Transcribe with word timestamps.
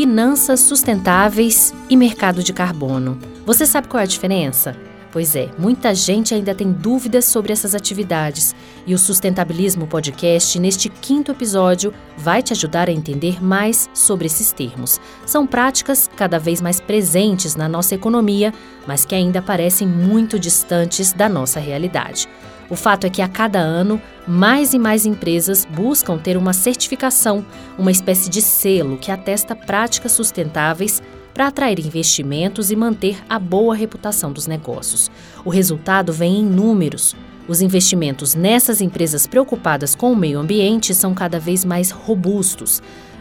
finanças 0.00 0.60
sustentáveis 0.60 1.74
e 1.90 1.94
mercado 1.94 2.42
de 2.42 2.54
carbono. 2.54 3.18
Você 3.44 3.66
sabe 3.66 3.86
qual 3.86 4.00
é 4.00 4.04
a 4.04 4.06
diferença? 4.06 4.74
Pois 5.12 5.36
é, 5.36 5.50
muita 5.58 5.94
gente 5.94 6.32
ainda 6.32 6.54
tem 6.54 6.72
dúvidas 6.72 7.26
sobre 7.26 7.52
essas 7.52 7.74
atividades 7.74 8.54
e 8.86 8.94
o 8.94 8.98
Sustentabilismo 8.98 9.86
Podcast, 9.86 10.58
neste 10.58 10.88
quinto 10.88 11.32
episódio, 11.32 11.92
vai 12.16 12.42
te 12.42 12.54
ajudar 12.54 12.88
a 12.88 12.92
entender 12.92 13.44
mais 13.44 13.90
sobre 13.92 14.24
esses 14.24 14.52
termos. 14.52 14.98
São 15.26 15.46
práticas 15.46 16.08
cada 16.16 16.38
vez 16.38 16.62
mais 16.62 16.80
presentes 16.80 17.54
na 17.54 17.68
nossa 17.68 17.94
economia, 17.94 18.54
mas 18.86 19.04
que 19.04 19.14
ainda 19.14 19.42
parecem 19.42 19.86
muito 19.86 20.38
distantes 20.38 21.12
da 21.12 21.28
nossa 21.28 21.60
realidade. 21.60 22.26
O 22.70 22.76
fato 22.76 23.04
é 23.04 23.10
que 23.10 23.20
a 23.20 23.26
cada 23.26 23.58
ano, 23.58 24.00
mais 24.28 24.72
e 24.72 24.78
mais 24.78 25.04
empresas 25.04 25.64
buscam 25.64 26.16
ter 26.16 26.36
uma 26.36 26.52
certificação, 26.52 27.44
uma 27.76 27.90
espécie 27.90 28.30
de 28.30 28.40
selo 28.40 28.96
que 28.96 29.10
atesta 29.10 29.56
práticas 29.56 30.12
sustentáveis 30.12 31.02
para 31.34 31.48
atrair 31.48 31.80
investimentos 31.80 32.70
e 32.70 32.76
manter 32.76 33.18
a 33.28 33.40
boa 33.40 33.74
reputação 33.74 34.32
dos 34.32 34.46
negócios. 34.46 35.10
O 35.44 35.50
resultado 35.50 36.12
vem 36.12 36.38
em 36.38 36.44
números. 36.44 37.16
Os 37.48 37.60
investimentos 37.60 38.36
nessas 38.36 38.80
empresas 38.80 39.26
preocupadas 39.26 39.96
com 39.96 40.12
o 40.12 40.16
meio 40.16 40.38
ambiente 40.38 40.94
são 40.94 41.12
cada 41.12 41.40
vez 41.40 41.64
mais 41.64 41.90
robustos. 41.90 42.80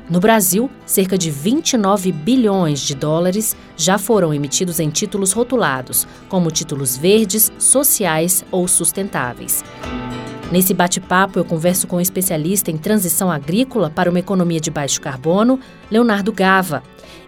No 0.10 0.20
Brasil, 0.20 0.72
cerca 0.88 1.16
de 1.16 1.30
29 1.30 2.12
bilhões 2.12 2.80
de 2.80 2.96
dólares 2.96 3.56
já 3.78 4.00
foram 4.00 4.34
emitidos 4.34 4.80
em 4.80 4.90
títulos 4.90 5.34
rotulados, 5.34 6.08
como 6.28 6.50
títulos 6.50 6.98
verdes, 6.98 7.52
sociais 7.60 8.44
ou 8.50 8.68
sustentáveis. 8.68 9.64
Nesse 10.52 10.74
bate-papo, 10.74 11.38
eu 11.38 11.46
converso 11.46 11.86
com 11.86 11.98
um 11.98 12.02
especialista 12.02 12.72
em 12.72 12.78
transição 12.78 13.30
agrícola 13.32 13.92
para 13.92 14.10
uma 14.10 14.18
economia 14.18 14.60
de 14.60 14.72
baixo 14.72 15.00
carbono, 15.00 15.60
Leonardo 15.92 16.34
Gava. 16.34 16.82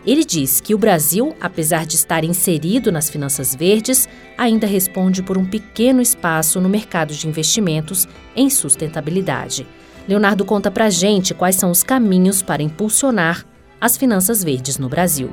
Ele 0.03 0.25
diz 0.25 0.59
que 0.59 0.73
o 0.73 0.77
Brasil, 0.77 1.35
apesar 1.39 1.85
de 1.85 1.95
estar 1.95 2.23
inserido 2.23 2.91
nas 2.91 3.11
finanças 3.11 3.53
verdes, 3.53 4.09
ainda 4.35 4.65
responde 4.65 5.21
por 5.21 5.37
um 5.37 5.45
pequeno 5.45 6.01
espaço 6.01 6.59
no 6.59 6.67
mercado 6.67 7.13
de 7.13 7.27
investimentos 7.27 8.07
em 8.35 8.49
sustentabilidade. 8.49 9.67
Leonardo 10.07 10.43
conta 10.43 10.71
pra 10.71 10.89
gente 10.89 11.33
quais 11.33 11.55
são 11.55 11.71
os 11.71 11.83
caminhos 11.83 12.41
para 12.41 12.63
impulsionar 12.63 13.45
as 13.79 13.97
finanças 13.97 14.43
verdes 14.43 14.77
no 14.77 14.89
Brasil. 14.89 15.31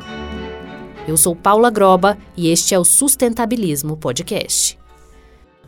Eu 1.07 1.17
sou 1.17 1.35
Paula 1.35 1.71
Groba 1.71 2.19
e 2.37 2.49
este 2.49 2.75
é 2.75 2.79
o 2.79 2.85
Sustentabilismo 2.85 3.97
Podcast. 3.97 4.79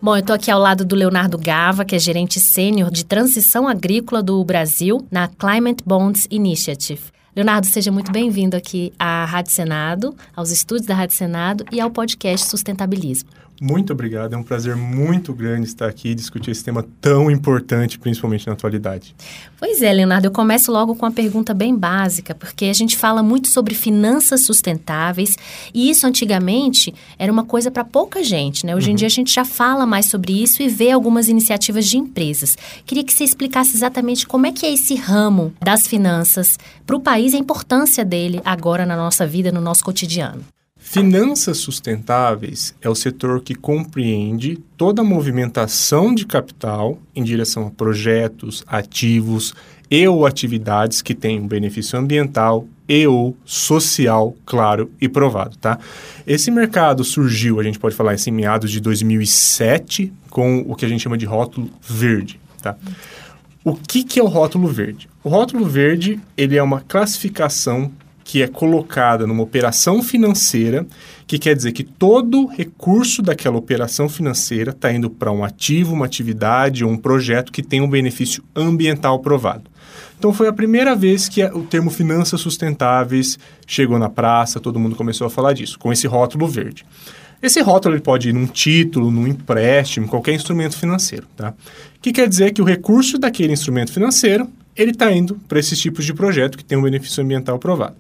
Bom, 0.03 0.17
eu 0.17 0.21
estou 0.21 0.35
aqui 0.35 0.51
ao 0.51 0.59
lado 0.59 0.85
do 0.85 0.97
Leonardo 0.97 1.37
Gava, 1.37 1.85
que 1.85 1.95
é 1.95 1.99
gerente 1.99 2.41
sênior 2.41 2.91
de 2.91 3.05
transição 3.05 3.69
agrícola 3.69 4.23
do 4.23 4.43
Brasil 4.45 5.07
na 5.11 5.29
Climate 5.29 5.85
Bonds 5.85 6.27
Initiative. 6.31 7.03
Leonardo, 7.37 7.67
seja 7.67 7.93
muito 7.93 8.11
bem-vindo 8.11 8.57
aqui 8.57 8.93
à 8.99 9.25
Rádio 9.25 9.53
Senado, 9.53 10.15
aos 10.35 10.51
estúdios 10.51 10.87
da 10.87 10.95
Rádio 10.95 11.17
Senado 11.17 11.65
e 11.71 11.81
ao 11.81 11.91
podcast 11.91 12.47
Sustentabilismo. 12.49 13.29
Muito 13.63 13.93
obrigado, 13.93 14.33
é 14.33 14.39
um 14.39 14.43
prazer 14.43 14.75
muito 14.75 15.35
grande 15.35 15.67
estar 15.67 15.87
aqui 15.87 16.09
e 16.09 16.15
discutir 16.15 16.51
esse 16.51 16.65
tema 16.65 16.83
tão 16.99 17.31
importante, 17.31 17.99
principalmente 17.99 18.47
na 18.47 18.55
atualidade. 18.55 19.15
Pois 19.59 19.83
é, 19.83 19.93
Leonardo, 19.93 20.29
eu 20.29 20.31
começo 20.31 20.73
logo 20.73 20.95
com 20.95 21.05
uma 21.05 21.13
pergunta 21.13 21.53
bem 21.53 21.77
básica, 21.77 22.35
porque 22.35 22.65
a 22.65 22.73
gente 22.73 22.97
fala 22.97 23.23
muito 23.23 23.49
sobre 23.49 23.75
finanças 23.75 24.47
sustentáveis 24.47 25.37
e 25.75 25.91
isso 25.91 26.07
antigamente 26.07 26.95
era 27.19 27.31
uma 27.31 27.45
coisa 27.45 27.71
para 27.71 27.85
pouca 27.85 28.25
gente, 28.25 28.65
né? 28.65 28.75
Hoje 28.75 28.87
uhum. 28.87 28.93
em 28.95 28.97
dia 28.97 29.09
a 29.09 29.11
gente 29.11 29.31
já 29.31 29.45
fala 29.45 29.85
mais 29.85 30.07
sobre 30.07 30.43
isso 30.43 30.63
e 30.63 30.69
vê 30.69 30.91
algumas 30.91 31.29
iniciativas 31.29 31.87
de 31.87 31.99
empresas. 31.99 32.57
Queria 32.87 33.05
que 33.05 33.13
você 33.13 33.25
explicasse 33.25 33.77
exatamente 33.77 34.27
como 34.27 34.47
é 34.47 34.53
que 34.53 34.65
é 34.65 34.73
esse 34.73 34.95
ramo 34.95 35.53
das 35.61 35.87
finanças 35.87 36.59
para 36.87 36.97
o 36.97 37.01
país 37.01 37.35
e 37.35 37.37
a 37.37 37.39
importância 37.39 38.07
dele 38.07 38.41
agora 38.43 38.87
na 38.87 38.97
nossa 38.97 39.27
vida, 39.27 39.53
no 39.53 39.61
nosso 39.61 39.85
cotidiano. 39.85 40.43
Finanças 40.93 41.59
sustentáveis 41.59 42.75
é 42.83 42.91
o 42.91 42.97
setor 42.97 43.43
que 43.43 43.55
compreende 43.55 44.59
toda 44.77 45.03
a 45.03 45.05
movimentação 45.05 46.13
de 46.13 46.27
capital 46.27 46.99
em 47.15 47.23
direção 47.23 47.69
a 47.69 47.71
projetos, 47.71 48.65
ativos 48.67 49.55
e 49.89 50.09
ou 50.09 50.27
atividades 50.27 51.01
que 51.01 51.15
têm 51.15 51.39
um 51.39 51.47
benefício 51.47 51.97
ambiental 51.97 52.67
e 52.89 53.07
ou 53.07 53.37
social 53.45 54.35
claro 54.45 54.91
e 55.01 55.09
provado, 55.09 55.57
tá? 55.59 55.79
Esse 56.27 56.51
mercado 56.51 57.05
surgiu, 57.05 57.61
a 57.61 57.63
gente 57.63 57.79
pode 57.79 57.95
falar 57.95 58.11
assim, 58.11 58.31
em 58.31 58.35
meados 58.35 58.69
de 58.73 58.81
2007 58.81 60.13
com 60.29 60.65
o 60.67 60.75
que 60.75 60.85
a 60.85 60.89
gente 60.89 61.05
chama 61.05 61.17
de 61.17 61.25
rótulo 61.25 61.71
verde, 61.81 62.41
tá? 62.61 62.77
O 63.63 63.77
que, 63.77 64.03
que 64.03 64.19
é 64.19 64.23
o 64.25 64.27
rótulo 64.27 64.67
verde? 64.67 65.09
O 65.23 65.29
rótulo 65.29 65.67
verde 65.67 66.21
ele 66.37 66.57
é 66.57 66.63
uma 66.65 66.81
classificação 66.81 67.93
que 68.25 68.43
é 68.43 68.49
colocada 68.49 69.27
numa 69.27 69.43
operação 69.43 70.03
financeira, 70.03 70.87
que 71.27 71.39
quer 71.39 71.55
dizer 71.55 71.73
que 71.73 71.85
todo 71.85 72.47
recurso 72.47 73.23
daquela 73.23 73.57
operação 73.57 74.09
financeira 74.09 74.71
está 74.71 74.93
indo 74.93 75.11
para 75.11 75.33
um 75.33 75.45
ativo, 75.45 75.95
uma 75.95 76.07
atividade 76.07 76.85
ou 76.85 76.91
um 76.91 76.97
projeto 76.97 77.53
que 77.53 77.63
tem 77.63 77.81
um 77.81 77.89
benefício 77.89 78.43
ambiental 78.55 79.19
provado. 79.21 79.65
Então 80.19 80.33
foi 80.33 80.49
a 80.49 80.53
primeira 80.53 80.95
vez 80.95 81.29
que 81.29 81.43
o 81.43 81.63
termo 81.63 81.91
finanças 81.91 82.41
sustentáveis 82.41 83.39
chegou 83.67 83.99
na 83.99 84.11
praça, 84.11 84.61
todo 84.61 84.79
mundo 84.79 84.95
começou 84.95 85.27
a 85.27 85.31
falar 85.31 85.55
disso, 85.55 85.79
com 85.79 85.93
esse 85.93 86.07
rótulo 86.07 86.47
verde. 86.47 86.85
Esse 87.43 87.63
rótulo 87.63 87.95
ele 87.95 88.03
pode 88.03 88.29
ir 88.29 88.35
num 88.35 88.47
título, 88.47 89.11
num 89.11 89.27
empréstimo, 89.27 90.07
qualquer 90.07 90.35
instrumento 90.35 90.77
financeiro, 90.77 91.27
tá? 91.35 91.55
Que 92.03 92.13
quer 92.13 92.29
dizer 92.29 92.53
que 92.53 92.61
o 92.61 92.67
recurso 92.67 93.19
daquele 93.19 93.55
instrumento 93.55 93.93
financeiro 93.93 94.47
ele 94.77 94.91
está 94.91 95.11
indo 95.11 95.37
para 95.49 95.59
esses 95.59 95.79
tipos 95.79 96.05
de 96.05 96.13
projeto 96.13 96.59
que 96.59 96.65
tem 96.65 96.77
um 96.77 96.83
benefício 96.83 97.23
ambiental 97.23 97.59
provado. 97.59 97.97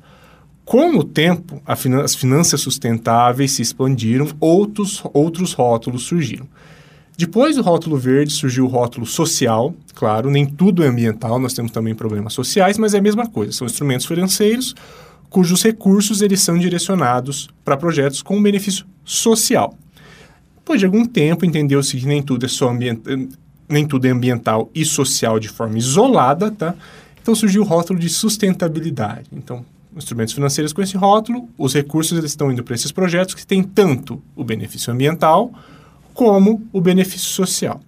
Com 0.71 0.97
o 0.97 1.03
tempo, 1.03 1.61
as 1.67 2.15
finanças 2.15 2.61
sustentáveis 2.61 3.51
se 3.51 3.61
expandiram, 3.61 4.29
outros, 4.39 5.03
outros 5.13 5.53
rótulos 5.53 6.05
surgiram. 6.05 6.47
Depois 7.19 7.57
do 7.57 7.63
rótulo 7.63 7.97
verde 7.97 8.33
surgiu 8.33 8.67
o 8.67 8.69
rótulo 8.69 9.05
social, 9.05 9.75
claro, 9.97 10.31
nem 10.31 10.47
tudo 10.47 10.85
é 10.85 10.87
ambiental, 10.87 11.41
nós 11.41 11.55
temos 11.55 11.73
também 11.73 11.93
problemas 11.93 12.35
sociais, 12.35 12.79
mas 12.79 12.95
é 12.95 12.99
a 12.99 13.03
mesma 13.03 13.27
coisa, 13.27 13.51
são 13.51 13.67
instrumentos 13.67 14.07
financeiros 14.07 14.77
cujos 15.29 15.61
recursos 15.61 16.23
eles 16.23 16.41
são 16.41 16.57
direcionados 16.57 17.49
para 17.65 17.77
projetos 17.77 18.23
com 18.23 18.41
benefício 18.41 18.87
social. 19.05 19.77
Depois 20.59 20.79
de 20.79 20.87
algum 20.87 21.05
tempo, 21.05 21.45
entendeu-se 21.45 21.97
que 21.97 22.07
nem 22.07 22.23
tudo 22.23 22.47
é 22.47 22.49
só 22.49 22.73
nem 23.69 23.89
tudo 23.89 24.07
é 24.07 24.11
ambiental 24.11 24.71
e 24.73 24.85
social 24.85 25.41
de 25.41 25.49
forma 25.49 25.79
isolada, 25.79 26.49
tá? 26.49 26.77
Então 27.21 27.35
surgiu 27.35 27.63
o 27.63 27.65
rótulo 27.65 27.99
de 27.99 28.09
sustentabilidade. 28.09 29.27
Então, 29.33 29.65
instrumentos 29.97 30.35
financeiros 30.35 30.73
com 30.73 30.83
esse 30.83 30.97
rótulo, 30.97 31.49
os 31.59 31.75
recursos 31.75 32.17
eles 32.17 32.31
estão 32.31 32.51
indo 32.51 32.63
para 32.63 32.75
esses 32.75 32.93
projetos 32.93 33.35
que 33.35 33.47
têm 33.47 33.63
tanto 33.63 34.23
o 34.37 34.45
benefício 34.45 34.93
ambiental 34.93 35.53
como 36.15 36.63
o 36.73 36.81
benefício 36.81 37.29
social. 37.29 37.81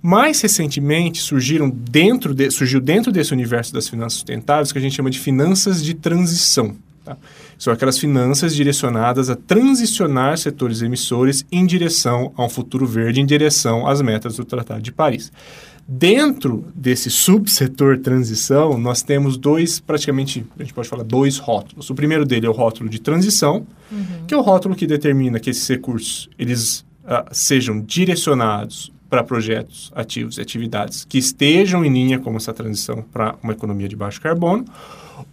Mais 0.00 0.40
recentemente 0.40 1.20
surgiram 1.20 1.70
dentro 1.70 2.34
de, 2.34 2.50
surgiu 2.50 2.80
dentro 2.80 3.12
desse 3.12 3.32
universo 3.32 3.72
das 3.72 3.88
finanças 3.88 4.14
sustentáveis 4.14 4.72
que 4.72 4.78
a 4.78 4.80
gente 4.80 4.96
chama 4.96 5.10
de 5.10 5.18
finanças 5.18 5.82
de 5.82 5.94
transição. 5.94 6.74
Tá? 7.04 7.16
São 7.58 7.72
aquelas 7.72 7.98
finanças 7.98 8.54
direcionadas 8.54 9.30
a 9.30 9.36
transicionar 9.36 10.38
setores 10.38 10.82
emissores 10.82 11.44
em 11.52 11.64
direção 11.64 12.32
a 12.36 12.44
um 12.44 12.48
futuro 12.48 12.86
verde, 12.86 13.20
em 13.20 13.26
direção 13.26 13.86
às 13.86 14.00
metas 14.00 14.36
do 14.36 14.44
Tratado 14.44 14.82
de 14.82 14.90
Paris. 14.90 15.32
Dentro 15.86 16.64
desse 16.74 17.10
subsetor 17.10 17.98
transição, 17.98 18.78
nós 18.78 19.02
temos 19.02 19.36
dois, 19.36 19.80
praticamente, 19.80 20.46
a 20.58 20.62
gente 20.62 20.72
pode 20.72 20.88
falar 20.88 21.02
dois 21.02 21.38
rótulos. 21.38 21.90
O 21.90 21.94
primeiro 21.94 22.24
dele 22.24 22.46
é 22.46 22.48
o 22.48 22.52
rótulo 22.52 22.88
de 22.88 23.00
transição, 23.00 23.66
uhum. 23.90 24.26
que 24.26 24.32
é 24.32 24.36
o 24.36 24.40
rótulo 24.40 24.74
que 24.74 24.86
determina 24.86 25.40
que 25.40 25.50
esses 25.50 25.68
recursos 25.68 26.30
eles 26.38 26.80
uh, 27.04 27.28
sejam 27.32 27.80
direcionados 27.80 28.92
para 29.10 29.22
projetos 29.22 29.92
ativos 29.94 30.38
e 30.38 30.40
atividades 30.40 31.04
que 31.04 31.18
estejam 31.18 31.84
em 31.84 31.92
linha 31.92 32.18
com 32.18 32.34
essa 32.34 32.52
transição 32.54 33.04
para 33.12 33.34
uma 33.42 33.52
economia 33.52 33.86
de 33.86 33.94
baixo 33.94 34.18
carbono, 34.20 34.64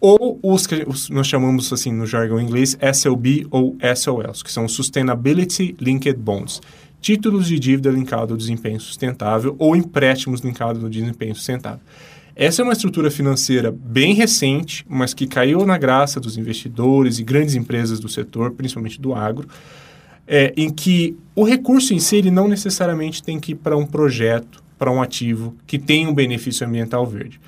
ou 0.02 0.40
os 0.44 0.68
que 0.68 0.86
nós 1.10 1.28
chamamos 1.28 1.72
assim 1.72 1.94
no 1.94 2.06
jargão 2.06 2.42
inglês 2.42 2.78
SLB 2.82 3.48
ou 3.50 3.78
SOLs, 3.96 4.44
que 4.44 4.52
são 4.52 4.68
Sustainability 4.68 5.76
Linked 5.80 6.18
Bonds, 6.20 6.62
títulos 7.02 7.48
de 7.48 7.60
dívida 7.60 7.90
linkados 7.90 8.32
ao 8.32 8.38
desempenho 8.38 8.80
sustentável 8.80 9.56
ou 9.58 9.76
empréstimos 9.76 10.42
linkados 10.42 10.84
ao 10.84 10.90
desempenho 10.90 11.36
sustentável. 11.36 11.82
Essa 12.36 12.62
é 12.62 12.64
uma 12.64 12.74
estrutura 12.74 13.12
financeira 13.12 13.70
bem 13.70 14.14
recente, 14.14 14.86
mas 14.88 15.14
que 15.14 15.28
caiu 15.28 15.66
na 15.66 15.78
graça 15.78 16.20
dos 16.20 16.38
investidores 16.38 17.20
e 17.20 17.24
grandes 17.24 17.56
empresas 17.56 18.00
do 18.00 18.08
setor, 18.08 18.52
principalmente 18.52 19.02
do 19.02 19.14
agro, 19.14 19.48
é, 20.26 20.54
em 20.56 20.70
que 20.70 21.18
o 21.36 21.44
recurso 21.44 21.94
em 21.94 22.00
si 22.00 22.16
ele 22.16 22.32
não 22.32 22.48
necessariamente 22.48 23.22
tem 23.22 23.40
que 23.40 23.52
ir 23.52 23.56
para 23.56 23.76
um 23.76 23.86
projeto, 23.86 24.64
para 24.78 24.90
um 24.90 25.02
ativo 25.02 25.56
que 25.68 25.78
tem 25.78 26.08
um 26.08 26.14
benefício 26.14 26.66
ambiental 26.66 27.06
verde. 27.06 27.42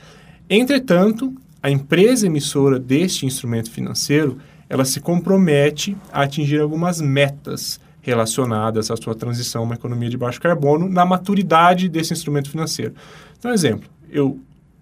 Entretanto, 0.50 1.34
a 1.64 1.72
empresa 1.72 2.26
emissora 2.26 2.78
deste 2.78 3.26
instrumento 3.26 3.72
financeiro, 3.72 4.40
ela 4.68 4.84
se 4.84 5.00
compromete 5.00 5.96
a 6.12 6.24
atingir 6.24 6.60
algumas 6.60 7.00
metas 7.00 7.80
relacionadas 8.02 8.90
à 8.90 8.98
sua 8.98 9.16
transição 9.16 9.62
a 9.62 9.66
uma 9.66 9.76
economia 9.76 10.10
de 10.10 10.18
baixo 10.18 10.42
carbono 10.42 10.90
na 10.90 11.06
maturidade 11.06 11.88
desse 11.88 12.14
instrumento 12.14 12.50
financeiro. 12.50 12.94
Então, 13.38 13.52
exemplo, 13.54 13.90
eu 14.10 14.40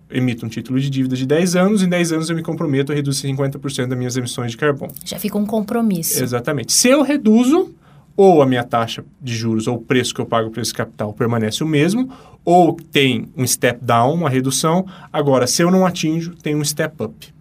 emito 0.10 0.46
um 0.46 0.50
título 0.50 0.80
de 0.80 0.90
dívida 0.90 1.16
de 1.16 1.26
10 1.26 1.56
anos, 1.56 1.84
em 1.84 1.90
10 1.90 2.14
anos 2.14 2.30
eu 2.30 2.36
me 2.36 2.42
comprometo 2.42 2.92
a 2.92 2.96
reduzir 2.96 3.28
50% 3.28 3.88
das 3.88 3.98
minhas 3.98 4.18
emissões 4.18 4.52
de 4.52 4.58
carbono. 4.58 4.94
Já 5.06 5.20
fica 5.20 5.38
um 5.38 5.46
compromisso. 5.46 6.22
Exatamente. 6.24 6.74
Se 6.74 6.88
eu 6.88 7.04
reduzo, 7.04 7.74
ou 8.18 8.42
a 8.42 8.46
minha 8.46 8.64
taxa 8.64 9.06
de 9.22 9.34
juros 9.34 9.66
ou 9.66 9.78
o 9.78 9.82
preço 9.82 10.14
que 10.14 10.20
eu 10.20 10.26
pago 10.26 10.50
por 10.50 10.60
esse 10.60 10.74
capital 10.74 11.14
permanece 11.14 11.64
o 11.64 11.68
mesmo, 11.68 12.12
ou 12.44 12.76
tem 12.92 13.30
um 13.38 13.48
step 13.48 13.80
down, 13.82 14.14
uma 14.14 14.30
redução. 14.30 14.86
Agora, 15.14 15.48
se 15.48 15.62
eu 15.62 15.72
não 15.72 15.86
atinjo, 15.86 16.36
tem 16.36 16.54
um 16.54 16.66
step 16.66 17.02
up. 17.02 17.34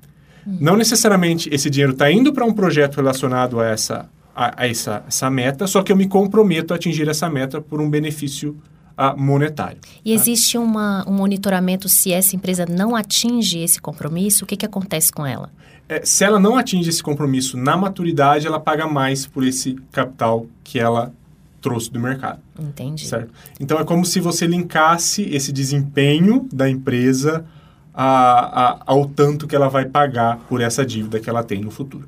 Uhum. 0.46 0.58
Não 0.60 0.76
necessariamente 0.76 1.52
esse 1.52 1.68
dinheiro 1.68 1.94
está 1.94 2.10
indo 2.12 2.32
para 2.32 2.44
um 2.44 2.52
projeto 2.52 2.96
relacionado 2.96 3.58
a 3.58 3.66
essa, 3.66 4.08
a, 4.38 4.62
a, 4.62 4.68
essa, 4.68 5.04
essa 5.08 5.30
meta, 5.30 5.66
só 5.66 5.82
que 5.82 5.90
eu 5.90 5.96
me 5.96 6.06
comprometo 6.06 6.72
a 6.72 6.76
atingir 6.76 7.08
essa 7.08 7.28
meta 7.28 7.60
por 7.60 7.80
um 7.80 7.90
benefício 7.90 8.56
uh, 8.96 9.18
monetário. 9.20 9.78
E 10.04 10.10
tá? 10.10 10.14
existe 10.14 10.56
uma, 10.56 11.04
um 11.08 11.12
monitoramento 11.12 11.88
se 11.88 12.12
essa 12.12 12.36
empresa 12.36 12.64
não 12.64 12.94
atinge 12.94 13.58
esse 13.58 13.80
compromisso? 13.80 14.44
O 14.44 14.46
que, 14.46 14.56
que 14.56 14.66
acontece 14.66 15.10
com 15.10 15.26
ela? 15.26 15.50
é, 15.88 16.04
se 16.04 16.22
ela 16.22 16.38
não 16.38 16.56
atinge 16.56 16.90
esse 16.90 17.02
compromisso 17.02 17.56
na 17.56 17.76
maturidade, 17.76 18.46
ela 18.46 18.60
paga 18.60 18.86
mais 18.86 19.26
por 19.26 19.44
esse 19.44 19.74
capital 19.90 20.46
que 20.62 20.78
ela 20.78 21.12
trouxe 21.60 21.90
do 21.90 21.98
mercado. 21.98 22.40
Entendi. 22.58 23.06
Certo? 23.06 23.32
Então, 23.58 23.78
é 23.78 23.84
como 23.84 24.04
se 24.04 24.20
você 24.20 24.46
linkasse 24.46 25.22
esse 25.22 25.50
desempenho 25.50 26.46
da 26.52 26.68
empresa 26.68 27.44
a, 27.94 28.64
a, 28.64 28.82
ao 28.86 29.06
tanto 29.06 29.46
que 29.46 29.56
ela 29.56 29.68
vai 29.68 29.86
pagar 29.86 30.38
por 30.48 30.60
essa 30.60 30.84
dívida 30.84 31.18
que 31.18 31.28
ela 31.28 31.42
tem 31.42 31.60
no 31.62 31.70
futuro. 31.70 32.06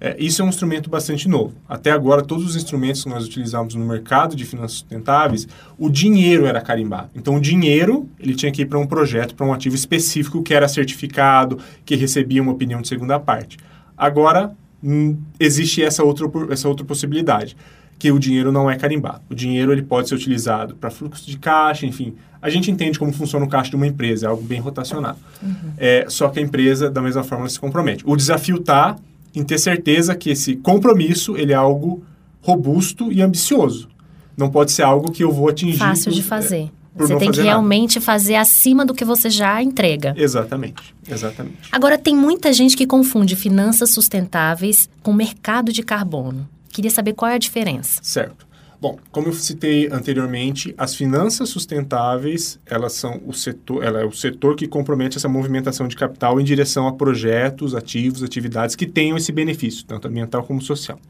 É, 0.00 0.16
isso 0.18 0.40
é 0.40 0.44
um 0.44 0.48
instrumento 0.48 0.88
bastante 0.88 1.28
novo. 1.28 1.54
Até 1.68 1.90
agora, 1.90 2.22
todos 2.22 2.44
os 2.44 2.56
instrumentos 2.56 3.02
que 3.02 3.08
nós 3.08 3.24
utilizamos 3.24 3.74
no 3.74 3.84
mercado 3.84 4.36
de 4.36 4.44
finanças 4.44 4.78
sustentáveis, 4.78 5.48
o 5.76 5.90
dinheiro 5.90 6.46
era 6.46 6.60
carimbado. 6.60 7.10
Então, 7.14 7.34
o 7.36 7.40
dinheiro 7.40 8.08
ele 8.18 8.34
tinha 8.34 8.52
que 8.52 8.62
ir 8.62 8.66
para 8.66 8.78
um 8.78 8.86
projeto, 8.86 9.34
para 9.34 9.46
um 9.46 9.52
ativo 9.52 9.74
específico 9.74 10.42
que 10.42 10.54
era 10.54 10.68
certificado, 10.68 11.58
que 11.84 11.96
recebia 11.96 12.40
uma 12.40 12.52
opinião 12.52 12.80
de 12.80 12.88
segunda 12.88 13.18
parte. 13.18 13.58
Agora, 13.96 14.52
hum, 14.82 15.16
existe 15.40 15.82
essa 15.82 16.04
outra, 16.04 16.26
essa 16.50 16.68
outra 16.68 16.84
possibilidade, 16.84 17.56
que 17.98 18.12
o 18.12 18.18
dinheiro 18.18 18.52
não 18.52 18.70
é 18.70 18.76
carimbado. 18.76 19.22
O 19.28 19.34
dinheiro 19.34 19.72
ele 19.72 19.82
pode 19.82 20.08
ser 20.08 20.14
utilizado 20.14 20.76
para 20.76 20.88
fluxo 20.88 21.26
de 21.26 21.36
caixa, 21.36 21.84
enfim. 21.84 22.14
A 22.40 22.48
gente 22.48 22.70
entende 22.70 22.96
como 22.96 23.12
funciona 23.12 23.44
o 23.44 23.48
caixa 23.48 23.70
de 23.70 23.76
uma 23.76 23.88
empresa, 23.88 24.26
é 24.26 24.28
algo 24.28 24.42
bem 24.42 24.60
rotacionado. 24.60 25.18
Uhum. 25.42 25.72
É, 25.76 26.06
só 26.08 26.28
que 26.28 26.38
a 26.38 26.42
empresa, 26.42 26.88
da 26.88 27.02
mesma 27.02 27.24
forma, 27.24 27.48
se 27.48 27.58
compromete. 27.58 28.04
O 28.06 28.14
desafio 28.14 28.58
está 28.58 28.96
em 29.38 29.44
ter 29.44 29.58
certeza 29.58 30.16
que 30.16 30.30
esse 30.30 30.56
compromisso 30.56 31.36
ele 31.36 31.52
é 31.52 31.56
algo 31.56 32.02
robusto 32.42 33.12
e 33.12 33.22
ambicioso. 33.22 33.88
Não 34.36 34.50
pode 34.50 34.72
ser 34.72 34.82
algo 34.82 35.12
que 35.12 35.22
eu 35.22 35.30
vou 35.30 35.48
atingir. 35.48 35.78
Fácil 35.78 36.10
de 36.10 36.22
fazer. 36.22 36.70
É, 36.96 36.98
você 36.98 37.16
tem 37.16 37.30
que 37.30 37.40
realmente 37.40 37.96
nada. 37.96 38.04
fazer 38.04 38.34
acima 38.34 38.84
do 38.84 38.92
que 38.92 39.04
você 39.04 39.30
já 39.30 39.62
entrega. 39.62 40.12
Exatamente, 40.16 40.92
exatamente. 41.08 41.68
Agora, 41.70 41.96
tem 41.96 42.16
muita 42.16 42.52
gente 42.52 42.76
que 42.76 42.84
confunde 42.84 43.36
finanças 43.36 43.90
sustentáveis 43.90 44.90
com 45.02 45.12
mercado 45.12 45.72
de 45.72 45.82
carbono. 45.84 46.48
Queria 46.68 46.90
saber 46.90 47.12
qual 47.12 47.30
é 47.30 47.34
a 47.34 47.38
diferença. 47.38 48.00
Certo. 48.02 48.47
Bom, 48.80 48.96
como 49.10 49.26
eu 49.26 49.32
citei 49.32 49.88
anteriormente, 49.90 50.72
as 50.78 50.94
finanças 50.94 51.48
sustentáveis, 51.48 52.60
elas 52.64 52.92
são 52.92 53.20
o 53.26 53.32
setor, 53.32 53.82
ela 53.82 54.00
é 54.00 54.04
o 54.04 54.12
setor 54.12 54.54
que 54.54 54.68
compromete 54.68 55.16
essa 55.16 55.28
movimentação 55.28 55.88
de 55.88 55.96
capital 55.96 56.40
em 56.40 56.44
direção 56.44 56.86
a 56.86 56.92
projetos, 56.92 57.74
ativos, 57.74 58.22
atividades 58.22 58.76
que 58.76 58.86
tenham 58.86 59.16
esse 59.16 59.32
benefício, 59.32 59.84
tanto 59.84 60.06
ambiental 60.06 60.44
como 60.44 60.62
social. 60.62 61.00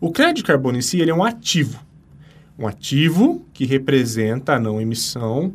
O 0.00 0.10
crédito 0.10 0.46
carbono 0.46 0.78
em 0.78 0.82
si, 0.82 0.98
ele 0.98 1.10
é 1.10 1.14
um 1.14 1.22
ativo. 1.22 1.78
Um 2.58 2.66
ativo 2.66 3.44
que 3.52 3.66
representa 3.66 4.54
a 4.54 4.58
não 4.58 4.80
emissão 4.80 5.52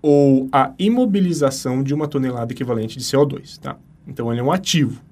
ou 0.00 0.48
a 0.50 0.72
imobilização 0.78 1.82
de 1.82 1.92
uma 1.92 2.08
tonelada 2.08 2.50
equivalente 2.50 2.96
de 2.96 3.04
CO2, 3.04 3.58
tá? 3.58 3.76
Então, 4.06 4.32
ele 4.32 4.40
é 4.40 4.44
um 4.44 4.52
ativo. 4.52 5.02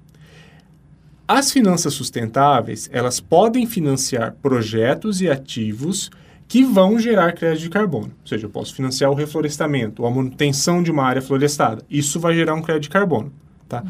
As 1.27 1.51
finanças 1.51 1.93
sustentáveis, 1.93 2.89
elas 2.89 3.19
podem 3.19 3.67
financiar 3.67 4.33
projetos 4.41 5.19
e 5.19 5.29
ativos 5.29 6.09
que 6.47 6.63
vão 6.63 6.97
gerar 6.97 7.33
crédito 7.33 7.63
de 7.63 7.69
carbono. 7.69 8.13
Ou 8.21 8.27
seja, 8.27 8.45
eu 8.45 8.49
posso 8.49 8.73
financiar 8.73 9.11
o 9.11 9.13
reflorestamento 9.13 10.03
ou 10.03 10.07
a 10.07 10.11
manutenção 10.11 10.81
de 10.81 10.89
uma 10.89 11.03
área 11.03 11.21
florestada. 11.21 11.83
Isso 11.89 12.17
vai 12.17 12.33
gerar 12.33 12.53
um 12.53 12.61
crédito 12.61 12.83
de 12.83 12.89
carbono, 12.89 13.33
tá? 13.67 13.81
Uhum. 13.81 13.89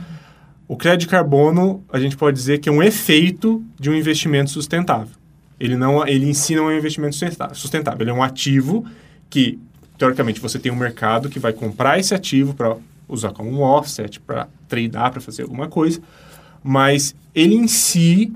O 0.70 0.76
crédito 0.76 1.02
de 1.02 1.08
carbono, 1.10 1.84
a 1.94 2.00
gente 2.00 2.18
pode 2.18 2.36
dizer 2.36 2.58
que 2.58 2.70
é 2.70 2.72
um 2.72 2.82
efeito 2.82 3.64
de 3.80 3.92
um 3.92 3.94
investimento 3.94 4.50
sustentável. 4.50 5.16
Ele 5.60 5.76
não, 5.76 6.06
ele 6.08 6.28
ensina 6.28 6.64
um 6.64 6.72
investimento 6.72 7.16
sustentável. 7.54 8.02
Ele 8.02 8.10
é 8.10 8.14
um 8.14 8.24
ativo 8.24 8.84
que, 9.30 9.60
teoricamente, 9.96 10.42
você 10.42 10.58
tem 10.58 10.72
um 10.72 10.76
mercado 10.76 11.30
que 11.30 11.38
vai 11.38 11.54
comprar 11.54 12.00
esse 12.00 12.16
ativo 12.16 12.56
para 12.56 12.76
usar 13.08 13.32
como 13.32 13.52
um 13.52 13.62
offset, 13.62 14.20
para 14.20 14.48
tradear, 14.68 15.12
para 15.12 15.22
fazer 15.22 15.44
alguma 15.44 15.68
coisa 15.68 16.02
mas 16.68 17.16
ele 17.34 17.56
em 17.56 17.66
si, 17.66 18.34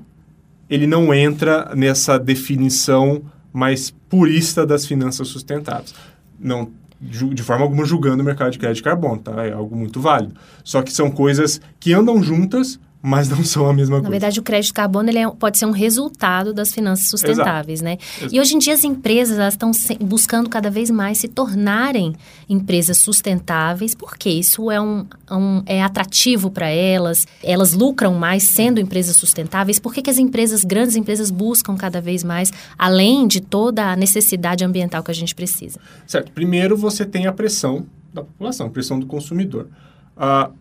ele 0.70 0.88
não 0.88 1.14
entra 1.14 1.76
nessa 1.76 2.18
definição 2.18 3.24
mais 3.52 3.92
purista 4.08 4.66
das 4.66 4.86
finanças 4.86 5.28
sustentáveis. 5.28 5.94
Não, 6.40 6.72
de 7.02 7.44
forma 7.44 7.66
alguma 7.66 7.84
julgando 7.84 8.24
o 8.24 8.26
mercado 8.26 8.54
de 8.54 8.58
crédito 8.58 8.78
de 8.78 8.84
carbono, 8.84 9.22
tá? 9.22 9.46
É 9.46 9.52
algo 9.52 9.76
muito 9.76 10.00
válido. 10.00 10.34
Só 10.64 10.82
que 10.82 10.94
são 10.94 11.12
coisas 11.12 11.60
que 11.78 11.92
andam 11.92 12.24
juntas, 12.24 12.80
mas 13.02 13.30
não 13.30 13.44
são 13.44 13.68
a 13.68 13.74
mesma 13.74 13.96
Na 13.96 14.02
coisa. 14.02 14.04
Na 14.04 14.10
verdade, 14.12 14.40
o 14.40 14.44
crédito 14.44 14.74
carbono 14.74 15.10
ele 15.10 15.18
é, 15.18 15.28
pode 15.30 15.58
ser 15.58 15.66
um 15.66 15.72
resultado 15.72 16.54
das 16.54 16.72
finanças 16.72 17.10
sustentáveis, 17.10 17.82
Exato. 17.82 17.84
né? 17.84 17.98
Exato. 18.20 18.36
E 18.36 18.40
hoje 18.40 18.56
em 18.56 18.60
dia 18.60 18.74
as 18.74 18.84
empresas 18.84 19.40
elas 19.40 19.56
estão 19.56 19.72
buscando 20.00 20.50
cada 20.50 20.70
vez 20.70 20.92
mais 20.92 21.18
se 21.18 21.28
tornarem 21.28 22.16
empresas 22.48 22.98
sustentáveis, 22.98 23.96
porque 23.96 24.30
isso 24.30 24.70
é, 24.70 24.80
um, 24.80 25.06
um 25.32 25.64
é 25.66 25.82
atrativo 25.82 26.52
para 26.52 26.70
elas, 26.70 27.26
elas 27.44 27.74
lucram 27.74 28.14
mais 28.14 28.44
sendo 28.44 28.80
empresas 28.80 29.16
sustentáveis. 29.16 29.80
Por 29.80 29.94
que, 29.94 30.04
que 30.04 30.10
as 30.10 30.20
empresas, 30.20 30.64
grandes 30.64 30.96
empresas, 30.96 31.32
buscam 31.32 31.76
cada 31.76 32.00
vez 32.00 32.24
mais, 32.24 32.54
além 32.78 33.28
de 33.28 33.42
toda 33.42 33.92
a 33.92 33.96
necessidade 33.96 34.64
ambiental 34.64 35.02
que 35.02 35.10
a 35.10 35.16
gente 35.16 35.34
precisa? 35.34 35.80
Certo. 36.06 36.32
Primeiro, 36.32 36.78
você 36.78 37.04
tem 37.04 37.26
a 37.26 37.34
pressão 37.34 37.86
da 38.14 38.22
população, 38.22 38.68
a 38.68 38.70
pressão 38.70 39.00
do 39.00 39.08
consumidor. 39.08 39.68
Uh, 40.16 40.54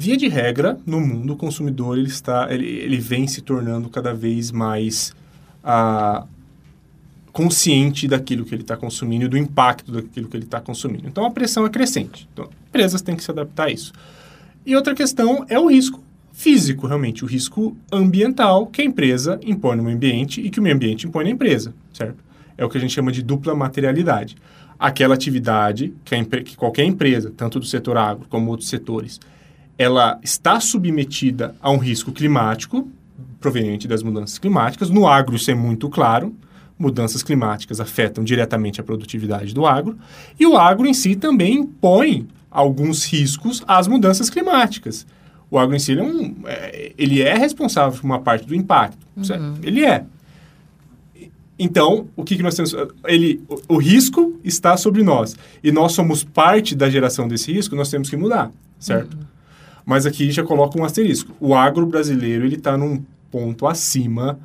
Via 0.00 0.16
de 0.16 0.28
regra, 0.28 0.78
no 0.86 0.98
mundo, 0.98 1.34
o 1.34 1.36
consumidor 1.36 1.98
ele 1.98 2.08
está, 2.08 2.48
ele, 2.50 2.64
ele 2.64 2.96
vem 2.96 3.26
se 3.26 3.42
tornando 3.42 3.90
cada 3.90 4.14
vez 4.14 4.50
mais 4.50 5.14
ah, 5.62 6.24
consciente 7.30 8.08
daquilo 8.08 8.46
que 8.46 8.54
ele 8.54 8.62
está 8.62 8.78
consumindo 8.78 9.26
e 9.26 9.28
do 9.28 9.36
impacto 9.36 9.92
daquilo 9.92 10.26
que 10.26 10.34
ele 10.38 10.44
está 10.44 10.58
consumindo. 10.58 11.06
Então, 11.06 11.26
a 11.26 11.30
pressão 11.30 11.66
é 11.66 11.68
crescente. 11.68 12.26
Então, 12.32 12.48
empresas 12.66 13.02
têm 13.02 13.14
que 13.14 13.22
se 13.22 13.30
adaptar 13.30 13.66
a 13.66 13.70
isso. 13.70 13.92
E 14.64 14.74
outra 14.74 14.94
questão 14.94 15.44
é 15.50 15.58
o 15.58 15.66
risco 15.66 16.02
físico, 16.32 16.86
realmente, 16.86 17.22
o 17.22 17.28
risco 17.28 17.76
ambiental 17.92 18.68
que 18.68 18.80
a 18.80 18.84
empresa 18.86 19.38
impõe 19.44 19.76
no 19.76 19.82
meio 19.82 19.96
ambiente 19.96 20.40
e 20.40 20.48
que 20.48 20.60
o 20.60 20.62
meio 20.62 20.76
ambiente 20.76 21.06
impõe 21.06 21.24
na 21.24 21.30
empresa, 21.30 21.74
certo? 21.92 22.24
É 22.56 22.64
o 22.64 22.70
que 22.70 22.78
a 22.78 22.80
gente 22.80 22.94
chama 22.94 23.12
de 23.12 23.22
dupla 23.22 23.54
materialidade. 23.54 24.34
Aquela 24.78 25.14
atividade 25.14 25.92
que, 26.06 26.24
que 26.42 26.56
qualquer 26.56 26.84
empresa, 26.84 27.30
tanto 27.36 27.60
do 27.60 27.66
setor 27.66 27.98
agro 27.98 28.26
como 28.30 28.50
outros 28.50 28.70
setores, 28.70 29.20
ela 29.80 30.20
está 30.22 30.60
submetida 30.60 31.54
a 31.58 31.70
um 31.70 31.78
risco 31.78 32.12
climático 32.12 32.86
proveniente 33.40 33.88
das 33.88 34.02
mudanças 34.02 34.38
climáticas. 34.38 34.90
No 34.90 35.08
agro 35.08 35.36
isso 35.36 35.50
é 35.50 35.54
muito 35.54 35.88
claro. 35.88 36.36
Mudanças 36.78 37.22
climáticas 37.22 37.80
afetam 37.80 38.22
diretamente 38.22 38.78
a 38.78 38.84
produtividade 38.84 39.54
do 39.54 39.64
agro. 39.64 39.96
E 40.38 40.46
o 40.46 40.54
agro 40.58 40.86
em 40.86 40.92
si 40.92 41.16
também 41.16 41.60
impõe 41.60 42.28
alguns 42.50 43.06
riscos 43.06 43.64
às 43.66 43.88
mudanças 43.88 44.28
climáticas. 44.28 45.06
O 45.50 45.58
agro 45.58 45.74
em 45.74 45.78
si 45.78 45.92
ele 45.92 46.02
é, 46.02 46.04
um, 46.04 46.36
é, 46.44 46.92
ele 46.98 47.22
é 47.22 47.34
responsável 47.34 47.98
por 47.98 48.04
uma 48.04 48.20
parte 48.20 48.46
do 48.46 48.54
impacto. 48.54 48.98
Uhum. 49.16 49.54
Ele 49.62 49.86
é. 49.86 50.04
Então, 51.58 52.06
o 52.14 52.22
que, 52.22 52.36
que 52.36 52.42
nós 52.42 52.54
temos? 52.54 52.76
Ele, 53.06 53.42
o, 53.48 53.76
o, 53.76 53.78
risco 53.78 54.38
está 54.44 54.76
sobre 54.76 55.02
nós. 55.02 55.34
E 55.64 55.72
nós 55.72 55.92
somos 55.92 56.22
parte 56.22 56.74
da 56.74 56.90
geração 56.90 57.26
desse 57.26 57.50
risco, 57.50 57.74
nós 57.74 57.88
temos 57.88 58.10
que 58.10 58.16
mudar, 58.16 58.50
certo? 58.78 59.14
Uhum. 59.14 59.29
Mas 59.84 60.06
aqui 60.06 60.30
já 60.30 60.42
coloca 60.42 60.78
um 60.78 60.84
asterisco. 60.84 61.34
O 61.40 61.54
agro 61.54 61.86
brasileiro 61.86 62.44
ele 62.44 62.56
está 62.56 62.76
num 62.76 63.02
ponto 63.30 63.66
acima 63.66 64.38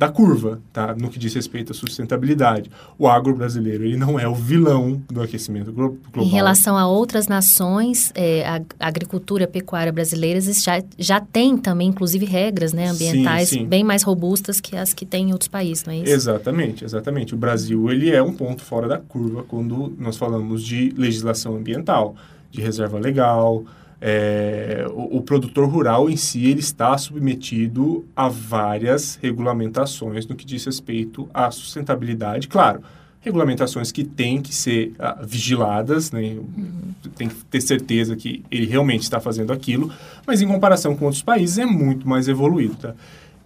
da 0.00 0.08
curva, 0.08 0.62
tá? 0.72 0.96
No 0.98 1.10
que 1.10 1.18
diz 1.18 1.34
respeito 1.34 1.72
à 1.72 1.74
sustentabilidade. 1.74 2.70
O 2.98 3.06
agro 3.06 3.36
brasileiro 3.36 3.84
ele 3.84 3.98
não 3.98 4.18
é 4.18 4.26
o 4.26 4.34
vilão 4.34 4.98
do 5.10 5.20
aquecimento 5.20 5.70
global. 5.70 5.98
Em 6.16 6.26
relação 6.26 6.74
a 6.78 6.88
outras 6.88 7.28
nações, 7.28 8.10
é, 8.14 8.48
a 8.48 8.62
agricultura 8.80 9.44
a 9.44 9.46
pecuária 9.46 9.92
brasileira 9.92 10.40
já, 10.40 10.82
já 10.98 11.20
tem 11.20 11.54
também, 11.58 11.88
inclusive, 11.88 12.24
regras 12.24 12.72
né, 12.72 12.88
ambientais 12.88 13.50
sim, 13.50 13.58
sim. 13.58 13.66
bem 13.66 13.84
mais 13.84 14.02
robustas 14.02 14.58
que 14.58 14.74
as 14.74 14.94
que 14.94 15.04
tem 15.04 15.28
em 15.28 15.32
outros 15.32 15.48
países, 15.48 15.84
não 15.84 15.92
é 15.92 15.98
isso? 15.98 16.10
Exatamente, 16.10 16.82
exatamente. 16.82 17.34
O 17.34 17.36
Brasil 17.36 17.90
ele 17.90 18.10
é 18.10 18.22
um 18.22 18.32
ponto 18.32 18.62
fora 18.62 18.88
da 18.88 18.96
curva 18.96 19.42
quando 19.42 19.92
nós 19.98 20.16
falamos 20.16 20.64
de 20.64 20.94
legislação 20.96 21.56
ambiental, 21.56 22.16
de 22.50 22.62
reserva 22.62 22.98
legal, 22.98 23.64
é, 24.00 24.86
o, 24.90 25.18
o, 25.18 25.22
produtor 25.22 25.68
rural 25.68 26.08
em 26.08 26.16
si 26.16 26.46
ele 26.46 26.60
está 26.60 26.96
submetido 26.96 28.06
a 28.16 28.28
várias 28.28 29.16
regulamentações 29.20 30.26
no 30.26 30.34
que 30.34 30.46
diz 30.46 30.64
respeito 30.64 31.28
à 31.34 31.50
sustentabilidade. 31.50 32.48
Claro, 32.48 32.80
regulamentações 33.20 33.92
que 33.92 34.02
têm 34.02 34.40
que 34.40 34.54
ser 34.54 34.92
uh, 34.98 35.26
vigiladas, 35.26 36.10
né? 36.10 36.20
Uhum. 36.20 36.94
tem 37.14 37.28
que 37.28 37.34
ter 37.44 37.60
certeza 37.60 38.16
que 38.16 38.42
ele 38.50 38.66
realmente 38.66 39.02
está 39.02 39.20
fazendo 39.20 39.52
aquilo, 39.52 39.92
mas 40.26 40.40
em 40.40 40.48
comparação 40.48 40.96
com 40.96 41.04
outros 41.04 41.22
países 41.22 41.58
é 41.58 41.66
muito 41.66 42.08
mais 42.08 42.26
evoluído. 42.26 42.76
Tá? 42.76 42.94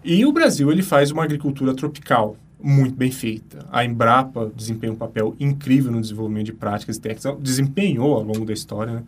E 0.05 0.25
o 0.25 0.33
Brasil 0.33 0.71
ele 0.71 0.83
faz 0.83 1.11
uma 1.11 1.25
agricultura 1.25 1.75
tropical 1.75 2.37
muito 2.63 2.95
bem 2.95 3.11
feita. 3.11 3.67
A 3.71 3.85
Embrapa 3.85 4.51
desempenha 4.55 4.93
um 4.93 4.97
papel 4.97 5.35
incrível 5.39 5.91
no 5.91 6.01
desenvolvimento 6.01 6.47
de 6.47 6.53
práticas 6.53 6.97
técnicas, 6.97 7.37
desempenhou 7.41 8.15
ao 8.15 8.23
longo 8.23 8.45
da 8.45 8.53
história. 8.53 8.93
Né? 8.95 9.03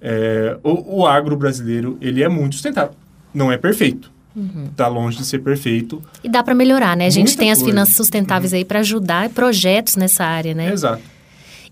É, 0.00 0.56
o, 0.62 1.00
o 1.00 1.06
agro 1.06 1.36
brasileiro 1.36 1.98
ele 2.00 2.22
é 2.22 2.28
muito 2.28 2.54
sustentável. 2.54 2.94
Não 3.32 3.52
é 3.52 3.56
perfeito, 3.56 4.10
Está 4.70 4.88
uhum. 4.88 4.94
longe 4.94 5.18
de 5.18 5.24
ser 5.24 5.40
perfeito. 5.40 6.02
E 6.22 6.28
dá 6.28 6.42
para 6.42 6.54
melhorar, 6.54 6.96
né? 6.96 7.06
A 7.06 7.10
gente 7.10 7.36
tem 7.36 7.50
as 7.50 7.62
finanças 7.62 7.96
sustentáveis 7.96 8.52
uhum. 8.52 8.58
aí 8.58 8.64
para 8.64 8.78
ajudar 8.80 9.28
projetos 9.30 9.96
nessa 9.96 10.24
área, 10.24 10.54
né? 10.54 10.72
Exato. 10.72 11.02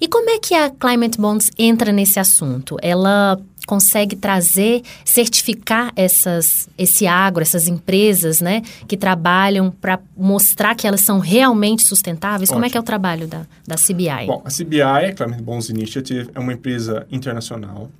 E 0.01 0.07
como 0.07 0.31
é 0.31 0.39
que 0.39 0.55
a 0.55 0.71
Climate 0.71 1.19
Bonds 1.19 1.51
entra 1.59 1.93
nesse 1.93 2.21
assunto? 2.21 2.77
Ela 2.81 3.39
consegue 3.67 4.17
trazer, 4.17 4.83
certificar 5.05 5.93
essas, 5.95 6.69
esse 6.79 7.07
agro, 7.07 7.43
essas 7.43 7.69
empresas, 7.69 8.41
né, 8.41 8.63
que 8.87 8.97
trabalham 8.97 9.71
para 9.71 10.01
mostrar 10.17 10.75
que 10.75 10.87
elas 10.87 11.03
são 11.03 11.19
realmente 11.19 11.83
sustentáveis? 11.83 12.49
Ótimo. 12.49 12.57
Como 12.57 12.67
é 12.67 12.71
que 12.71 12.79
é 12.79 12.81
o 12.81 12.85
trabalho 12.85 13.27
da, 13.27 13.43
da 13.67 13.75
CBI? 13.77 14.27
Bom, 14.27 14.43
a 14.43 14.49
CBI, 14.49 14.81
a 14.81 15.13
Climate 15.13 15.43
Bonds 15.43 15.69
Initiative, 15.69 16.31
é 16.35 16.39
uma 16.41 16.53
empresa 16.53 17.07
internacional 17.11 17.91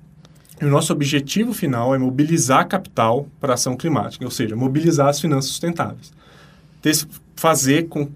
e 0.61 0.65
o 0.65 0.69
nosso 0.69 0.93
objetivo 0.93 1.53
final 1.53 1.95
é 1.95 1.99
mobilizar 1.99 2.67
capital 2.67 3.29
para 3.41 3.53
a 3.53 3.55
ação 3.55 3.77
climática, 3.77 4.25
ou 4.25 4.31
seja, 4.31 4.57
mobilizar 4.57 5.09
as 5.09 5.21
finanças 5.21 5.51
sustentáveis. 5.51 6.13
Ter, 6.83 6.95
fazer 7.37 7.89
com 7.89 8.09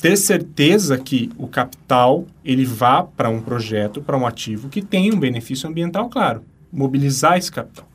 ter 0.00 0.16
certeza 0.16 0.98
que 0.98 1.30
o 1.38 1.46
capital 1.46 2.26
ele 2.44 2.64
vá 2.64 3.02
para 3.04 3.28
um 3.28 3.40
projeto, 3.40 4.02
para 4.02 4.16
um 4.16 4.26
ativo 4.26 4.68
que 4.68 4.82
tem 4.82 5.12
um 5.12 5.18
benefício 5.18 5.68
ambiental 5.68 6.08
claro. 6.08 6.42
Mobilizar 6.72 7.36
esse 7.36 7.52
capital. 7.52 7.86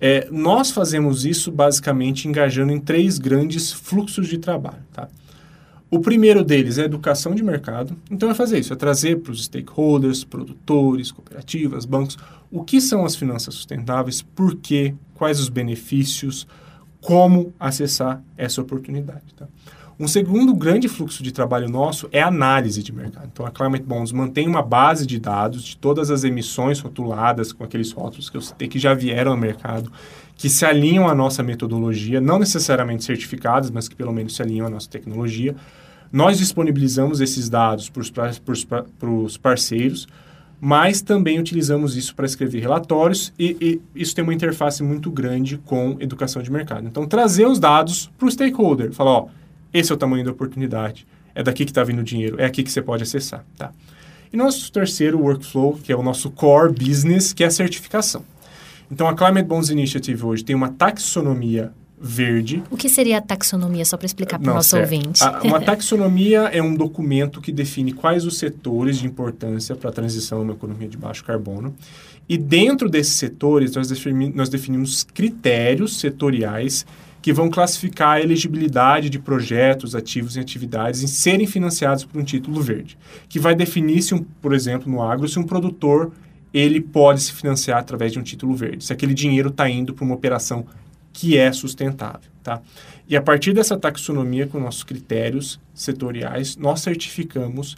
É, 0.00 0.28
nós 0.30 0.70
fazemos 0.70 1.24
isso 1.24 1.52
basicamente 1.52 2.26
engajando 2.26 2.72
em 2.72 2.80
três 2.80 3.18
grandes 3.18 3.72
fluxos 3.72 4.26
de 4.26 4.38
trabalho. 4.38 4.82
Tá? 4.92 5.08
O 5.90 6.00
primeiro 6.00 6.44
deles 6.44 6.76
é 6.76 6.84
educação 6.84 7.34
de 7.34 7.42
mercado. 7.42 7.96
Então, 8.10 8.30
é 8.30 8.34
fazer 8.34 8.58
isso, 8.58 8.72
é 8.72 8.76
trazer 8.76 9.20
para 9.20 9.32
os 9.32 9.44
stakeholders, 9.44 10.22
produtores, 10.22 11.10
cooperativas, 11.10 11.86
bancos, 11.86 12.18
o 12.50 12.62
que 12.62 12.80
são 12.80 13.06
as 13.06 13.16
finanças 13.16 13.54
sustentáveis, 13.54 14.20
por 14.20 14.56
quê, 14.56 14.94
quais 15.14 15.40
os 15.40 15.48
benefícios, 15.48 16.46
como 17.00 17.54
acessar 17.58 18.22
essa 18.36 18.60
oportunidade. 18.60 19.34
Tá? 19.34 19.46
Um 20.00 20.06
segundo 20.06 20.54
grande 20.54 20.86
fluxo 20.86 21.24
de 21.24 21.32
trabalho 21.32 21.68
nosso 21.68 22.08
é 22.12 22.22
análise 22.22 22.82
de 22.84 22.92
mercado. 22.92 23.30
Então, 23.32 23.44
a 23.44 23.50
Climate 23.50 23.82
Bonds 23.82 24.12
mantém 24.12 24.46
uma 24.46 24.62
base 24.62 25.04
de 25.04 25.18
dados 25.18 25.64
de 25.64 25.76
todas 25.76 26.08
as 26.08 26.22
emissões 26.22 26.78
rotuladas 26.78 27.52
com 27.52 27.64
aqueles 27.64 27.90
rótulos 27.90 28.30
que 28.30 28.36
eu 28.36 28.40
citei 28.40 28.68
que 28.68 28.78
já 28.78 28.94
vieram 28.94 29.32
ao 29.32 29.36
mercado, 29.36 29.90
que 30.38 30.48
se 30.48 30.64
alinham 30.64 31.08
à 31.08 31.14
nossa 31.16 31.42
metodologia, 31.42 32.20
não 32.20 32.38
necessariamente 32.38 33.02
certificadas, 33.02 33.72
mas 33.72 33.88
que 33.88 33.96
pelo 33.96 34.12
menos 34.12 34.36
se 34.36 34.40
alinham 34.40 34.68
à 34.68 34.70
nossa 34.70 34.88
tecnologia. 34.88 35.54
Nós 36.12 36.38
disponibilizamos 36.38 37.20
esses 37.20 37.50
dados 37.50 37.90
para 37.90 39.10
os 39.10 39.36
parceiros, 39.36 40.06
mas 40.60 41.02
também 41.02 41.40
utilizamos 41.40 41.96
isso 41.96 42.14
para 42.14 42.24
escrever 42.24 42.60
relatórios 42.60 43.32
e, 43.36 43.56
e, 43.60 44.00
isso 44.00 44.14
tem 44.14 44.22
uma 44.22 44.32
interface 44.32 44.80
muito 44.80 45.10
grande 45.10 45.58
com 45.58 45.96
educação 45.98 46.40
de 46.40 46.52
mercado. 46.52 46.86
Então, 46.86 47.04
trazer 47.04 47.46
os 47.46 47.58
dados 47.58 48.08
para 48.16 48.26
o 48.26 48.30
stakeholder, 48.30 48.92
falar, 48.92 49.10
ó, 49.10 49.26
esse 49.74 49.90
é 49.90 49.94
o 49.94 49.98
tamanho 49.98 50.24
da 50.24 50.30
oportunidade, 50.30 51.04
é 51.34 51.42
daqui 51.42 51.64
que 51.64 51.72
está 51.72 51.82
vindo 51.82 51.98
o 51.98 52.04
dinheiro, 52.04 52.40
é 52.40 52.44
aqui 52.44 52.62
que 52.62 52.70
você 52.70 52.80
pode 52.80 53.02
acessar, 53.02 53.44
tá? 53.56 53.72
E 54.32 54.36
nosso 54.36 54.70
terceiro 54.70 55.18
workflow, 55.18 55.78
que 55.82 55.92
é 55.92 55.96
o 55.96 56.02
nosso 56.02 56.30
core 56.30 56.72
business, 56.72 57.32
que 57.32 57.42
é 57.42 57.48
a 57.48 57.50
certificação. 57.50 58.24
Então, 58.90 59.08
a 59.08 59.14
Climate 59.14 59.46
Bonds 59.46 59.68
Initiative 59.70 60.24
hoje 60.24 60.44
tem 60.44 60.56
uma 60.56 60.70
taxonomia 60.70 61.72
verde. 62.00 62.62
O 62.70 62.76
que 62.76 62.88
seria 62.88 63.18
a 63.18 63.20
taxonomia, 63.20 63.84
só 63.84 63.96
para 63.96 64.06
explicar 64.06 64.38
para 64.38 64.50
o 64.50 64.54
nosso 64.54 64.70
certo. 64.70 64.92
ouvinte? 64.92 65.22
A, 65.22 65.40
uma 65.42 65.60
taxonomia 65.62 66.42
é 66.52 66.62
um 66.62 66.74
documento 66.74 67.40
que 67.40 67.50
define 67.50 67.92
quais 67.92 68.24
os 68.24 68.38
setores 68.38 68.98
de 68.98 69.06
importância 69.06 69.74
para 69.74 69.90
a 69.90 69.92
transição 69.92 70.38
a 70.38 70.42
uma 70.42 70.52
economia 70.52 70.88
de 70.88 70.96
baixo 70.96 71.24
carbono. 71.24 71.74
E 72.28 72.36
dentro 72.36 72.88
desses 72.88 73.14
setores, 73.14 73.74
nós, 73.74 73.88
defini 73.88 74.30
nós 74.30 74.48
definimos 74.48 75.02
critérios 75.02 75.98
setoriais 75.98 76.86
que 77.20 77.32
vão 77.32 77.50
classificar 77.50 78.16
a 78.16 78.20
elegibilidade 78.20 79.10
de 79.10 79.18
projetos, 79.18 79.94
ativos 79.94 80.36
e 80.36 80.40
atividades 80.40 81.02
em 81.02 81.08
serem 81.08 81.46
financiados 81.46 82.04
por 82.04 82.20
um 82.20 82.24
título 82.24 82.62
verde, 82.62 82.96
que 83.28 83.40
vai 83.40 83.54
definir 83.54 84.02
se, 84.02 84.14
um, 84.14 84.24
por 84.40 84.54
exemplo, 84.54 84.90
no 84.90 85.02
agro, 85.02 85.26
se 85.26 85.38
um 85.38 85.42
produtor 85.42 86.12
ele 86.52 86.80
pode 86.80 87.22
se 87.22 87.32
financiar 87.32 87.78
através 87.78 88.12
de 88.12 88.18
um 88.18 88.22
título 88.22 88.54
verde, 88.54 88.84
se 88.84 88.92
aquele 88.92 89.14
dinheiro 89.14 89.48
está 89.48 89.68
indo 89.68 89.92
para 89.94 90.04
uma 90.04 90.14
operação 90.14 90.66
que 91.12 91.36
é 91.36 91.50
sustentável, 91.52 92.30
tá? 92.42 92.60
E 93.08 93.16
a 93.16 93.22
partir 93.22 93.52
dessa 93.52 93.76
taxonomia 93.76 94.46
com 94.46 94.60
nossos 94.60 94.84
critérios 94.84 95.58
setoriais, 95.74 96.56
nós 96.56 96.80
certificamos 96.80 97.76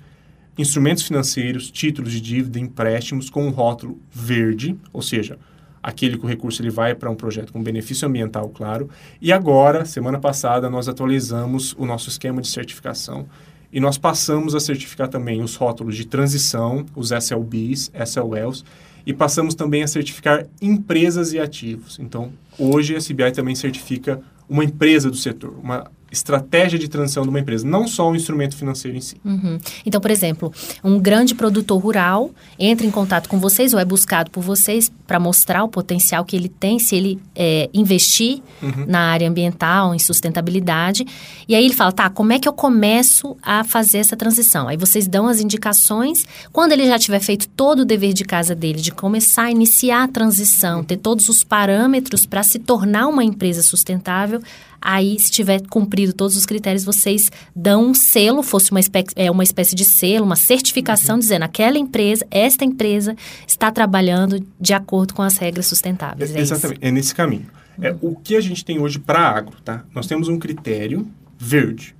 instrumentos 0.58 1.04
financeiros, 1.04 1.70
títulos 1.70 2.12
de 2.12 2.20
dívida, 2.20 2.58
empréstimos 2.58 3.30
com 3.30 3.46
um 3.46 3.50
rótulo 3.50 3.98
verde, 4.12 4.76
ou 4.92 5.00
seja, 5.00 5.38
aquele 5.82 6.18
que 6.18 6.24
o 6.24 6.28
recurso 6.28 6.60
ele 6.60 6.70
vai 6.70 6.94
para 6.94 7.10
um 7.10 7.14
projeto 7.14 7.52
com 7.52 7.62
benefício 7.62 8.06
ambiental, 8.06 8.48
claro. 8.50 8.90
E 9.20 9.32
agora, 9.32 9.84
semana 9.84 10.18
passada, 10.18 10.68
nós 10.68 10.88
atualizamos 10.88 11.74
o 11.78 11.86
nosso 11.86 12.08
esquema 12.08 12.42
de 12.42 12.48
certificação 12.48 13.26
e 13.72 13.80
nós 13.80 13.96
passamos 13.96 14.54
a 14.54 14.60
certificar 14.60 15.08
também 15.08 15.42
os 15.42 15.56
rótulos 15.56 15.96
de 15.96 16.06
transição, 16.06 16.84
os 16.94 17.12
SLBs, 17.12 17.90
SLLs, 17.94 18.64
e 19.06 19.12
passamos 19.12 19.54
também 19.54 19.82
a 19.82 19.86
certificar 19.86 20.46
empresas 20.60 21.32
e 21.32 21.38
ativos. 21.38 21.98
Então, 21.98 22.32
hoje 22.58 22.96
a 22.96 22.98
CBI 22.98 23.32
também 23.32 23.54
certifica 23.54 24.20
uma 24.48 24.64
empresa 24.64 25.10
do 25.10 25.16
setor, 25.16 25.54
uma 25.62 25.90
estratégia 26.10 26.78
de 26.78 26.88
transição 26.88 27.22
de 27.22 27.28
uma 27.28 27.40
empresa, 27.40 27.66
não 27.66 27.86
só 27.86 28.10
um 28.10 28.14
instrumento 28.14 28.56
financeiro 28.56 28.96
em 28.96 29.00
si. 29.00 29.16
Uhum. 29.24 29.58
Então, 29.86 30.00
por 30.00 30.10
exemplo, 30.10 30.52
um 30.82 30.98
grande 30.98 31.34
produtor 31.34 31.80
rural 31.80 32.30
entra 32.58 32.86
em 32.86 32.90
contato 32.90 33.28
com 33.28 33.38
vocês 33.38 33.72
ou 33.72 33.80
é 33.80 33.84
buscado 33.84 34.30
por 34.30 34.42
vocês 34.42 34.90
para 35.06 35.18
mostrar 35.18 35.64
o 35.64 35.68
potencial 35.68 36.24
que 36.24 36.36
ele 36.36 36.48
tem 36.48 36.78
se 36.78 36.94
ele 36.94 37.20
é, 37.34 37.68
investir 37.72 38.42
uhum. 38.62 38.86
na 38.86 39.10
área 39.10 39.28
ambiental, 39.28 39.94
em 39.94 39.98
sustentabilidade. 39.98 41.04
E 41.48 41.54
aí 41.54 41.64
ele 41.64 41.74
fala, 41.74 41.92
tá, 41.92 42.10
como 42.10 42.32
é 42.32 42.38
que 42.38 42.48
eu 42.48 42.52
começo 42.52 43.36
a 43.42 43.64
fazer 43.64 43.98
essa 43.98 44.16
transição? 44.16 44.68
Aí 44.68 44.76
vocês 44.76 45.06
dão 45.08 45.26
as 45.26 45.40
indicações. 45.40 46.24
Quando 46.52 46.72
ele 46.72 46.86
já 46.86 46.98
tiver 46.98 47.20
feito 47.20 47.48
todo 47.48 47.80
o 47.80 47.84
dever 47.84 48.12
de 48.12 48.24
casa 48.24 48.54
dele, 48.54 48.80
de 48.80 48.92
começar 48.92 49.44
a 49.44 49.50
iniciar 49.50 50.04
a 50.04 50.08
transição, 50.08 50.84
ter 50.84 50.96
todos 50.96 51.28
os 51.28 51.42
parâmetros 51.42 52.26
para 52.26 52.42
se 52.42 52.58
tornar 52.58 53.08
uma 53.08 53.24
empresa 53.24 53.62
sustentável, 53.62 54.40
Aí, 54.80 55.18
se 55.18 55.30
tiver 55.30 55.60
cumprido 55.68 56.12
todos 56.12 56.36
os 56.36 56.46
critérios, 56.46 56.84
vocês 56.84 57.30
dão 57.54 57.90
um 57.90 57.94
selo, 57.94 58.42
fosse 58.42 58.70
uma, 58.70 58.80
espé 58.80 59.04
é, 59.14 59.30
uma 59.30 59.42
espécie 59.42 59.74
de 59.74 59.84
selo, 59.84 60.24
uma 60.24 60.36
certificação 60.36 61.16
uhum. 61.16 61.20
dizendo 61.20 61.42
aquela 61.42 61.78
empresa, 61.78 62.26
esta 62.30 62.64
empresa 62.64 63.14
está 63.46 63.70
trabalhando 63.70 64.44
de 64.60 64.72
acordo 64.72 65.14
com 65.14 65.22
as 65.22 65.36
regras 65.36 65.66
sustentáveis. 65.66 66.34
É, 66.34 66.40
exatamente, 66.40 66.78
isso? 66.78 66.88
é 66.88 66.90
nesse 66.90 67.14
caminho. 67.14 67.46
É, 67.80 67.90
uhum. 67.90 67.96
É, 67.96 67.98
o 68.00 68.16
que 68.16 68.36
a 68.36 68.40
gente 68.40 68.64
tem 68.64 68.78
hoje 68.78 68.98
para 68.98 69.20
agro, 69.20 69.56
tá? 69.64 69.84
Nós 69.94 70.06
temos 70.06 70.28
um 70.28 70.38
critério 70.38 71.06
verde. 71.38 71.94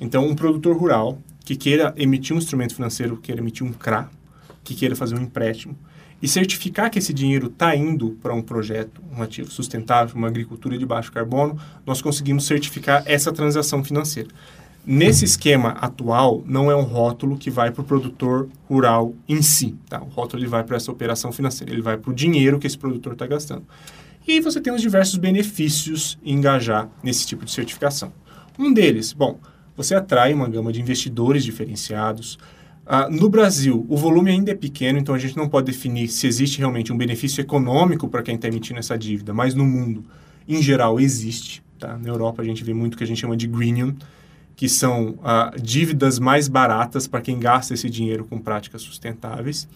Então, 0.00 0.26
um 0.26 0.34
produtor 0.34 0.76
rural 0.76 1.18
que 1.44 1.56
queira 1.56 1.94
emitir 1.96 2.34
um 2.34 2.38
instrumento 2.38 2.74
financeiro, 2.74 3.16
queira 3.16 3.40
emitir 3.40 3.66
um 3.66 3.72
CRA, 3.72 4.08
que 4.62 4.74
queira 4.74 4.96
fazer 4.96 5.14
um 5.14 5.22
empréstimo, 5.22 5.76
e 6.24 6.28
certificar 6.28 6.90
que 6.90 6.98
esse 6.98 7.12
dinheiro 7.12 7.48
está 7.48 7.76
indo 7.76 8.12
para 8.22 8.32
um 8.32 8.40
projeto, 8.40 9.02
um 9.14 9.22
ativo 9.22 9.50
sustentável, 9.50 10.16
uma 10.16 10.26
agricultura 10.26 10.78
de 10.78 10.86
baixo 10.86 11.12
carbono, 11.12 11.58
nós 11.84 12.00
conseguimos 12.00 12.46
certificar 12.46 13.02
essa 13.04 13.30
transação 13.30 13.84
financeira. 13.84 14.30
Nesse 14.86 15.26
esquema 15.26 15.72
atual, 15.72 16.42
não 16.46 16.70
é 16.70 16.74
um 16.74 16.80
rótulo 16.80 17.36
que 17.36 17.50
vai 17.50 17.70
para 17.70 17.82
o 17.82 17.84
produtor 17.84 18.48
rural 18.66 19.14
em 19.28 19.42
si. 19.42 19.76
Tá? 19.86 20.00
O 20.00 20.06
rótulo 20.06 20.42
ele 20.42 20.48
vai 20.48 20.64
para 20.64 20.78
essa 20.78 20.90
operação 20.90 21.30
financeira, 21.30 21.70
ele 21.70 21.82
vai 21.82 21.98
para 21.98 22.10
o 22.10 22.14
dinheiro 22.14 22.58
que 22.58 22.66
esse 22.66 22.78
produtor 22.78 23.12
está 23.12 23.26
gastando. 23.26 23.64
E 24.26 24.40
você 24.40 24.62
tem 24.62 24.72
os 24.72 24.80
diversos 24.80 25.18
benefícios 25.18 26.18
em 26.24 26.36
engajar 26.36 26.88
nesse 27.02 27.26
tipo 27.26 27.44
de 27.44 27.50
certificação. 27.50 28.10
Um 28.58 28.72
deles, 28.72 29.12
bom, 29.12 29.38
você 29.76 29.94
atrai 29.94 30.32
uma 30.32 30.48
gama 30.48 30.72
de 30.72 30.80
investidores 30.80 31.44
diferenciados, 31.44 32.38
Uh, 32.86 33.10
no 33.10 33.30
Brasil, 33.30 33.86
o 33.88 33.96
volume 33.96 34.30
ainda 34.30 34.50
é 34.50 34.54
pequeno, 34.54 34.98
então 34.98 35.14
a 35.14 35.18
gente 35.18 35.36
não 35.36 35.48
pode 35.48 35.66
definir 35.66 36.08
se 36.08 36.26
existe 36.26 36.58
realmente 36.58 36.92
um 36.92 36.96
benefício 36.96 37.40
econômico 37.40 38.08
para 38.08 38.22
quem 38.22 38.34
está 38.34 38.46
emitindo 38.46 38.78
essa 38.78 38.96
dívida, 38.96 39.32
mas 39.32 39.54
no 39.54 39.64
mundo, 39.64 40.04
em 40.46 40.62
geral, 40.62 41.00
existe. 41.00 41.62
Tá? 41.78 41.96
Na 41.96 42.08
Europa, 42.08 42.42
a 42.42 42.44
gente 42.44 42.62
vê 42.62 42.74
muito 42.74 42.94
o 42.94 42.96
que 42.98 43.04
a 43.04 43.06
gente 43.06 43.20
chama 43.20 43.36
de 43.36 43.46
greenium, 43.46 43.94
que 44.54 44.68
são 44.68 45.10
uh, 45.10 45.60
dívidas 45.60 46.18
mais 46.18 46.46
baratas 46.46 47.06
para 47.06 47.20
quem 47.20 47.38
gasta 47.38 47.72
esse 47.74 47.88
dinheiro 47.88 48.24
com 48.24 48.38
práticas 48.38 48.82
sustentáveis. 48.82 49.66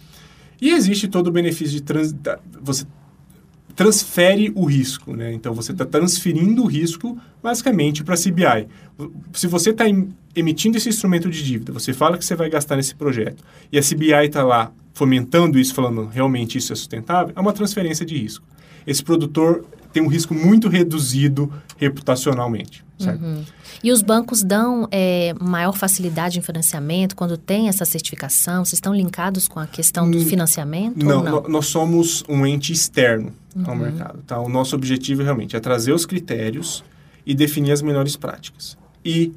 E 0.60 0.70
existe 0.70 1.08
todo 1.08 1.28
o 1.28 1.32
benefício 1.32 1.72
de 1.72 1.82
trans, 1.82 2.14
você 2.60 2.84
transfere 3.74 4.52
o 4.56 4.64
risco, 4.64 5.14
né? 5.14 5.32
Então 5.32 5.54
você 5.54 5.70
está 5.70 5.84
transferindo 5.84 6.64
o 6.64 6.66
risco 6.66 7.16
basicamente 7.40 8.02
para 8.02 8.14
a 8.14 8.18
CBI. 8.18 8.66
Se 9.32 9.46
você 9.46 9.70
está 9.70 9.84
emitindo 10.34 10.76
esse 10.76 10.88
instrumento 10.88 11.28
de 11.30 11.42
dívida, 11.44 11.72
você 11.72 11.92
fala 11.92 12.18
que 12.18 12.24
você 12.24 12.34
vai 12.34 12.48
gastar 12.48 12.76
nesse 12.76 12.94
projeto 12.94 13.42
e 13.72 13.78
a 13.78 13.82
CBI 13.82 14.26
está 14.26 14.42
lá 14.42 14.72
fomentando 14.92 15.58
isso, 15.58 15.74
falando 15.74 16.06
realmente 16.06 16.58
isso 16.58 16.72
é 16.72 16.76
sustentável, 16.76 17.32
é 17.36 17.40
uma 17.40 17.52
transferência 17.52 18.04
de 18.04 18.16
risco. 18.16 18.44
Esse 18.86 19.02
produtor 19.02 19.64
tem 19.92 20.02
um 20.02 20.08
risco 20.08 20.34
muito 20.34 20.68
reduzido 20.68 21.52
reputacionalmente. 21.76 22.84
Uhum. 23.00 23.44
E 23.82 23.92
os 23.92 24.02
bancos 24.02 24.42
dão 24.42 24.88
é, 24.90 25.34
maior 25.40 25.72
facilidade 25.72 26.38
em 26.38 26.42
financiamento 26.42 27.14
quando 27.14 27.36
tem 27.36 27.68
essa 27.68 27.84
certificação? 27.84 28.64
Vocês 28.64 28.74
estão 28.74 28.92
linkados 28.92 29.46
com 29.46 29.60
a 29.60 29.66
questão 29.66 30.10
do 30.10 30.18
hum, 30.18 30.24
financiamento? 30.24 31.04
Não, 31.04 31.22
não? 31.22 31.42
nós 31.42 31.66
somos 31.66 32.24
um 32.28 32.44
ente 32.44 32.72
externo 32.72 33.32
uhum. 33.54 33.64
ao 33.66 33.76
mercado. 33.76 34.18
Tá? 34.26 34.40
O 34.40 34.48
nosso 34.48 34.74
objetivo 34.74 35.22
realmente 35.22 35.54
é 35.54 35.60
trazer 35.60 35.92
os 35.92 36.04
critérios 36.04 36.82
e 37.24 37.34
definir 37.34 37.72
as 37.72 37.82
melhores 37.82 38.16
práticas. 38.16 38.76
E 39.04 39.32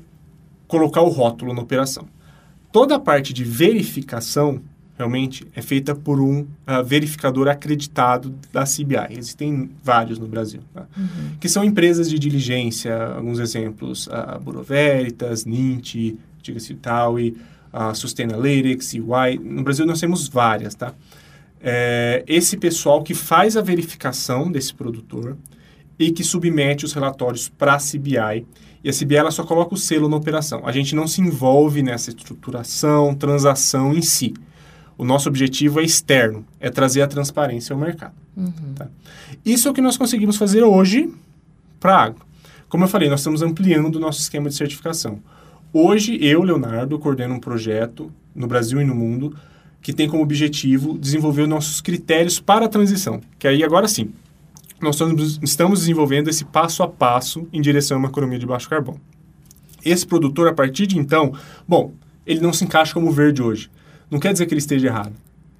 colocar 0.71 1.01
o 1.01 1.09
rótulo 1.09 1.53
na 1.53 1.61
operação. 1.61 2.07
Toda 2.71 2.95
a 2.95 2.99
parte 2.99 3.33
de 3.33 3.43
verificação 3.43 4.61
realmente 4.97 5.45
é 5.53 5.61
feita 5.61 5.93
por 5.93 6.21
um 6.21 6.41
uh, 6.41 6.83
verificador 6.85 7.49
acreditado 7.49 8.33
da 8.53 8.63
CBI. 8.63 9.17
Existem 9.17 9.69
vários 9.83 10.17
no 10.17 10.27
Brasil, 10.27 10.61
tá? 10.73 10.87
uhum. 10.95 11.35
que 11.41 11.49
são 11.49 11.63
empresas 11.65 12.09
de 12.09 12.17
diligência, 12.17 12.95
alguns 13.07 13.39
exemplos, 13.39 14.07
a 14.09 14.37
uh, 14.37 14.39
Bureau 14.39 14.63
Veritas, 14.63 15.43
Nint, 15.43 16.15
diga-se 16.41 16.73
tal, 16.75 17.19
e 17.19 17.35
a 17.73 17.93
Sustainalytics, 17.93 18.93
UI. 18.93 19.39
No 19.43 19.63
Brasil 19.63 19.85
nós 19.85 19.99
temos 19.99 20.29
várias, 20.29 20.73
tá? 20.73 20.93
É, 21.59 22.23
esse 22.27 22.57
pessoal 22.57 23.03
que 23.03 23.13
faz 23.13 23.57
a 23.57 23.61
verificação 23.61 24.51
desse 24.51 24.73
produtor 24.73 25.37
e 25.99 26.11
que 26.11 26.23
submete 26.23 26.85
os 26.85 26.93
relatórios 26.93 27.49
para 27.49 27.75
a 27.75 27.77
CBI 27.77 28.45
e 28.83 28.89
a 28.89 28.93
CBI 28.93 29.15
ela 29.15 29.31
só 29.31 29.43
coloca 29.43 29.73
o 29.73 29.77
selo 29.77 30.09
na 30.09 30.17
operação. 30.17 30.61
A 30.65 30.71
gente 30.71 30.95
não 30.95 31.07
se 31.07 31.21
envolve 31.21 31.83
nessa 31.83 32.09
estruturação, 32.09 33.13
transação 33.13 33.93
em 33.93 34.01
si. 34.01 34.33
O 34.97 35.05
nosso 35.05 35.29
objetivo 35.29 35.79
é 35.79 35.83
externo, 35.83 36.45
é 36.59 36.69
trazer 36.69 37.01
a 37.01 37.07
transparência 37.07 37.73
ao 37.73 37.79
mercado. 37.79 38.13
Uhum. 38.35 38.73
Tá? 38.75 38.87
Isso 39.45 39.67
é 39.67 39.71
o 39.71 39.73
que 39.73 39.81
nós 39.81 39.97
conseguimos 39.97 40.37
fazer 40.37 40.63
hoje 40.63 41.11
para 41.79 41.95
a 41.95 42.03
agro. 42.03 42.25
Como 42.69 42.83
eu 42.83 42.87
falei, 42.87 43.09
nós 43.09 43.19
estamos 43.19 43.41
ampliando 43.41 43.95
o 43.95 43.99
nosso 43.99 44.21
esquema 44.21 44.49
de 44.49 44.55
certificação. 44.55 45.19
Hoje, 45.73 46.17
eu, 46.21 46.43
Leonardo, 46.43 46.97
coordeno 46.99 47.35
um 47.35 47.39
projeto 47.39 48.11
no 48.35 48.47
Brasil 48.47 48.81
e 48.81 48.85
no 48.85 48.95
mundo 48.95 49.35
que 49.81 49.91
tem 49.91 50.07
como 50.07 50.21
objetivo 50.21 50.97
desenvolver 50.97 51.43
os 51.43 51.49
nossos 51.49 51.81
critérios 51.81 52.39
para 52.39 52.65
a 52.65 52.69
transição. 52.69 53.19
Que 53.39 53.47
aí, 53.47 53.63
agora 53.63 53.87
sim, 53.87 54.11
nós 54.83 54.99
estamos 55.41 55.79
desenvolvendo 55.79 56.29
esse 56.29 56.45
passo 56.45 56.83
a 56.83 56.87
passo 56.87 57.47
em 57.51 57.61
direção 57.61 57.97
a 57.97 57.99
uma 57.99 58.09
economia 58.09 58.39
de 58.39 58.45
baixo 58.45 58.69
carbono. 58.69 58.99
Esse 59.83 60.05
produtor, 60.05 60.47
a 60.47 60.53
partir 60.53 60.87
de 60.87 60.97
então, 60.97 61.33
bom, 61.67 61.93
ele 62.25 62.39
não 62.39 62.53
se 62.53 62.63
encaixa 62.63 62.93
como 62.93 63.11
verde 63.11 63.41
hoje 63.41 63.69
não 64.11 64.19
quer 64.19 64.33
dizer 64.33 64.45
que 64.45 64.53
ele 64.53 64.59
esteja 64.59 64.87
errado. 64.87 65.13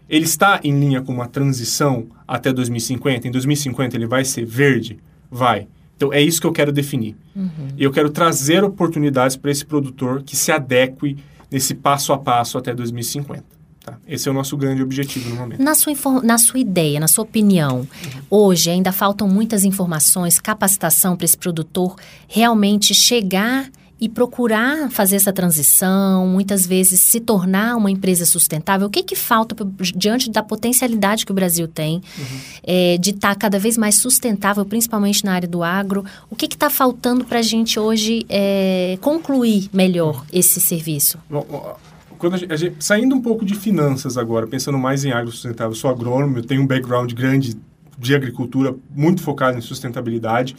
Ele 0.10 0.26
está 0.26 0.60
em 0.62 0.78
linha 0.78 1.02
com 1.02 1.14
uma 1.14 1.26
transição 1.26 2.08
até 2.28 2.52
2050. 2.52 3.30
Em 3.30 3.32
2050 3.32 3.96
ele 3.96 4.06
vai 4.06 4.26
ser 4.26 4.46
verde? 4.46 5.00
Vai. 5.32 5.68
Então 5.96 6.12
é 6.12 6.22
isso 6.22 6.42
que 6.42 6.46
eu 6.46 6.52
quero 6.52 6.74
definir. 6.74 7.16
Uhum. 7.34 7.70
Eu 7.78 7.92
quero 7.92 8.10
trazer 8.10 8.62
oportunidades 8.62 9.38
para 9.38 9.50
esse 9.50 9.66
produtor 9.66 10.22
que 10.22 10.36
se 10.36 10.52
adeque 10.52 11.16
nesse 11.50 11.74
passo 11.74 12.12
a 12.12 12.18
passo 12.18 12.58
até 12.58 12.76
2050. 12.76 13.42
Tá? 13.84 13.98
Esse 14.08 14.28
é 14.28 14.32
o 14.32 14.34
nosso 14.34 14.56
grande 14.56 14.84
objetivo 14.84 15.30
no 15.30 15.36
momento. 15.38 15.62
Na 15.62 15.74
sua, 15.74 15.94
na 16.24 16.38
sua 16.38 16.60
ideia, 16.60 17.00
na 17.00 17.08
sua 17.08 17.24
opinião, 17.24 17.80
uhum. 17.80 18.22
hoje 18.30 18.70
ainda 18.70 18.92
faltam 18.92 19.28
muitas 19.28 19.64
informações, 19.64 20.40
capacitação 20.40 21.16
para 21.16 21.26
esse 21.26 21.38
produtor 21.38 21.96
realmente 22.28 22.94
chegar 22.94 23.70
e 24.00 24.10
procurar 24.10 24.90
fazer 24.90 25.16
essa 25.16 25.32
transição, 25.32 26.28
muitas 26.28 26.66
vezes 26.66 27.02
se 27.02 27.20
tornar 27.20 27.76
uma 27.76 27.90
empresa 27.90 28.26
sustentável? 28.26 28.88
O 28.88 28.90
que, 28.90 29.04
que 29.04 29.16
falta 29.16 29.56
diante 29.96 30.32
da 30.32 30.42
potencialidade 30.42 31.24
que 31.24 31.32
o 31.32 31.36
Brasil 31.36 31.68
tem 31.68 32.02
uhum. 32.18 32.40
é, 32.64 32.98
de 32.98 33.12
estar 33.12 33.36
tá 33.36 33.36
cada 33.36 33.60
vez 33.60 33.78
mais 33.78 34.00
sustentável, 34.00 34.66
principalmente 34.66 35.24
na 35.24 35.34
área 35.34 35.48
do 35.48 35.62
agro? 35.62 36.04
O 36.32 36.36
que 36.36 36.48
está 36.48 36.68
faltando 36.68 37.26
para 37.26 37.40
a 37.40 37.44
gente 37.44 37.80
hoje 37.80 38.26
é, 38.28 38.98
concluir 39.02 39.70
melhor 39.72 40.16
uhum. 40.16 40.26
esse 40.34 40.60
serviço? 40.60 41.20
Bom, 41.30 41.78
quando 42.22 42.36
a 42.36 42.38
gente, 42.38 42.54
a 42.54 42.56
gente, 42.56 42.76
saindo 42.84 43.16
um 43.16 43.22
pouco 43.22 43.44
de 43.44 43.56
finanças 43.56 44.16
agora, 44.16 44.46
pensando 44.46 44.78
mais 44.78 45.04
em 45.04 45.12
agro 45.12 45.32
sustentável, 45.32 45.72
eu 45.72 45.76
sou 45.76 45.90
agrônomo, 45.90 46.38
eu 46.38 46.44
tenho 46.44 46.62
um 46.62 46.68
background 46.68 47.12
grande 47.14 47.58
de 47.98 48.16
agricultura, 48.16 48.76
muito 48.96 49.24
focado 49.24 49.58
em 49.58 49.62
sustentabilidade. 49.62 50.56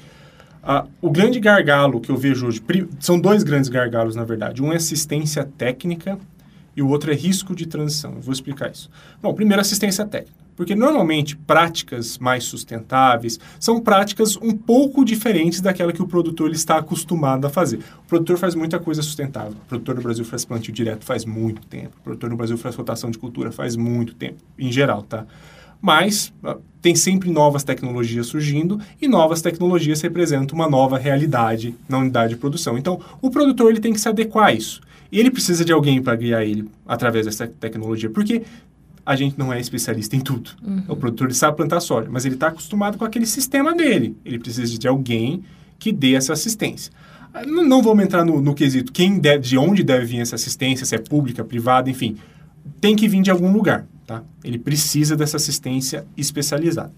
Ah, 0.60 0.86
o 1.00 1.08
grande 1.08 1.38
gargalo 1.38 2.00
que 2.00 2.10
eu 2.10 2.16
vejo 2.16 2.48
hoje, 2.48 2.60
são 2.98 3.18
dois 3.18 3.44
grandes 3.44 3.70
gargalos, 3.70 4.16
na 4.16 4.24
verdade. 4.24 4.60
Um 4.60 4.72
é 4.72 4.76
assistência 4.76 5.48
técnica 5.56 6.18
e 6.76 6.82
o 6.82 6.88
outro 6.88 7.12
é 7.12 7.14
risco 7.14 7.54
de 7.54 7.64
transição. 7.64 8.14
Eu 8.14 8.22
vou 8.22 8.32
explicar 8.32 8.68
isso. 8.68 8.90
Bom, 9.22 9.32
primeiro, 9.32 9.60
assistência 9.60 10.04
técnica. 10.04 10.41
Porque 10.62 10.76
normalmente 10.76 11.36
práticas 11.36 12.18
mais 12.18 12.44
sustentáveis 12.44 13.36
são 13.58 13.80
práticas 13.80 14.36
um 14.36 14.52
pouco 14.52 15.04
diferentes 15.04 15.60
daquela 15.60 15.92
que 15.92 16.00
o 16.00 16.06
produtor 16.06 16.46
ele 16.46 16.54
está 16.54 16.76
acostumado 16.76 17.44
a 17.44 17.50
fazer. 17.50 17.80
O 18.04 18.08
produtor 18.08 18.38
faz 18.38 18.54
muita 18.54 18.78
coisa 18.78 19.02
sustentável. 19.02 19.54
O 19.64 19.68
produtor 19.68 19.96
no 19.96 20.02
Brasil 20.02 20.24
faz 20.24 20.44
plantio 20.44 20.72
direto 20.72 21.04
faz 21.04 21.24
muito 21.24 21.66
tempo. 21.66 21.96
O 21.98 22.04
produtor 22.04 22.30
no 22.30 22.36
Brasil 22.36 22.56
faz 22.56 22.76
rotação 22.76 23.10
de 23.10 23.18
cultura 23.18 23.50
faz 23.50 23.74
muito 23.74 24.14
tempo, 24.14 24.36
em 24.56 24.70
geral, 24.70 25.02
tá? 25.02 25.26
mas 25.80 26.32
ah, 26.44 26.58
tem 26.80 26.94
sempre 26.94 27.28
novas 27.28 27.64
tecnologias 27.64 28.28
surgindo 28.28 28.78
e 29.00 29.08
novas 29.08 29.42
tecnologias 29.42 30.00
representam 30.00 30.54
uma 30.54 30.70
nova 30.70 30.96
realidade 30.96 31.74
na 31.88 31.98
unidade 31.98 32.34
de 32.34 32.40
produção. 32.40 32.78
Então, 32.78 33.00
o 33.20 33.32
produtor 33.32 33.72
ele 33.72 33.80
tem 33.80 33.92
que 33.92 34.00
se 34.00 34.08
adequar 34.08 34.46
a 34.46 34.52
isso. 34.52 34.80
Ele 35.10 35.30
precisa 35.30 35.64
de 35.64 35.72
alguém 35.72 36.00
para 36.00 36.14
guiar 36.14 36.42
ele 36.42 36.70
através 36.86 37.26
dessa 37.26 37.48
tecnologia, 37.48 38.08
porque 38.08 38.42
a 39.04 39.16
gente 39.16 39.38
não 39.38 39.52
é 39.52 39.60
especialista 39.60 40.16
em 40.16 40.20
tudo. 40.20 40.50
Uhum. 40.62 40.84
O 40.88 40.96
produtor 40.96 41.26
ele 41.26 41.34
sabe 41.34 41.56
plantar 41.56 41.80
soja, 41.80 42.08
mas 42.10 42.24
ele 42.24 42.34
está 42.34 42.48
acostumado 42.48 42.96
com 42.96 43.04
aquele 43.04 43.26
sistema 43.26 43.74
dele. 43.74 44.16
Ele 44.24 44.38
precisa 44.38 44.78
de 44.78 44.88
alguém 44.88 45.42
que 45.78 45.92
dê 45.92 46.14
essa 46.14 46.32
assistência. 46.32 46.92
Ah, 47.34 47.44
não, 47.44 47.64
não 47.64 47.82
vamos 47.82 48.04
entrar 48.04 48.24
no, 48.24 48.40
no 48.40 48.54
quesito 48.54 48.92
quem 48.92 49.18
deve, 49.18 49.42
de 49.42 49.58
onde 49.58 49.82
deve 49.82 50.04
vir 50.04 50.20
essa 50.20 50.36
assistência, 50.36 50.86
se 50.86 50.94
é 50.94 50.98
pública, 50.98 51.42
privada, 51.42 51.90
enfim. 51.90 52.16
Tem 52.80 52.94
que 52.94 53.08
vir 53.08 53.22
de 53.22 53.30
algum 53.30 53.52
lugar. 53.52 53.86
Tá? 54.06 54.22
Ele 54.44 54.58
precisa 54.58 55.16
dessa 55.16 55.36
assistência 55.36 56.06
especializada. 56.16 56.92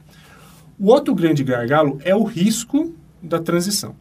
O 0.78 0.88
outro 0.88 1.14
grande 1.14 1.44
gargalo 1.44 1.98
é 2.04 2.14
o 2.14 2.24
risco 2.24 2.92
da 3.22 3.38
transição. 3.38 3.94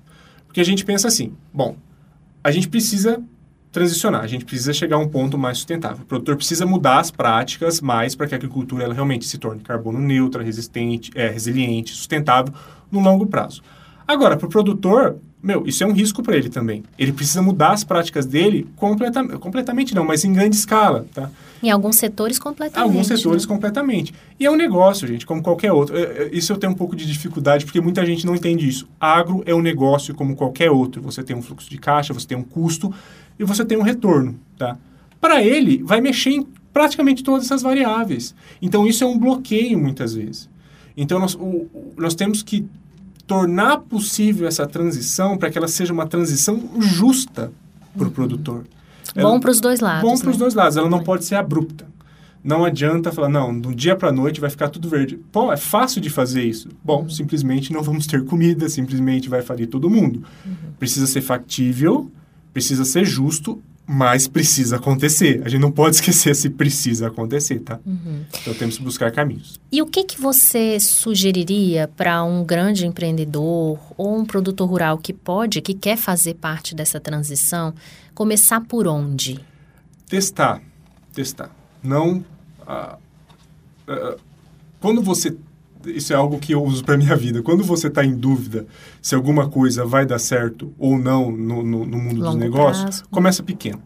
Porque 0.45 0.59
a 0.59 0.65
gente 0.65 0.83
pensa 0.83 1.07
assim, 1.07 1.33
bom, 1.53 1.77
a 2.43 2.51
gente 2.51 2.67
precisa 2.67 3.21
transicionar, 3.73 4.21
a 4.21 4.27
gente 4.27 4.45
precisa 4.45 4.71
chegar 4.71 4.97
a 4.97 4.99
um 4.99 5.09
ponto 5.09 5.36
mais 5.38 5.57
sustentável. 5.57 6.03
O 6.03 6.05
produtor 6.05 6.38
precisa 6.38 6.63
mudar 6.63 6.99
as 6.99 7.09
práticas 7.09 7.81
mais 7.81 8.13
para 8.15 8.27
que 8.27 8.36
a 8.36 8.38
agricultura 8.38 8.83
ela 8.83 8.93
realmente 8.93 9.25
se 9.25 9.38
torne 9.39 9.62
carbono 9.62 9.99
neutra, 9.99 10.43
resistente, 10.43 11.12
é, 11.15 11.27
resiliente, 11.27 11.93
sustentável 11.93 12.53
no 12.91 12.99
longo 12.99 13.25
prazo. 13.25 13.63
Agora, 14.07 14.38
para 14.38 14.45
o 14.45 14.49
produtor, 14.49 15.17
meu, 15.41 15.65
isso 15.65 15.83
é 15.83 15.88
um 15.88 15.91
risco 15.91 16.21
para 16.21 16.38
ele 16.38 16.49
também. 16.49 16.83
Ele 16.99 17.12
precisa 17.12 17.41
mudar 17.41 17.71
as 17.71 17.83
práticas 17.83 18.25
dele 18.25 18.67
completamente, 18.75 19.38
completamente 19.39 19.95
não, 19.95 20.05
mas 20.05 20.23
em 20.23 20.31
grande 20.31 20.55
escala, 20.55 21.05
tá? 21.13 21.29
Em 21.62 21.71
alguns 21.71 21.95
setores 21.95 22.38
completamente. 22.38 22.88
Alguns 22.88 23.07
setores 23.07 23.43
né? 23.43 23.47
completamente. 23.47 24.13
E 24.39 24.45
é 24.45 24.51
um 24.51 24.55
negócio, 24.55 25.07
gente, 25.07 25.25
como 25.25 25.41
qualquer 25.41 25.71
outro. 25.71 25.95
Isso 26.31 26.51
eu 26.51 26.57
tenho 26.57 26.73
um 26.73 26.75
pouco 26.75 26.95
de 26.95 27.05
dificuldade, 27.05 27.65
porque 27.65 27.79
muita 27.81 28.05
gente 28.05 28.25
não 28.25 28.36
entende 28.36 28.67
isso. 28.67 28.88
Agro 28.99 29.41
é 29.45 29.55
um 29.55 29.62
negócio 29.62 30.13
como 30.13 30.36
qualquer 30.36 30.69
outro. 30.69 31.01
Você 31.01 31.23
tem 31.23 31.36
um 31.36 31.41
fluxo 31.41 31.69
de 31.69 31.77
caixa, 31.77 32.13
você 32.13 32.27
tem 32.27 32.38
um 32.38 32.43
custo 32.43 32.93
e 33.37 33.43
você 33.43 33.63
tem 33.65 33.77
um 33.77 33.81
retorno, 33.81 34.39
tá? 34.57 34.77
Para 35.19 35.41
ele, 35.41 35.81
vai 35.83 36.01
mexer 36.01 36.31
em 36.31 36.47
praticamente 36.73 37.23
todas 37.23 37.45
essas 37.45 37.61
variáveis. 37.61 38.35
Então, 38.61 38.85
isso 38.85 39.03
é 39.03 39.07
um 39.07 39.17
bloqueio 39.17 39.79
muitas 39.79 40.13
vezes. 40.13 40.49
Então, 40.97 41.19
nós, 41.19 41.35
o, 41.35 41.67
nós 41.95 42.15
temos 42.15 42.41
que 42.41 42.65
tornar 43.25 43.77
possível 43.77 44.47
essa 44.47 44.67
transição 44.67 45.37
para 45.37 45.49
que 45.49 45.57
ela 45.57 45.67
seja 45.67 45.93
uma 45.93 46.07
transição 46.07 46.69
justa 46.79 47.51
para 47.93 48.03
o 48.03 48.07
uhum. 48.07 48.13
produtor. 48.13 48.65
Ela, 49.15 49.29
bom 49.29 49.39
para 49.39 49.51
os 49.51 49.61
dois 49.61 49.79
lados. 49.79 50.01
Bom 50.01 50.17
para 50.17 50.29
os 50.29 50.35
né? 50.35 50.39
dois 50.39 50.53
lados. 50.53 50.77
Ela 50.77 50.89
não 50.89 51.03
pode 51.03 51.25
ser 51.25 51.35
abrupta. 51.35 51.85
Não 52.43 52.65
adianta 52.65 53.11
falar, 53.11 53.29
não, 53.29 53.57
do 53.57 53.73
dia 53.73 53.95
para 53.95 54.09
a 54.09 54.11
noite 54.11 54.41
vai 54.41 54.49
ficar 54.49 54.67
tudo 54.67 54.89
verde. 54.89 55.17
Pô, 55.31 55.53
é 55.53 55.55
fácil 55.55 56.01
de 56.01 56.09
fazer 56.09 56.43
isso. 56.43 56.67
Bom, 56.83 57.03
uhum. 57.03 57.09
simplesmente 57.09 57.71
não 57.71 57.81
vamos 57.81 58.05
ter 58.05 58.25
comida, 58.25 58.67
simplesmente 58.67 59.29
vai 59.29 59.41
falir 59.41 59.67
todo 59.67 59.89
mundo. 59.89 60.23
Uhum. 60.45 60.53
Precisa 60.77 61.07
ser 61.07 61.21
factível, 61.21 62.11
precisa 62.53 62.85
ser 62.85 63.03
justo 63.03 63.61
mas 63.85 64.27
precisa 64.27 64.77
acontecer. 64.77 65.41
A 65.45 65.49
gente 65.49 65.61
não 65.61 65.71
pode 65.71 65.95
esquecer 65.97 66.35
se 66.35 66.49
precisa 66.49 67.07
acontecer, 67.07 67.59
tá? 67.59 67.79
Uhum. 67.85 68.23
Então 68.41 68.53
temos 68.53 68.77
que 68.77 68.83
buscar 68.83 69.11
caminhos. 69.11 69.59
E 69.71 69.81
o 69.81 69.85
que, 69.85 70.03
que 70.03 70.19
você 70.19 70.79
sugeriria 70.79 71.87
para 71.87 72.23
um 72.23 72.43
grande 72.43 72.87
empreendedor 72.87 73.79
ou 73.97 74.17
um 74.17 74.25
produtor 74.25 74.69
rural 74.69 74.97
que 74.97 75.13
pode, 75.13 75.61
que 75.61 75.73
quer 75.73 75.97
fazer 75.97 76.35
parte 76.35 76.73
dessa 76.73 76.99
transição, 76.99 77.73
começar 78.15 78.61
por 78.61 78.87
onde? 78.87 79.39
Testar, 80.07 80.61
testar. 81.13 81.53
Não, 81.83 82.23
ah, 82.65 82.97
ah, 83.87 84.15
quando 84.79 85.01
você 85.01 85.35
isso 85.85 86.13
é 86.13 86.15
algo 86.15 86.39
que 86.39 86.53
eu 86.53 86.63
uso 86.63 86.83
para 86.83 86.97
minha 86.97 87.15
vida. 87.15 87.41
Quando 87.41 87.63
você 87.63 87.87
está 87.87 88.03
em 88.03 88.15
dúvida 88.15 88.65
se 89.01 89.15
alguma 89.15 89.49
coisa 89.49 89.85
vai 89.85 90.05
dar 90.05 90.19
certo 90.19 90.73
ou 90.77 90.97
não 90.97 91.31
no, 91.31 91.63
no, 91.63 91.85
no 91.85 91.97
mundo 91.97 92.19
Longo 92.19 92.31
dos 92.31 92.35
negócios, 92.35 92.83
prazo. 92.83 93.03
começa 93.09 93.43
pequeno. 93.43 93.81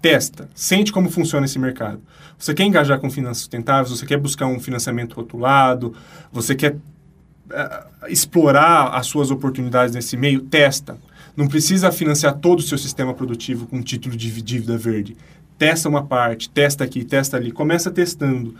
Testa, 0.00 0.48
sente 0.54 0.92
como 0.92 1.10
funciona 1.10 1.46
esse 1.46 1.58
mercado. 1.58 2.00
Você 2.38 2.54
quer 2.54 2.64
engajar 2.64 3.00
com 3.00 3.10
finanças 3.10 3.38
sustentáveis, 3.38 3.90
você 3.90 4.06
quer 4.06 4.16
buscar 4.16 4.46
um 4.46 4.60
financiamento 4.60 5.14
rotulado, 5.14 5.92
você 6.32 6.54
quer 6.54 6.74
uh, 6.74 8.06
explorar 8.08 8.90
as 8.94 9.06
suas 9.06 9.30
oportunidades 9.30 9.94
nesse 9.94 10.16
meio, 10.16 10.40
testa. 10.42 10.96
Não 11.36 11.48
precisa 11.48 11.90
financiar 11.90 12.36
todo 12.36 12.60
o 12.60 12.62
seu 12.62 12.78
sistema 12.78 13.12
produtivo 13.12 13.66
com 13.66 13.82
título 13.82 14.16
de 14.16 14.40
dívida 14.40 14.78
verde. 14.78 15.16
Testa 15.58 15.88
uma 15.88 16.04
parte, 16.04 16.48
testa 16.48 16.84
aqui, 16.84 17.04
testa 17.04 17.36
ali, 17.36 17.50
começa 17.50 17.90
testando 17.90 18.54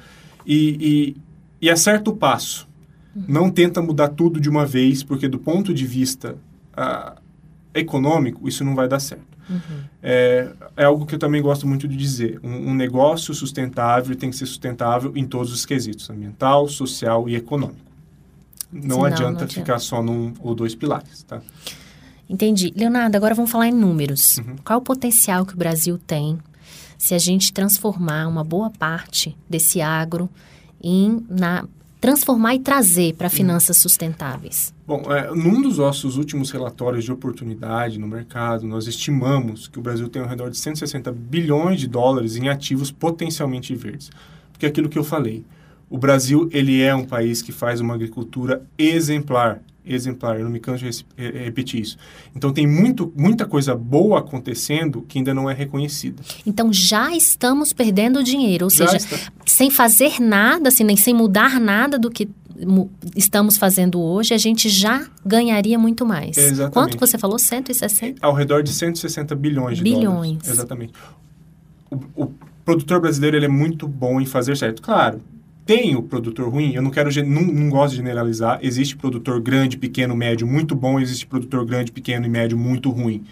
e, 0.45 1.15
e, 1.15 1.17
e 1.61 1.71
acerta 1.71 2.11
o 2.11 2.17
passo. 2.17 2.69
Não 3.27 3.51
tenta 3.51 3.83
mudar 3.83 4.09
tudo 4.09 4.41
de 4.41 4.49
uma 4.49 4.65
vez, 4.65 5.03
porque 5.03 5.27
do 5.27 5.39
ponto 5.39 5.75
de 5.75 5.85
vista 5.87 6.37
uh, 6.77 7.21
econômico, 7.75 8.49
isso 8.49 8.65
não 8.65 8.75
vai 8.75 8.87
dar 8.87 9.01
certo. 9.01 9.27
Uhum. 9.51 9.81
É, 10.03 10.51
é, 10.77 10.85
algo 10.85 11.07
que 11.07 11.15
eu 11.15 11.19
também 11.19 11.41
gosto 11.41 11.67
muito 11.67 11.89
de 11.89 11.97
dizer. 11.97 12.39
Um, 12.45 12.71
um, 12.71 12.75
negócio 12.75 13.33
sustentável 13.33 14.15
tem 14.15 14.31
que 14.31 14.37
ser 14.37 14.47
sustentável 14.47 15.13
em 15.17 15.27
todos 15.27 15.53
os 15.53 15.65
quesitos, 15.65 16.09
ambiental, 16.11 16.69
social 16.69 17.29
e 17.29 17.35
econômico. 17.35 17.89
Não, 18.71 18.97
Sim, 18.97 19.07
adianta, 19.07 19.23
não, 19.23 19.29
adianta 19.31 19.49
ficar 19.49 19.79
só 19.79 20.03
num 20.03 20.35
ou 20.41 20.55
dois 20.55 20.75
pilares, 20.75 21.23
tá? 21.23 21.41
Entendi. 22.29 22.73
Leonardo, 22.77 23.17
agora 23.17 23.35
vamos 23.35 23.51
falar 23.51 23.69
em 23.69 23.73
números. 23.73 24.37
Uhum. 24.37 24.57
Qual 24.63 24.79
o 24.79 24.83
potencial 24.83 25.47
que 25.47 25.55
o 25.55 25.57
Brasil 25.57 25.99
tem 25.99 26.39
se 26.99 27.15
a 27.15 27.19
gente 27.19 27.53
transformar 27.53 28.29
uma 28.29 28.45
boa 28.45 28.71
parte 28.71 29.35
desse 29.49 29.81
agro 29.81 30.29
em 30.83 31.25
na 31.29 31.65
transformar 32.01 32.55
e 32.55 32.61
trazer 32.61 33.15
para 33.15 33.29
finanças 33.29 33.79
sustentáveis? 33.79 34.73
Bom, 34.87 35.03
é, 35.13 35.35
num 35.35 35.61
dos 35.61 35.79
nossos 35.79 36.17
últimos 36.17 36.51
relatórios 36.51 37.05
de 37.05 37.13
oportunidade 37.13 37.99
no 37.99 38.07
mercado, 38.07 38.67
nós 38.67 38.87
estimamos 38.87 39.67
que 39.69 39.79
o 39.79 39.83
Brasil 39.83 40.09
tem 40.09 40.23
ao 40.23 40.29
redor 40.29 40.49
de 40.51 40.57
160 40.57 41.11
bilhões 41.13 41.81
de 41.81 41.89
dólares 41.89 42.37
em 42.37 42.49
ativos 42.49 42.91
potencialmente 42.91 43.75
verdes. 43.75 44.11
Porque 44.53 44.67
é 44.67 44.69
aquilo 44.69 44.89
que 44.89 44.99
eu 44.99 45.05
falei, 45.05 45.45
o 45.91 45.99
Brasil 45.99 46.49
ele 46.53 46.81
é 46.81 46.95
um 46.95 47.05
país 47.05 47.43
que 47.43 47.53
faz 47.53 47.81
uma 47.81 47.95
agricultura 47.95 48.63
exemplar 48.79 49.61
exemplar, 49.89 50.39
eu 50.39 50.45
não 50.45 50.51
me 50.51 50.61
canso 50.61 50.85
de 50.85 51.05
repetir 51.17 51.81
isso. 51.81 51.97
Então 52.35 52.53
tem 52.53 52.67
muito, 52.67 53.13
muita 53.17 53.47
coisa 53.47 53.75
boa 53.75 54.19
acontecendo 54.21 55.03
que 55.03 55.19
ainda 55.19 55.35
não 55.35 55.49
é 55.49 55.55
reconhecida. 55.55 56.23
Então 56.47 56.73
já 56.73 57.15
estamos 57.15 57.73
perdendo 57.73 58.23
dinheiro, 58.23 58.67
ou 58.67 58.71
já 58.71 58.87
seja, 58.87 58.97
está. 58.97 59.33
sem 59.47 59.71
fazer 59.71 60.21
nada, 60.21 60.69
assim, 60.69 60.85
nem 60.85 60.97
sem 60.97 61.15
mudar 61.15 61.61
nada 61.61 61.99
do 61.99 62.11
que 62.11 62.29
estamos 63.15 63.57
fazendo 63.57 64.01
hoje, 64.01 64.35
a 64.35 64.39
gente 64.39 64.69
já 64.69 65.07
ganharia 65.25 65.79
muito 65.79 66.05
mais. 66.05 66.37
Exatamente. 66.37 66.73
Quanto 66.73 66.99
você 66.99 67.17
falou? 67.17 67.39
160? 67.39 68.19
Ao 68.21 68.33
redor 68.33 68.63
de 68.63 68.73
160 68.73 69.35
bilhões 69.35 69.79
de 69.79 69.85
bilhões. 69.85 70.39
dólares. 70.39 70.49
Exatamente. 70.49 70.93
O, 71.91 72.25
o 72.25 72.35
produtor 72.65 73.01
brasileiro 73.01 73.37
ele 73.37 73.47
é 73.47 73.49
muito 73.49 73.87
bom 73.87 74.21
em 74.21 74.27
fazer 74.27 74.57
certo. 74.57 74.83
Claro, 74.83 75.21
tem 75.69 75.95
o 75.95 76.03
produtor 76.03 76.49
ruim, 76.49 76.73
eu 76.73 76.81
não 76.81 76.91
quero 76.91 77.11
não, 77.27 77.43
não 77.43 77.69
gosto 77.69 77.91
de 77.91 77.99
generalizar. 77.99 78.59
Existe 78.63 78.97
produtor 78.97 79.39
grande, 79.39 79.77
pequeno, 79.77 80.17
médio 80.17 80.47
muito 80.47 80.75
bom, 80.75 80.99
existe 80.99 81.27
produtor 81.27 81.63
grande, 81.67 81.93
pequeno 81.93 82.25
e 82.25 82.29
médio 82.31 82.57
muito 82.57 82.89
ruim. 82.89 83.23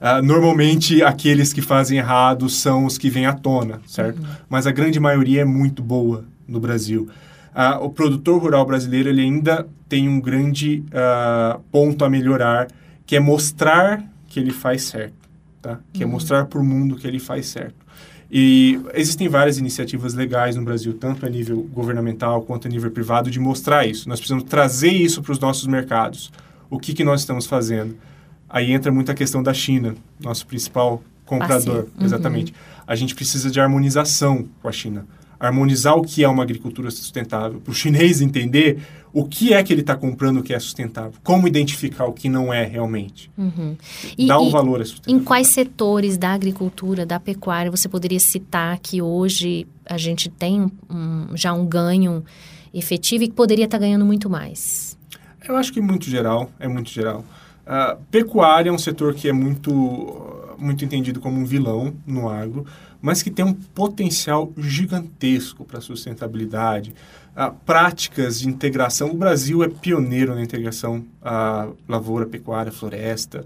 Uh, 0.00 0.22
normalmente 0.22 1.02
aqueles 1.02 1.52
que 1.52 1.60
fazem 1.60 1.98
errado 1.98 2.48
são 2.48 2.86
os 2.86 2.96
que 2.96 3.10
vêm 3.10 3.26
à 3.26 3.34
tona, 3.34 3.82
certo? 3.86 4.18
Uhum. 4.18 4.28
Mas 4.48 4.66
a 4.66 4.72
grande 4.72 4.98
maioria 4.98 5.42
é 5.42 5.44
muito 5.44 5.82
boa 5.82 6.24
no 6.48 6.58
Brasil. 6.58 7.06
Uh, 7.54 7.84
o 7.84 7.90
produtor 7.90 8.40
rural 8.40 8.64
brasileiro 8.64 9.10
ele 9.10 9.20
ainda 9.20 9.68
tem 9.86 10.08
um 10.08 10.18
grande 10.18 10.82
uh, 10.86 11.60
ponto 11.70 12.02
a 12.02 12.08
melhorar, 12.08 12.66
que 13.04 13.14
é 13.14 13.20
mostrar 13.20 14.02
que 14.26 14.40
ele 14.40 14.52
faz 14.52 14.84
certo, 14.84 15.28
tá? 15.60 15.80
Que 15.92 16.02
é 16.02 16.06
uhum. 16.06 16.12
é 16.12 16.14
mostrar 16.14 16.46
para 16.46 16.58
o 16.58 16.64
mundo 16.64 16.96
que 16.96 17.06
ele 17.06 17.18
faz 17.18 17.44
certo. 17.44 17.84
E 18.36 18.80
existem 18.94 19.28
várias 19.28 19.58
iniciativas 19.58 20.12
legais 20.12 20.56
no 20.56 20.64
Brasil, 20.64 20.92
tanto 20.94 21.24
a 21.24 21.28
nível 21.28 21.62
governamental 21.72 22.42
quanto 22.42 22.66
a 22.66 22.70
nível 22.70 22.90
privado, 22.90 23.30
de 23.30 23.38
mostrar 23.38 23.86
isso. 23.86 24.08
Nós 24.08 24.18
precisamos 24.18 24.42
trazer 24.42 24.90
isso 24.90 25.22
para 25.22 25.30
os 25.30 25.38
nossos 25.38 25.68
mercados. 25.68 26.32
O 26.68 26.76
que, 26.76 26.92
que 26.92 27.04
nós 27.04 27.20
estamos 27.20 27.46
fazendo? 27.46 27.96
Aí 28.48 28.72
entra 28.72 28.90
muito 28.90 29.12
a 29.12 29.14
questão 29.14 29.40
da 29.40 29.54
China, 29.54 29.94
nosso 30.20 30.48
principal 30.48 31.00
comprador. 31.24 31.86
Uhum. 31.96 32.04
Exatamente. 32.04 32.52
A 32.84 32.96
gente 32.96 33.14
precisa 33.14 33.52
de 33.52 33.60
harmonização 33.60 34.48
com 34.60 34.68
a 34.68 34.72
China 34.72 35.06
harmonizar 35.38 35.96
o 35.96 36.02
que 36.02 36.24
é 36.24 36.28
uma 36.28 36.42
agricultura 36.42 36.90
sustentável, 36.90 37.60
para 37.60 37.70
o 37.70 37.74
chinês 37.74 38.20
entender 38.20 38.78
o 39.14 39.24
que 39.24 39.54
é 39.54 39.62
que 39.62 39.72
ele 39.72 39.82
está 39.82 39.94
comprando 39.94 40.42
que 40.42 40.52
é 40.52 40.58
sustentável, 40.58 41.12
como 41.22 41.46
identificar 41.46 42.04
o 42.04 42.12
que 42.12 42.28
não 42.28 42.52
é 42.52 42.64
realmente. 42.64 43.30
Uhum. 43.38 43.76
E, 44.18 44.26
Dar 44.26 44.40
um 44.40 44.50
valor 44.50 44.80
à 44.80 44.84
sustentabilidade. 44.84 45.22
Em 45.22 45.24
quais 45.24 45.46
setores 45.48 46.18
da 46.18 46.32
agricultura, 46.32 47.06
da 47.06 47.20
pecuária, 47.20 47.70
você 47.70 47.88
poderia 47.88 48.18
citar 48.18 48.76
que 48.80 49.00
hoje 49.00 49.68
a 49.86 49.96
gente 49.96 50.28
tem 50.28 50.68
um, 50.90 51.28
já 51.36 51.52
um 51.52 51.64
ganho 51.64 52.24
efetivo 52.74 53.22
e 53.22 53.28
que 53.28 53.34
poderia 53.34 53.66
estar 53.66 53.78
tá 53.78 53.84
ganhando 53.84 54.04
muito 54.04 54.28
mais? 54.28 54.98
Eu 55.46 55.56
acho 55.56 55.72
que 55.72 55.80
muito 55.80 56.10
geral, 56.10 56.50
é 56.58 56.66
muito 56.66 56.90
geral. 56.90 57.24
Uh, 57.64 57.96
pecuária 58.10 58.68
é 58.68 58.72
um 58.72 58.78
setor 58.78 59.14
que 59.14 59.28
é 59.28 59.32
muito, 59.32 60.56
muito 60.58 60.84
entendido 60.84 61.20
como 61.20 61.38
um 61.38 61.44
vilão 61.44 61.94
no 62.04 62.28
agro, 62.28 62.66
mas 63.00 63.22
que 63.22 63.30
tem 63.30 63.44
um 63.44 63.54
potencial 63.54 64.52
gigantesco 64.56 65.64
para 65.64 65.78
a 65.78 65.80
sustentabilidade. 65.80 66.94
Práticas 67.66 68.40
de 68.40 68.48
integração. 68.48 69.10
O 69.10 69.14
Brasil 69.14 69.64
é 69.64 69.68
pioneiro 69.68 70.34
na 70.34 70.42
integração 70.42 71.04
à 71.20 71.68
lavoura, 71.88 72.26
pecuária, 72.26 72.70
floresta. 72.70 73.44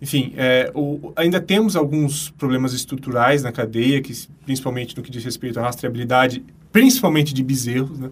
Enfim, 0.00 0.32
é, 0.36 0.70
o, 0.74 1.12
ainda 1.16 1.40
temos 1.40 1.76
alguns 1.76 2.30
problemas 2.30 2.72
estruturais 2.72 3.42
na 3.42 3.52
cadeia, 3.52 4.00
que, 4.00 4.12
principalmente 4.44 4.96
no 4.96 5.02
que 5.02 5.10
diz 5.10 5.24
respeito 5.24 5.58
à 5.58 5.62
rastreabilidade, 5.62 6.44
principalmente 6.72 7.34
de 7.34 7.42
bezerros, 7.42 7.98
né, 7.98 8.10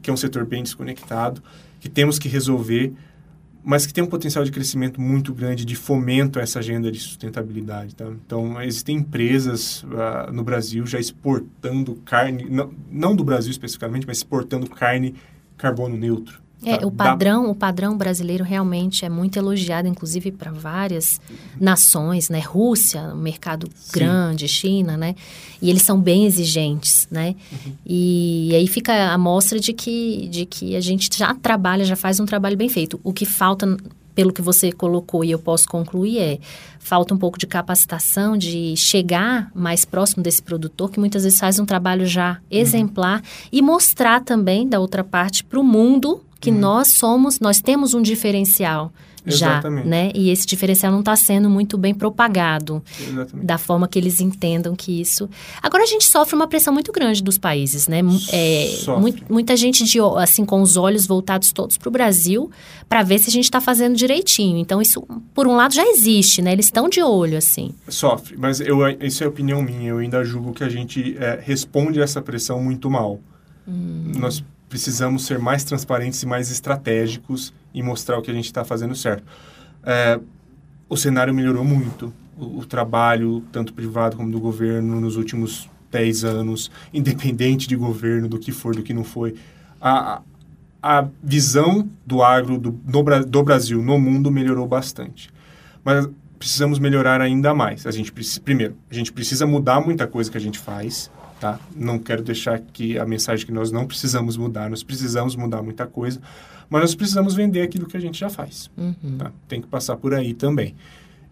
que 0.00 0.10
é 0.10 0.12
um 0.12 0.16
setor 0.16 0.44
bem 0.44 0.62
desconectado, 0.62 1.42
que 1.80 1.88
temos 1.88 2.18
que 2.18 2.28
resolver 2.28 2.92
mas 3.64 3.86
que 3.86 3.94
tem 3.94 4.04
um 4.04 4.06
potencial 4.06 4.44
de 4.44 4.52
crescimento 4.52 5.00
muito 5.00 5.32
grande 5.32 5.64
de 5.64 5.74
fomento 5.74 6.38
a 6.38 6.42
essa 6.42 6.58
agenda 6.58 6.92
de 6.92 7.00
sustentabilidade. 7.00 7.94
Tá? 7.94 8.04
Então, 8.04 8.60
existem 8.60 8.98
empresas 8.98 9.82
uh, 9.84 10.30
no 10.30 10.44
Brasil 10.44 10.86
já 10.86 11.00
exportando 11.00 11.96
carne, 12.04 12.44
não, 12.48 12.72
não 12.90 13.16
do 13.16 13.24
Brasil 13.24 13.50
especificamente, 13.50 14.06
mas 14.06 14.18
exportando 14.18 14.68
carne 14.68 15.14
carbono 15.56 15.96
neutro. 15.96 16.43
É, 16.64 16.78
tá? 16.78 16.86
o 16.86 16.90
padrão, 16.90 17.50
o 17.50 17.54
padrão 17.54 17.96
brasileiro 17.96 18.44
realmente 18.44 19.04
é 19.04 19.08
muito 19.08 19.38
elogiado, 19.38 19.88
inclusive 19.88 20.32
para 20.32 20.50
várias 20.50 21.20
nações, 21.60 22.28
né? 22.28 22.40
Rússia, 22.40 23.00
um 23.14 23.16
mercado 23.16 23.68
Sim. 23.74 23.92
grande, 23.92 24.48
China, 24.48 24.96
né? 24.96 25.14
E 25.60 25.70
eles 25.70 25.82
são 25.82 26.00
bem 26.00 26.26
exigentes, 26.26 27.06
né? 27.10 27.34
Uhum. 27.52 27.72
E, 27.86 28.50
e, 28.50 28.54
aí 28.54 28.66
fica 28.66 29.12
a 29.12 29.18
mostra 29.18 29.58
de 29.58 29.72
que, 29.72 30.28
de 30.28 30.46
que 30.46 30.76
a 30.76 30.80
gente 30.80 31.08
já 31.16 31.34
trabalha, 31.34 31.84
já 31.84 31.96
faz 31.96 32.20
um 32.20 32.26
trabalho 32.26 32.56
bem 32.56 32.68
feito. 32.68 33.00
O 33.02 33.12
que 33.12 33.24
falta, 33.24 33.76
pelo 34.14 34.32
que 34.32 34.42
você 34.42 34.72
colocou 34.72 35.24
e 35.24 35.30
eu 35.30 35.38
posso 35.38 35.68
concluir, 35.68 36.18
é 36.18 36.38
falta 36.78 37.14
um 37.14 37.18
pouco 37.18 37.38
de 37.38 37.46
capacitação, 37.46 38.36
de 38.36 38.76
chegar 38.76 39.50
mais 39.54 39.86
próximo 39.86 40.22
desse 40.22 40.42
produtor, 40.42 40.90
que 40.90 41.00
muitas 41.00 41.24
vezes 41.24 41.38
faz 41.38 41.58
um 41.58 41.64
trabalho 41.64 42.06
já 42.06 42.32
uhum. 42.32 42.38
exemplar, 42.50 43.20
uhum. 43.20 43.48
e 43.50 43.62
mostrar 43.62 44.20
também, 44.22 44.68
da 44.68 44.78
outra 44.78 45.02
parte, 45.02 45.42
para 45.42 45.58
o 45.58 45.64
mundo 45.64 46.22
que 46.44 46.50
uhum. 46.50 46.58
nós 46.58 46.88
somos, 46.88 47.40
nós 47.40 47.58
temos 47.58 47.94
um 47.94 48.02
diferencial 48.02 48.92
Exatamente. 49.26 49.84
já, 49.84 49.88
né? 49.88 50.12
E 50.14 50.28
esse 50.28 50.46
diferencial 50.46 50.92
não 50.92 51.00
está 51.00 51.16
sendo 51.16 51.48
muito 51.48 51.78
bem 51.78 51.94
propagado 51.94 52.82
Exatamente. 53.00 53.46
da 53.46 53.56
forma 53.56 53.88
que 53.88 53.98
eles 53.98 54.20
entendam 54.20 54.76
que 54.76 55.00
isso. 55.00 55.28
Agora 55.62 55.84
a 55.84 55.86
gente 55.86 56.04
sofre 56.04 56.36
uma 56.36 56.46
pressão 56.46 56.74
muito 56.74 56.92
grande 56.92 57.22
dos 57.22 57.38
países, 57.38 57.88
né? 57.88 58.00
É, 58.30 58.70
muita 59.28 59.56
gente 59.56 59.84
de 59.84 59.98
assim 60.18 60.44
com 60.44 60.60
os 60.60 60.76
olhos 60.76 61.06
voltados 61.06 61.52
todos 61.52 61.78
para 61.78 61.88
o 61.88 61.92
Brasil 61.92 62.50
para 62.88 63.02
ver 63.02 63.18
se 63.18 63.30
a 63.30 63.32
gente 63.32 63.44
está 63.44 63.60
fazendo 63.60 63.96
direitinho. 63.96 64.58
Então 64.58 64.82
isso, 64.82 65.02
por 65.32 65.46
um 65.46 65.56
lado, 65.56 65.72
já 65.74 65.86
existe, 65.86 66.42
né? 66.42 66.52
Eles 66.52 66.66
estão 66.66 66.88
de 66.88 67.02
olho 67.02 67.38
assim. 67.38 67.72
Sofre, 67.88 68.36
mas 68.36 68.60
eu, 68.60 68.86
isso 69.00 69.24
é 69.24 69.26
opinião 69.26 69.62
minha. 69.62 69.90
Eu 69.90 69.98
ainda 69.98 70.22
julgo 70.22 70.52
que 70.52 70.62
a 70.62 70.68
gente 70.68 71.16
é, 71.18 71.40
responde 71.42 72.00
a 72.00 72.04
essa 72.04 72.20
pressão 72.20 72.62
muito 72.62 72.90
mal. 72.90 73.18
Hum. 73.66 74.12
Nós 74.16 74.44
precisamos 74.74 75.24
ser 75.24 75.38
mais 75.38 75.62
transparentes 75.62 76.20
e 76.20 76.26
mais 76.26 76.50
estratégicos 76.50 77.54
e 77.72 77.80
mostrar 77.80 78.18
o 78.18 78.22
que 78.22 78.28
a 78.28 78.34
gente 78.34 78.46
está 78.46 78.64
fazendo 78.64 78.92
certo. 78.96 79.22
É, 79.84 80.18
o 80.88 80.96
cenário 80.96 81.32
melhorou 81.32 81.64
muito. 81.64 82.12
O, 82.36 82.58
o, 82.58 82.66
trabalho, 82.66 83.40
tanto 83.52 83.72
privado 83.72 84.16
como 84.16 84.32
do 84.32 84.40
governo, 84.40 85.00
nos 85.00 85.14
últimos 85.14 85.70
10 85.92 86.24
anos, 86.24 86.72
independente 86.92 87.68
de 87.68 87.76
governo, 87.76 88.26
do 88.28 88.36
que 88.36 88.50
for, 88.50 88.74
do 88.74 88.82
que 88.82 88.92
não 88.92 89.04
foi. 89.04 89.36
A, 89.80 90.20
a 90.82 91.06
visão 91.22 91.88
do 92.04 92.20
agro 92.20 92.58
do, 92.58 92.76
no, 92.84 93.24
do 93.24 93.42
Brasil 93.44 93.80
no 93.80 93.96
mundo 93.96 94.28
melhorou 94.28 94.66
bastante. 94.66 95.30
Mas 95.84 96.08
precisamos 96.36 96.80
melhorar 96.80 97.20
ainda 97.20 97.54
mais. 97.54 97.86
A 97.86 97.92
gente, 97.92 98.12
primeiro, 98.40 98.76
a 98.90 98.94
gente 98.94 99.12
precisa 99.12 99.46
mudar 99.46 99.80
muita 99.80 100.04
coisa 100.04 100.28
que 100.28 100.36
a 100.36 100.40
gente 100.40 100.58
faz 100.58 101.12
tá? 101.40 101.58
Não 101.74 101.98
quero 101.98 102.22
deixar 102.22 102.54
aqui 102.54 102.98
a 102.98 103.04
mensagem 103.04 103.44
que 103.44 103.52
nós 103.52 103.70
não 103.70 103.86
precisamos 103.86 104.36
mudar, 104.36 104.70
nós 104.70 104.82
precisamos 104.82 105.36
mudar 105.36 105.62
muita 105.62 105.86
coisa, 105.86 106.20
mas 106.68 106.80
nós 106.80 106.94
precisamos 106.94 107.34
vender 107.34 107.62
aquilo 107.62 107.86
que 107.86 107.96
a 107.96 108.00
gente 108.00 108.18
já 108.18 108.28
faz, 108.28 108.70
uhum. 108.76 109.18
tá? 109.18 109.32
Tem 109.48 109.60
que 109.60 109.66
passar 109.66 109.96
por 109.96 110.14
aí 110.14 110.34
também. 110.34 110.74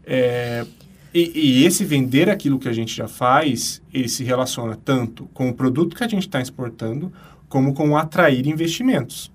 É, 0.05 0.67
E, 1.15 1.61
e, 1.61 1.67
esse 1.67 1.85
vender 1.85 2.31
aquilo 2.31 2.59
que 2.59 2.69
a 2.69 2.73
gente 2.73 2.95
já 2.95 3.07
faz, 3.07 3.83
ele 3.93 4.09
se 4.09 4.25
relaciona 4.25 4.77
tanto 4.83 5.27
com 5.35 5.51
o 5.51 5.55
produto 5.55 5.95
que 5.95 6.03
a 6.03 6.09
gente 6.09 6.27
está 6.27 6.41
exportando, 6.41 7.13
como 7.49 7.75
com 7.75 7.97
atrair 7.97 8.47
investimentos. 8.47 9.31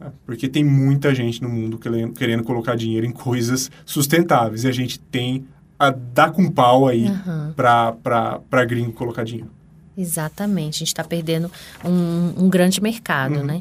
Né? 0.00 0.10
Porque 0.24 0.48
tem 0.48 0.64
muita 0.64 1.14
gente 1.14 1.42
no 1.42 1.48
mundo 1.50 1.78
querendo, 1.78 2.14
querendo 2.14 2.42
colocar 2.42 2.74
dinheiro 2.74 3.04
em 3.06 3.12
coisas 3.12 3.70
sustentáveis. 3.84 4.64
E 4.64 4.68
a 4.68 4.72
gente 4.72 4.98
tem 4.98 5.46
a 5.78 5.90
dar 5.90 6.32
com 6.32 6.50
pau 6.50 6.88
aí 6.88 7.04
uhum. 7.04 7.52
para 7.54 8.64
gringo 8.64 8.92
colocar 8.92 9.24
dinheiro. 9.24 9.50
Exatamente. 9.98 10.76
A 10.76 10.78
gente 10.78 10.88
está 10.88 11.02
perdendo 11.02 11.50
um, 11.84 12.44
um, 12.44 12.48
grande 12.48 12.80
mercado, 12.80 13.40
uhum. 13.40 13.44
né? 13.44 13.60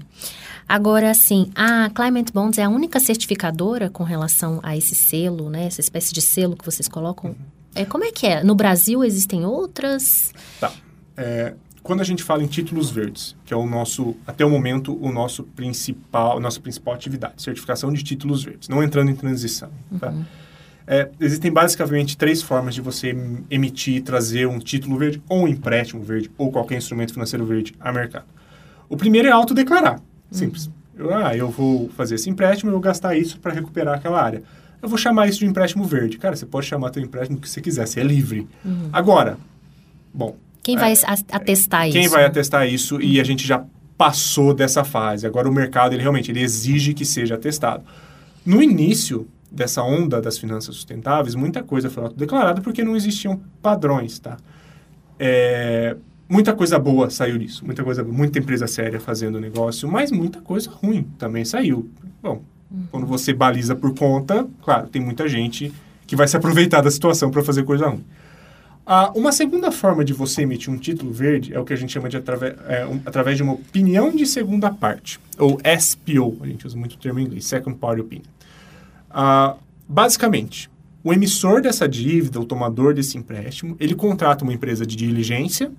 Agora, 0.69 1.09
assim, 1.09 1.49
a 1.55 1.89
Climate 1.89 2.31
Bonds 2.31 2.59
é 2.59 2.63
a 2.63 2.69
única 2.69 2.99
certificadora 2.99 3.89
com 3.89 4.03
relação 4.03 4.59
a 4.61 4.77
esse 4.77 4.93
selo, 4.93 5.49
né? 5.49 5.65
Essa 5.65 5.81
espécie 5.81 6.13
de 6.13 6.21
selo 6.21 6.55
que 6.55 6.63
vocês 6.63 6.87
colocam. 6.87 7.31
Uhum. 7.31 7.35
É, 7.73 7.85
como 7.85 8.03
é 8.03 8.11
que 8.11 8.27
é? 8.27 8.43
No 8.43 8.53
Brasil 8.53 9.03
existem 9.03 9.45
outras? 9.45 10.31
Tá. 10.59 10.71
É, 11.15 11.55
quando 11.81 12.01
a 12.01 12.03
gente 12.03 12.21
fala 12.21 12.43
em 12.43 12.47
títulos 12.47 12.91
verdes, 12.91 13.35
que 13.45 13.53
é 13.53 13.57
o 13.57 13.65
nosso, 13.65 14.15
até 14.27 14.45
o 14.45 14.49
momento, 14.49 14.97
o 15.01 15.11
nosso 15.11 15.43
principal, 15.43 16.39
nossa 16.39 16.59
principal 16.59 16.93
atividade, 16.93 17.41
certificação 17.41 17.91
de 17.93 18.03
títulos 18.03 18.43
verdes, 18.43 18.67
não 18.67 18.83
entrando 18.83 19.09
em 19.09 19.15
transição, 19.15 19.69
tá? 19.99 20.09
uhum. 20.09 20.25
É, 20.89 21.09
existem 21.19 21.51
basicamente 21.51 22.15
três 22.15 22.41
formas 22.41 22.73
de 22.73 22.79
você 22.79 23.13
emitir, 23.51 24.01
trazer 24.01 24.47
um 24.47 24.57
título 24.57 24.97
verde, 24.97 25.21
ou 25.27 25.43
um 25.43 25.47
empréstimo 25.47 26.01
verde, 26.01 26.31
ou 26.37 26.49
qualquer 26.49 26.77
instrumento 26.77 27.11
financeiro 27.11 27.45
verde 27.45 27.75
a 27.77 27.91
mercado. 27.91 28.25
O 28.87 28.95
primeiro 28.95 29.27
é 29.27 29.31
autodeclarar. 29.31 30.01
Simples. 30.31 30.67
Uhum. 30.67 30.71
Eu, 30.97 31.13
ah, 31.13 31.35
eu 31.35 31.49
vou 31.49 31.89
fazer 31.89 32.15
esse 32.15 32.29
empréstimo, 32.29 32.69
eu 32.69 32.73
vou 32.73 32.81
gastar 32.81 33.17
isso 33.17 33.37
para 33.39 33.53
recuperar 33.53 33.95
aquela 33.95 34.21
área. 34.21 34.41
Eu 34.81 34.87
vou 34.87 34.97
chamar 34.97 35.27
isso 35.27 35.39
de 35.39 35.45
empréstimo 35.45 35.83
verde. 35.83 36.17
Cara, 36.17 36.35
você 36.35 36.45
pode 36.45 36.65
chamar 36.65 36.89
teu 36.89 37.03
empréstimo 37.03 37.37
que 37.37 37.49
você 37.49 37.59
quiser, 37.59 37.85
você 37.85 37.99
é 37.99 38.03
livre. 38.03 38.47
Uhum. 38.63 38.89
Agora, 38.93 39.37
bom... 40.13 40.37
Quem 40.63 40.75
é, 40.75 40.79
vai 40.79 40.93
atestar 41.31 41.81
quem 41.81 41.89
isso? 41.89 41.99
Quem 41.99 42.07
vai 42.09 42.25
atestar 42.25 42.67
isso 42.67 42.95
uhum. 42.95 43.01
e 43.01 43.19
a 43.19 43.23
gente 43.23 43.45
já 43.45 43.63
passou 43.97 44.53
dessa 44.53 44.83
fase. 44.83 45.25
Agora 45.25 45.49
o 45.49 45.51
mercado, 45.51 45.93
ele 45.93 46.01
realmente 46.01 46.31
ele 46.31 46.41
exige 46.41 46.93
que 46.93 47.03
seja 47.03 47.35
atestado. 47.35 47.83
No 48.45 48.61
início, 48.61 49.27
dessa 49.51 49.81
onda 49.81 50.21
das 50.21 50.37
finanças 50.37 50.75
sustentáveis, 50.75 51.35
muita 51.35 51.63
coisa 51.63 51.89
foi 51.89 52.03
autodeclarada 52.03 52.61
porque 52.61 52.83
não 52.83 52.95
existiam 52.95 53.39
padrões, 53.61 54.19
tá? 54.19 54.37
É, 55.19 55.95
muita 56.29 56.53
coisa 56.53 56.77
boa 56.77 57.09
saiu 57.09 57.37
disso, 57.37 57.65
muita 57.65 57.83
coisa, 57.83 58.03
muita 58.03 58.39
empresa 58.39 58.67
séria 58.67 58.99
fazendo 58.99 59.39
negócio, 59.39 59.89
mas 59.89 60.11
muita 60.11 60.41
coisa 60.41 60.69
ruim 60.69 61.03
também 61.17 61.45
saiu. 61.45 61.89
Bom, 62.21 62.43
uhum. 62.69 62.83
quando 62.91 63.07
você 63.07 63.33
baliza 63.33 63.75
por 63.75 63.93
conta, 63.95 64.47
claro, 64.63 64.87
tem 64.87 65.01
muita 65.01 65.27
gente 65.27 65.73
que 66.05 66.15
vai 66.15 66.27
se 66.27 66.37
aproveitar 66.37 66.81
da 66.81 66.91
situação 66.91 67.31
para 67.31 67.43
fazer 67.43 67.63
coisa 67.63 67.87
ruim. 67.87 68.05
Ah, 68.89 69.11
uma 69.13 69.33
segunda 69.33 69.69
forma 69.69 70.05
de 70.05 70.13
você 70.13 70.43
emitir 70.43 70.73
um 70.73 70.77
título 70.77 71.11
verde 71.11 71.53
é 71.53 71.59
o 71.59 71.65
que 71.65 71.73
a 71.73 71.75
gente 71.75 71.91
chama 71.91 72.07
de 72.07 72.15
atrave 72.15 72.55
é, 72.69 72.85
um, 72.85 73.01
através 73.05 73.35
de 73.35 73.43
uma 73.43 73.51
opinião 73.51 74.15
de 74.15 74.25
segunda 74.25 74.71
parte, 74.71 75.19
ou 75.37 75.59
SPO, 75.77 76.37
a 76.39 76.47
gente 76.47 76.65
usa 76.65 76.77
muito 76.77 76.93
o 76.93 76.97
termo 76.97 77.19
em 77.19 77.23
inglês, 77.23 77.45
Second 77.45 77.77
Party 77.77 77.99
Opinion. 77.99 78.36
Ah, 79.09 79.55
basicamente, 79.87 80.69
o 81.03 81.13
emissor 81.13 81.61
dessa 81.61 81.87
dívida, 81.87 82.39
o 82.39 82.45
tomador 82.45 82.93
desse 82.93 83.17
empréstimo, 83.17 83.77
ele 83.79 83.95
contrata 83.95 84.43
uma 84.43 84.53
empresa 84.53 84.85
de 84.85 84.95
diligência. 84.95 85.71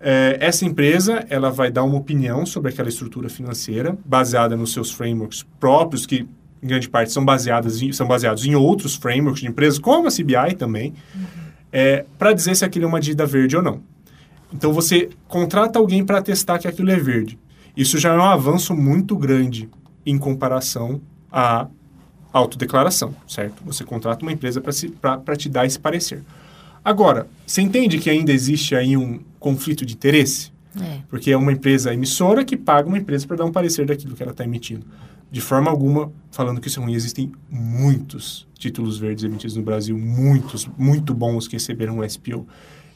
É, 0.00 0.36
essa 0.40 0.64
empresa 0.64 1.24
ela 1.30 1.48
vai 1.48 1.70
dar 1.70 1.84
uma 1.84 1.96
opinião 1.96 2.44
sobre 2.44 2.72
aquela 2.72 2.88
estrutura 2.88 3.28
financeira, 3.28 3.96
baseada 4.04 4.56
nos 4.56 4.72
seus 4.72 4.90
frameworks 4.90 5.44
próprios, 5.60 6.04
que 6.06 6.26
em 6.62 6.66
grande 6.66 6.88
parte 6.88 7.12
são, 7.12 7.24
baseadas 7.24 7.80
em, 7.80 7.92
são 7.92 8.06
baseados 8.06 8.44
em 8.44 8.54
outros 8.54 8.96
frameworks 8.96 9.40
de 9.40 9.48
empresas, 9.48 9.78
como 9.78 10.08
a 10.08 10.10
CBI 10.10 10.56
também, 10.56 10.92
uhum. 11.14 11.22
é, 11.72 12.04
para 12.18 12.32
dizer 12.32 12.56
se 12.56 12.64
aquilo 12.64 12.84
é 12.84 12.88
uma 12.88 13.00
dívida 13.00 13.26
verde 13.26 13.56
ou 13.56 13.62
não. 13.62 13.80
Então 14.52 14.72
você 14.72 15.08
contrata 15.28 15.78
alguém 15.78 16.04
para 16.04 16.20
testar 16.20 16.58
que 16.58 16.68
aquilo 16.68 16.90
é 16.90 16.96
verde. 16.96 17.38
Isso 17.76 17.98
já 17.98 18.12
é 18.12 18.18
um 18.18 18.22
avanço 18.22 18.74
muito 18.74 19.16
grande 19.16 19.68
em 20.04 20.18
comparação 20.18 21.00
a 21.30 21.68
autodeclaração, 22.32 23.14
certo? 23.28 23.62
Você 23.64 23.84
contrata 23.84 24.24
uma 24.24 24.32
empresa 24.32 24.60
para 24.60 25.36
te 25.36 25.48
dar 25.48 25.66
esse 25.66 25.78
parecer. 25.78 26.22
Agora, 26.84 27.28
você 27.46 27.60
entende 27.60 27.98
que 27.98 28.10
ainda 28.10 28.32
existe 28.32 28.74
aí 28.74 28.96
um 28.96 29.20
conflito 29.38 29.84
de 29.84 29.94
interesse? 29.94 30.50
É. 30.80 31.00
Porque 31.08 31.30
é 31.30 31.36
uma 31.36 31.52
empresa 31.52 31.92
emissora 31.92 32.44
que 32.44 32.56
paga 32.56 32.88
uma 32.88 32.98
empresa 32.98 33.26
para 33.26 33.36
dar 33.36 33.44
um 33.44 33.52
parecer 33.52 33.86
daquilo 33.86 34.16
que 34.16 34.22
ela 34.22 34.32
está 34.32 34.44
emitindo. 34.44 34.86
De 35.30 35.40
forma 35.40 35.70
alguma, 35.70 36.10
falando 36.30 36.60
que 36.60 36.68
isso 36.68 36.80
é 36.80 36.82
ruim, 36.82 36.94
existem 36.94 37.32
muitos 37.50 38.46
títulos 38.58 38.98
verdes 38.98 39.24
emitidos 39.24 39.56
no 39.56 39.62
Brasil, 39.62 39.96
muitos, 39.96 40.68
muito 40.76 41.14
bons 41.14 41.46
que 41.46 41.56
receberam 41.56 41.98
um 41.98 42.08
SPO. 42.08 42.46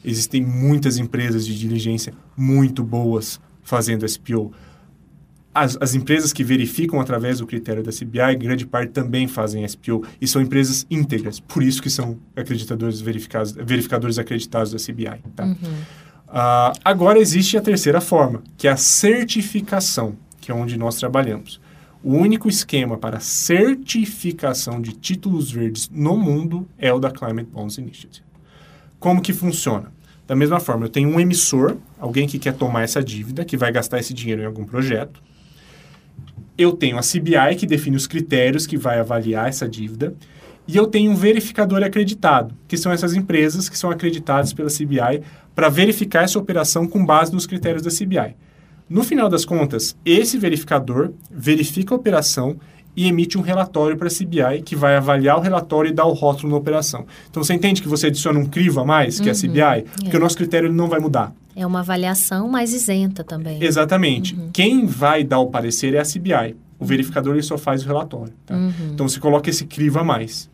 Existem 0.03 0.41
muitas 0.41 0.97
empresas 0.97 1.45
de 1.45 1.57
diligência 1.57 2.13
muito 2.35 2.83
boas 2.83 3.39
fazendo 3.63 4.07
SPO 4.07 4.51
as, 5.57 5.77
as, 5.81 5.95
empresas 5.95 6.31
que 6.31 6.43
verificam 6.43 6.99
através 6.99 7.39
do 7.39 7.47
critério 7.47 7.81
da 7.81 7.91
CBI, 7.91 8.35
grande 8.37 8.65
parte 8.65 8.91
também 8.91 9.27
fazem 9.27 9.67
SPO 9.67 10.03
e 10.21 10.27
são 10.27 10.41
empresas 10.41 10.85
íntegras, 10.89 11.39
por 11.39 11.63
isso 11.63 11.81
que 11.81 11.89
são 11.89 12.17
acreditadores 12.35 13.01
verificados, 13.01 13.51
verificadores 13.53 14.19
acreditados 14.19 14.71
da 14.71 14.77
CBI. 14.77 15.19
Tá? 15.35 15.45
Uhum. 15.45 15.55
Uh, 16.27 16.77
agora 16.85 17.17
existe 17.17 17.57
a 17.57 17.61
terceira 17.61 17.99
forma, 17.99 18.43
que 18.55 18.67
é 18.67 18.71
a 18.71 18.77
certificação, 18.77 20.15
que 20.39 20.51
é 20.51 20.53
onde 20.53 20.77
nós 20.77 20.95
trabalhamos. 20.95 21.59
O 22.03 22.13
único 22.13 22.47
esquema 22.47 22.97
para 22.97 23.19
certificação 23.19 24.79
de 24.79 24.91
títulos 24.91 25.51
verdes 25.51 25.89
no 25.91 26.15
mundo 26.15 26.67
é 26.77 26.93
o 26.93 26.99
da 26.99 27.09
Climate 27.09 27.49
Bonds 27.51 27.77
Initiative. 27.77 28.25
Como 28.99 29.21
que 29.21 29.33
funciona? 29.33 29.91
Da 30.27 30.35
mesma 30.35 30.59
forma, 30.59 30.85
eu 30.85 30.89
tenho 30.89 31.09
um 31.09 31.19
emissor, 31.19 31.77
alguém 31.97 32.27
que 32.27 32.37
quer 32.37 32.53
tomar 32.53 32.83
essa 32.83 33.01
dívida, 33.01 33.43
que 33.43 33.57
vai 33.57 33.71
gastar 33.71 33.99
esse 33.99 34.13
dinheiro 34.13 34.41
em 34.41 34.45
algum 34.45 34.63
projeto 34.63 35.21
eu 36.57 36.73
tenho 36.73 36.97
a 36.97 37.01
CBI, 37.01 37.55
que 37.57 37.65
define 37.65 37.95
os 37.95 38.07
critérios 38.07 38.65
que 38.65 38.77
vai 38.77 38.99
avaliar 38.99 39.47
essa 39.47 39.67
dívida, 39.67 40.15
e 40.67 40.75
eu 40.75 40.87
tenho 40.87 41.11
um 41.11 41.15
verificador 41.15 41.81
acreditado, 41.83 42.53
que 42.67 42.75
são 42.75 42.91
essas 42.91 43.13
empresas 43.13 43.69
que 43.69 43.77
são 43.77 43.89
acreditadas 43.89 44.51
pela 44.51 44.69
CBI 44.69 45.23
para 45.55 45.69
verificar 45.69 46.23
essa 46.23 46.37
operação 46.37 46.87
com 46.87 47.05
base 47.05 47.31
nos 47.31 47.47
critérios 47.47 47.83
da 47.83 47.89
CBI. 47.89 48.35
No 48.89 49.03
final 49.03 49.29
das 49.29 49.45
contas, 49.45 49.97
esse 50.05 50.37
verificador 50.37 51.11
verifica 51.29 51.93
a 51.93 51.97
operação 51.97 52.57
e 52.97 53.07
emite 53.07 53.37
um 53.37 53.41
relatório 53.41 53.95
para 53.95 54.07
a 54.07 54.11
CBI 54.11 54.63
que 54.65 54.75
vai 54.75 54.95
avaliar 54.95 55.37
o 55.37 55.39
relatório 55.39 55.91
e 55.91 55.93
dar 55.93 56.05
o 56.05 56.13
rótulo 56.13 56.51
na 56.51 56.57
operação. 56.57 57.05
Então 57.29 57.43
você 57.43 57.53
entende 57.53 57.79
que 57.79 57.87
você 57.87 58.07
adiciona 58.07 58.39
um 58.39 58.45
crivo 58.47 58.79
a 58.79 58.85
mais, 58.85 59.19
que 59.19 59.29
uhum, 59.29 59.29
é 59.29 59.31
a 59.31 59.35
CBI, 59.35 59.61
é. 59.61 59.81
porque 60.01 60.17
o 60.17 60.19
nosso 60.19 60.35
critério 60.35 60.73
não 60.73 60.87
vai 60.87 60.99
mudar. 60.99 61.31
É 61.55 61.63
uma 61.63 61.81
avaliação 61.81 62.49
mais 62.49 62.73
isenta 62.73 63.23
também. 63.23 63.63
Exatamente. 63.63 64.35
Uhum. 64.35 64.49
Quem 64.51 64.87
vai 64.87 65.23
dar 65.23 65.37
o 65.39 65.47
parecer 65.47 65.93
é 65.93 65.99
a 65.99 66.03
CBI. 66.03 66.55
O 66.79 66.85
verificador 66.85 67.35
ele 67.35 67.43
só 67.43 67.57
faz 67.57 67.83
o 67.83 67.87
relatório. 67.87 68.33
Tá? 68.45 68.55
Uhum. 68.55 68.71
Então 68.93 69.07
você 69.07 69.19
coloca 69.19 69.47
esse 69.47 69.65
crivo 69.65 69.99
a 69.99 70.03
mais. 70.03 70.49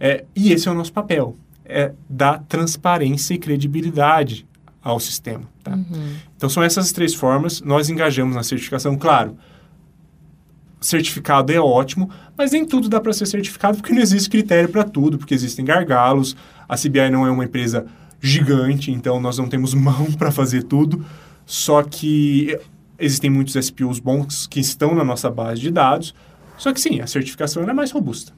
É, 0.00 0.24
e 0.34 0.52
esse 0.52 0.66
é 0.66 0.72
o 0.72 0.74
nosso 0.74 0.92
papel. 0.92 1.36
É 1.64 1.92
dar 2.10 2.42
transparência 2.48 3.34
e 3.34 3.38
credibilidade 3.38 4.44
ao 4.82 4.98
sistema. 4.98 5.44
Tá? 5.62 5.74
Uhum. 5.74 6.14
Então 6.36 6.48
são 6.48 6.62
essas 6.62 6.90
três 6.90 7.14
formas. 7.14 7.60
Nós 7.60 7.88
engajamos 7.88 8.34
na 8.34 8.42
certificação, 8.42 8.96
claro. 8.96 9.36
Certificado 10.80 11.52
é 11.52 11.58
ótimo, 11.58 12.08
mas 12.36 12.52
nem 12.52 12.64
tudo 12.64 12.88
dá 12.88 13.00
para 13.00 13.12
ser 13.12 13.26
certificado 13.26 13.78
porque 13.78 13.92
não 13.92 14.00
existe 14.00 14.30
critério 14.30 14.68
para 14.68 14.84
tudo, 14.84 15.18
porque 15.18 15.34
existem 15.34 15.64
gargalos. 15.64 16.36
A 16.68 16.76
CBI 16.76 17.10
não 17.10 17.26
é 17.26 17.30
uma 17.30 17.44
empresa 17.44 17.86
gigante, 18.20 18.90
então 18.90 19.20
nós 19.20 19.38
não 19.38 19.48
temos 19.48 19.74
mão 19.74 20.06
para 20.12 20.30
fazer 20.30 20.62
tudo. 20.62 21.04
Só 21.44 21.82
que 21.82 22.58
existem 22.98 23.30
muitos 23.30 23.54
SPUs 23.54 23.98
bons 23.98 24.46
que 24.46 24.60
estão 24.60 24.94
na 24.94 25.04
nossa 25.04 25.30
base 25.30 25.60
de 25.60 25.70
dados. 25.70 26.14
Só 26.56 26.72
que 26.72 26.80
sim, 26.80 27.00
a 27.00 27.06
certificação 27.06 27.62
é 27.62 27.72
mais 27.72 27.90
robusta. 27.90 28.32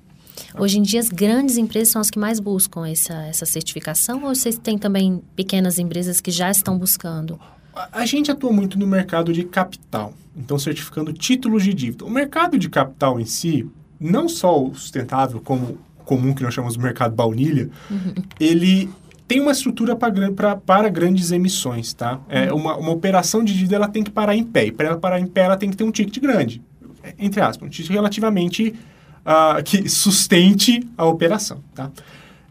Hoje 0.59 0.79
em 0.79 0.83
dia, 0.83 1.00
as 1.00 1.09
grandes 1.09 1.57
empresas 1.57 1.90
são 1.90 2.00
as 2.00 2.11
que 2.11 2.18
mais 2.18 2.40
buscam 2.40 2.87
essa, 2.87 3.14
essa 3.26 3.46
certificação 3.46 4.24
ou 4.24 4.35
vocês 4.35 4.59
têm 4.59 4.79
também 4.79 5.22
pequenas 5.37 5.79
empresas 5.79 6.20
que 6.20 6.31
já 6.31 6.50
estão 6.50 6.79
buscando? 6.79 7.38
A, 7.75 8.05
gente 8.07 8.31
atua 8.31 8.53
muito 8.53 8.79
no 8.79 8.87
mercado 8.87 9.33
de 9.33 9.45
capital, 9.45 10.13
então 10.37 10.59
certificando 10.59 11.13
títulos 11.13 11.63
de 11.63 11.73
dívida. 11.73 12.05
O 12.05 12.11
mercado 12.11 12.59
de 12.59 12.69
capital 12.69 13.21
em 13.21 13.25
si, 13.25 13.69
não 13.99 14.29
só 14.29 14.63
o 14.63 14.75
sustentável, 14.75 15.41
como 15.41 15.79
comum 16.05 16.35
que 16.35 16.43
nós 16.43 16.53
chamamos 16.53 16.77
de 16.77 16.83
mercado 16.83 17.15
baunilha, 17.15 17.71
uhum. 17.91 18.15
ele 18.39 18.91
tem 19.29 19.41
uma 19.41 19.53
estrutura 19.53 19.95
pra, 19.95 20.57
para 20.57 20.89
grandes 20.89 21.31
emissões, 21.31 21.93
tá? 21.93 22.19
É, 22.29 22.53
uhum. 22.53 22.59
uma, 22.59 22.77
uma 22.77 22.91
operação 22.91 23.45
de 23.45 23.53
dívida 23.53 23.77
ela 23.77 23.89
tem 23.89 24.03
que 24.03 24.11
parar 24.11 24.35
em 24.35 24.43
pé. 24.43 24.67
E 24.67 24.73
para 24.73 24.89
ela 24.89 24.99
parar 24.99 25.21
em 25.21 25.27
pé, 25.27 25.43
ela 25.43 25.57
tem 25.57 25.71
que 25.71 25.77
ter 25.77 25.85
um 25.85 25.93
ticket 25.93 26.21
grande. 26.21 26.61
Entre 27.17 27.41
aspas, 27.41 27.69
um 27.69 27.71
ticket 27.71 27.93
relativamente 27.93 28.75
uh, 29.21 29.63
que 29.63 29.89
sustente 29.89 30.85
a 30.99 31.05
operação, 31.05 31.63
tá? 31.75 31.91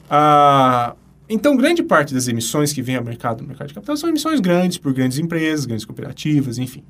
Uh, 0.09 0.97
então, 1.29 1.55
grande 1.55 1.83
parte 1.83 2.13
das 2.13 2.27
emissões 2.27 2.73
que 2.73 2.81
vem 2.81 2.95
ao 2.95 3.03
mercado, 3.03 3.41
no 3.41 3.47
mercado 3.47 3.67
de 3.67 3.73
capital, 3.73 3.95
são 3.95 4.09
emissões 4.09 4.39
grandes 4.39 4.77
por 4.77 4.93
grandes 4.93 5.19
empresas, 5.19 5.65
grandes 5.65 5.85
cooperativas, 5.85 6.57
enfim. 6.57 6.83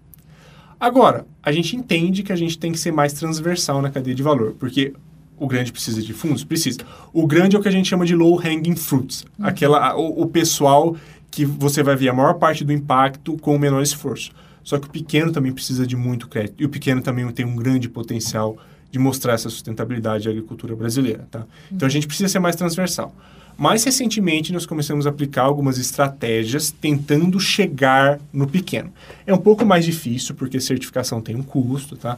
Agora, 0.80 1.26
a 1.44 1.52
gente 1.52 1.76
entende 1.76 2.24
que 2.24 2.32
a 2.32 2.36
gente 2.36 2.58
tem 2.58 2.72
que 2.72 2.80
ser 2.80 2.92
mais 2.92 3.12
transversal 3.12 3.82
na 3.82 3.90
cadeia 3.90 4.16
de 4.16 4.24
valor, 4.24 4.56
porque 4.58 4.94
O 5.40 5.48
grande 5.48 5.72
precisa 5.72 6.02
de 6.02 6.12
fundos? 6.12 6.44
Precisa. 6.44 6.80
O 7.14 7.26
grande 7.26 7.56
é 7.56 7.60
o 7.60 7.62
que 7.62 7.70
a 7.70 7.72
gente 7.72 7.88
chama 7.88 8.06
de 8.06 8.14
low 8.14 8.38
hanging 8.38 8.76
fruits. 8.76 9.26
Uhum. 9.40 9.46
Aquela, 9.46 9.96
o, 9.96 10.24
o, 10.24 10.28
pessoal 10.28 10.98
que 11.32 11.46
você 11.46 11.82
vai 11.82 11.96
ver 11.96 12.10
a 12.10 12.14
maior 12.14 12.34
parte 12.34 12.66
do 12.66 12.74
impacto 12.74 13.38
com 13.38 13.56
o 13.56 13.60
menor 13.60 13.82
esforço. 13.82 14.32
Só 14.64 14.78
que 14.78 14.88
o 14.88 14.90
pequeno 14.90 15.32
também 15.32 15.54
precisa 15.54 15.88
de 15.88 15.96
muito 15.96 16.28
crédito. 16.28 16.62
E 16.62 16.66
o 16.66 16.70
pequeno 16.70 17.02
também 17.02 17.26
tem 17.32 17.46
um 17.46 17.56
grande 17.56 17.88
potencial 17.88 18.58
de 18.92 19.00
mostrar 19.00 19.34
essa 19.34 19.50
sustentabilidade 19.50 20.26
da 20.26 20.32
agricultura 20.32 20.76
brasileira. 20.76 21.26
Tá? 21.32 21.46
Então 21.72 21.88
a 21.88 21.90
gente 21.90 22.06
precisa 22.06 22.28
ser 22.28 22.40
mais 22.40 22.58
transversal. 22.58 23.16
Mais 23.60 23.84
recentemente, 23.84 24.54
nós 24.54 24.66
começamos 24.66 25.06
a 25.06 25.10
aplicar 25.10 25.44
algumas 25.44 25.78
estratégias 25.78 26.72
tentando 26.72 27.40
chegar 27.40 28.20
no 28.32 28.48
pequeno. 28.48 28.92
É 29.28 29.34
um 29.34 29.38
pouco 29.38 29.66
mais 29.66 29.84
difícil, 29.84 30.34
porque 30.34 30.60
certificação 30.60 31.22
tem 31.22 31.36
um 31.36 31.44
custo. 31.44 31.98
Tá? 31.98 32.18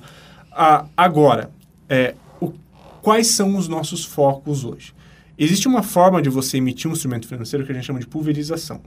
Ah, 0.51 0.86
agora, 0.95 1.49
é, 1.89 2.13
Quais 3.01 3.36
são 3.36 3.58
os 3.58 3.67
nossos 3.67 4.06
focos 4.06 4.63
hoje? 4.63 4.93
Existe 5.38 5.67
uma 5.67 5.82
forma 5.82 6.21
de 6.21 6.30
você 6.30 6.58
emitir 6.58 6.89
um 6.89 6.93
instrumento 6.93 7.27
financeiro 7.27 7.65
que 7.65 7.71
a 7.71 7.75
gente 7.75 7.86
chama 7.86 7.99
de 7.99 8.06
pulverização. 8.06 8.80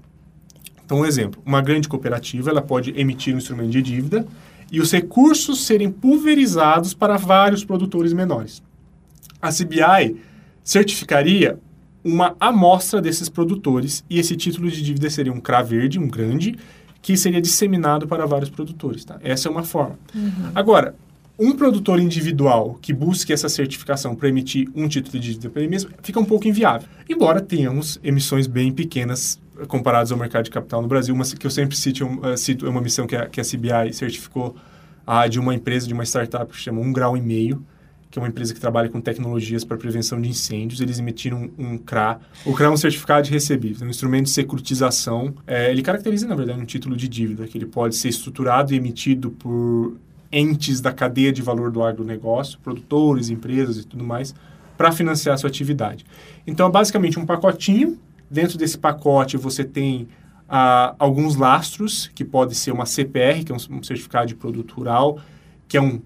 Então, 0.85 1.01
um 1.01 1.05
exemplo, 1.05 1.43
uma 1.45 1.61
grande 1.61 1.89
cooperativa 1.89 2.51
ela 2.51 2.63
pode 2.63 2.91
emitir 2.97 3.35
um 3.35 3.39
instrumento 3.39 3.71
de 3.71 3.83
dívida 3.83 4.25
e 4.71 4.81
os 4.81 4.93
recursos 4.93 5.67
serem 5.67 5.91
pulverizados 5.91 6.95
para 6.95 7.17
vários 7.17 7.65
produtores 7.65 8.13
menores. 8.13 8.63
A 9.43 9.51
CBI 9.51 10.17
certificaria 10.63 11.59
uma 12.05 12.37
amostra 12.39 13.01
desses 13.01 13.29
produtores 13.29 14.05
e 14.11 14.19
esse 14.19 14.37
título 14.37 14.71
de 14.71 14.83
dívida 14.83 15.09
seria 15.09 15.33
um 15.33 15.41
CRA 15.41 15.63
verde, 15.63 15.99
um 15.99 16.07
grande, 16.07 16.57
que 17.01 17.17
seria 17.17 17.41
disseminado 17.41 18.07
para 18.07 18.27
vários 18.27 18.51
produtores. 18.51 19.05
Tá? 19.05 19.19
Essa 19.23 19.49
é 19.49 19.51
uma 19.51 19.63
forma. 19.63 19.99
Uhum. 20.15 20.51
Agora, 20.55 20.95
um 21.39 21.53
produtor 21.53 21.99
individual 21.99 22.79
que 22.81 22.93
busque 22.93 23.33
essa 23.33 23.49
certificação 23.49 24.15
para 24.15 24.29
emitir 24.29 24.69
um 24.75 24.87
título 24.87 25.19
de 25.19 25.29
dívida 25.29 25.51
para 25.51 25.63
ele 25.63 25.71
mesmo 25.71 25.91
fica 26.03 26.21
um 26.21 26.25
pouco 26.25 26.47
inviável. 26.47 26.89
Embora 27.09 27.41
tenhamos 27.41 27.99
emissões 28.05 28.47
bem 28.47 28.71
pequenas 28.71 29.41
comparadas 29.67 30.13
ao 30.13 30.19
mercado 30.19 30.45
de 30.45 30.51
capital 30.51 30.83
no 30.83 30.89
Brasil, 30.89 31.15
uma 31.15 31.25
que 31.25 31.47
eu 31.47 31.51
sempre 31.51 31.77
cito, 31.77 32.07
uh, 32.07 32.37
cito 32.37 32.67
é 32.67 32.71
uma 32.71 32.81
missão 32.81 33.07
que 33.07 33.17
a, 33.17 33.27
que 33.27 33.41
a 33.41 33.45
CBI 33.45 33.93
certificou 33.93 34.55
uh, 35.07 35.29
de 35.29 35.41
uma 35.41 35.55
empresa, 35.55 35.87
de 35.87 35.95
uma 35.95 36.05
startup 36.05 36.53
que 36.53 36.59
chama 36.59 36.81
Um 36.81 36.93
Grau 36.93 37.17
e 37.17 37.21
Meio, 37.21 37.65
que 38.15 38.19
é 38.21 38.23
uma 38.23 38.29
empresa 38.29 38.55
que 38.55 38.61
trabalha 38.61 38.89
com 38.89 39.01
tecnologias 39.01 39.65
para 39.65 39.77
prevenção 39.77 40.21
de 40.21 40.29
incêndios. 40.29 40.81
Eles 40.81 41.01
emitiram 41.01 41.51
um, 41.59 41.77
CRA. 41.77 42.21
O 42.47 42.55
CRA 42.55 42.67
é 42.67 42.71
um 42.71 42.77
certificado 42.77 43.25
de 43.25 43.33
recebível, 43.33 43.85
um 43.85 43.91
instrumento 43.91 44.27
de 44.27 44.31
securitização. 44.31 45.35
É, 45.45 45.69
ele 45.69 45.83
caracteriza, 45.83 46.25
na 46.29 46.37
verdade, 46.37 46.61
um 46.61 46.65
título 46.65 46.97
de 46.97 47.09
dívida, 47.09 47.45
que 47.49 47.59
ele 47.59 47.67
pode 47.67 47.97
ser 47.97 48.11
estruturado 48.11 48.73
e 48.73 48.77
emitido 48.77 49.33
por 49.33 49.97
entes 50.31 50.81
da 50.81 50.93
cadeia 50.93 51.33
de 51.33 51.43
valor 51.43 51.73
do 51.73 51.83
agronegócio, 51.83 52.57
produtores, 52.61 53.31
empresas 53.31 53.79
e 53.79 53.85
tudo 53.85 54.05
mais, 54.05 54.33
para 54.77 54.93
financiar 54.93 55.35
a 55.35 55.37
sua 55.37 55.49
atividade. 55.49 56.07
Então, 56.47 56.69
é 56.69 56.71
basicamente 56.71 57.19
um 57.19 57.27
pacotinho. 57.27 57.99
Dentro 58.31 58.57
desse 58.57 58.79
pacote, 58.79 59.37
você 59.37 59.65
tem 59.65 60.07
ah, 60.49 60.95
alguns 61.01 61.35
lastros, 61.35 62.09
que 62.15 62.25
pode 62.25 62.55
ser 62.55 62.71
uma 62.71 62.87
CPR, 62.87 63.43
que 63.43 63.51
é 63.51 63.57
um 63.57 63.83
certificado 63.83 64.29
de 64.29 64.37
produto 64.37 64.73
rural, 64.77 65.19
que 65.67 65.77
é, 65.77 65.83
um, 65.83 66.01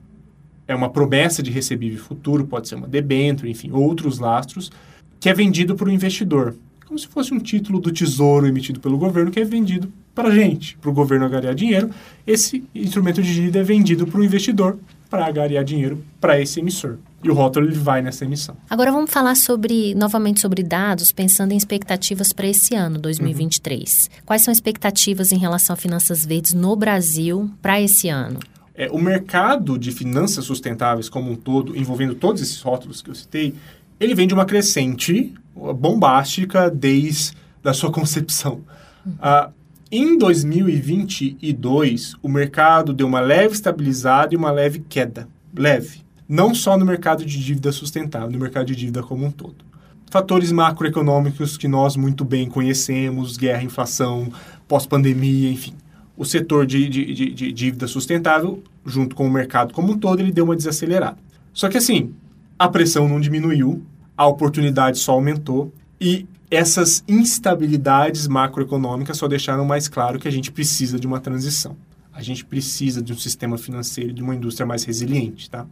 é 0.69 0.75
uma 0.75 0.91
promessa 0.91 1.43
de 1.43 1.51
recebível 1.51 1.99
futuro, 1.99 2.47
pode 2.47 2.69
ser 2.69 2.75
uma 2.75 2.87
debênture, 2.87 3.51
enfim, 3.51 3.71
outros 3.73 4.19
lastros, 4.19 4.71
que 5.19 5.31
é 5.31 5.35
vendido 5.35 5.75
para 5.75 5.89
o 5.89 5.91
investidor. 5.91 6.55
Como 6.87 6.99
se 6.99 7.09
fosse 7.09 7.35
um 7.35 7.39
título 7.39 7.81
do 7.81 7.91
tesouro 7.91 8.47
emitido 8.47 8.79
pelo 8.79 8.99
governo, 8.99 9.31
que 9.31 9.41
é 9.41 9.45
vendido 9.45 9.91
para 10.15 10.29
a 10.29 10.35
gente, 10.35 10.77
para 10.79 10.91
o 10.91 10.93
governo 10.93 11.25
agariar 11.25 11.55
dinheiro. 11.55 11.91
Esse 12.27 12.65
instrumento 12.75 13.23
de 13.23 13.33
dívida 13.33 13.61
é 13.61 13.63
vendido 13.63 14.07
para 14.07 14.21
o 14.21 14.25
investidor 14.25 14.79
para 15.09 15.27
agariar 15.27 15.65
dinheiro 15.65 16.05
para 16.21 16.41
esse 16.41 16.61
emissor. 16.61 16.97
E 17.23 17.31
o 17.31 17.35
rótulo 17.35 17.67
ele 17.67 17.75
vai 17.75 18.03
nessa 18.03 18.25
emissão. 18.25 18.57
Agora 18.69 18.93
vamos 18.93 19.11
falar 19.11 19.37
sobre 19.37 19.95
novamente 19.95 20.41
sobre 20.41 20.63
dados, 20.63 21.13
pensando 21.13 21.53
em 21.53 21.57
expectativas 21.57 22.33
para 22.33 22.47
esse 22.47 22.75
ano, 22.75 22.99
2023. 22.99 24.11
Uhum. 24.11 24.23
Quais 24.27 24.43
são 24.43 24.53
as 24.53 24.59
expectativas 24.59 25.33
em 25.33 25.39
relação 25.39 25.75
a 25.75 25.77
finanças 25.77 26.25
verdes 26.25 26.53
no 26.53 26.77
Brasil 26.77 27.51
para 27.61 27.81
esse 27.81 28.09
ano? 28.09 28.39
É, 28.79 28.89
o 28.93 28.99
mercado 28.99 29.77
de 29.77 29.91
finanças 29.91 30.45
sustentáveis 30.45 31.09
como 31.09 31.33
um 31.33 31.35
todo, 31.35 31.77
envolvendo 31.77 32.15
todos 32.15 32.41
esses 32.41 32.63
rótulos 32.63 33.03
que 33.03 33.11
eu 33.11 33.15
citei, 33.15 33.53
ele 33.99 34.15
vem 34.15 34.29
de 34.29 34.35
uma 34.35 34.45
crescente 34.45 35.35
bombástica 35.53 36.71
desde 36.71 37.33
a 37.65 37.73
sua 37.73 37.91
concepção. 37.93 38.61
Uhum. 39.05 39.15
Ah, 39.21 39.51
em 39.91 40.17
2022, 40.17 42.15
o 42.23 42.29
mercado 42.29 42.93
deu 42.93 43.09
uma 43.09 43.19
leve 43.19 43.55
estabilizada 43.55 44.33
e 44.33 44.37
uma 44.37 44.53
leve 44.53 44.85
queda. 44.89 45.27
Leve. 45.53 46.05
Não 46.29 46.55
só 46.55 46.77
no 46.77 46.87
mercado 46.87 47.25
de 47.25 47.43
dívida 47.43 47.73
sustentável, 47.73 48.31
no 48.31 48.39
mercado 48.39 48.67
de 48.67 48.77
dívida 48.77 49.03
como 49.03 49.27
um 49.27 49.31
todo. 49.33 49.65
Fatores 50.09 50.53
macroeconômicos 50.53 51.57
que 51.57 51.67
nós 51.67 51.97
muito 51.97 52.25
bem 52.25 52.49
conhecemos, 52.49 53.37
guerra, 53.37 53.65
inflação, 53.65 54.31
pós-pandemia, 54.69 55.51
enfim. 55.51 55.75
O 56.19 56.25
setor 56.25 56.67
de, 56.67 56.89
de, 56.89 57.15
de, 57.15 57.33
de 57.33 57.53
dívida 57.53 57.87
sustentável, 57.87 58.63
junto 58.85 59.17
com 59.17 59.27
o 59.27 59.31
mercado 59.31 59.73
como 59.73 59.93
um 59.93 59.99
todo, 59.99 60.21
ele 60.21 60.33
deu 60.33 60.45
uma 60.45 60.57
desacelerada. 60.57 61.17
Só 61.55 61.69
que 61.69 61.79
assim, 61.79 62.13
a 62.59 62.69
pressão 62.69 63.09
não 63.09 63.21
diminuiu, 63.21 63.83
a 64.17 64.27
oportunidade 64.27 64.99
só 64.99 65.13
aumentou 65.13 65.73
e 66.01 66.27
essas 66.51 67.05
instabilidades 67.07 68.27
macroeconômicas 68.27 69.17
só 69.17 69.29
deixaram 69.29 69.65
mais 69.65 69.87
claro 69.87 70.19
que 70.19 70.27
a 70.27 70.31
gente 70.31 70.51
precisa 70.51 70.99
de 70.99 71.07
uma 71.07 71.21
transição. 71.21 71.77
A 72.13 72.23
gente 72.23 72.45
precisa 72.45 73.01
de 73.01 73.13
um 73.13 73.17
sistema 73.17 73.57
financeiro, 73.57 74.13
de 74.13 74.23
uma 74.23 74.35
indústria 74.35 74.67
mais 74.67 74.83
resiliente, 74.83 75.49
tá? 75.49 75.67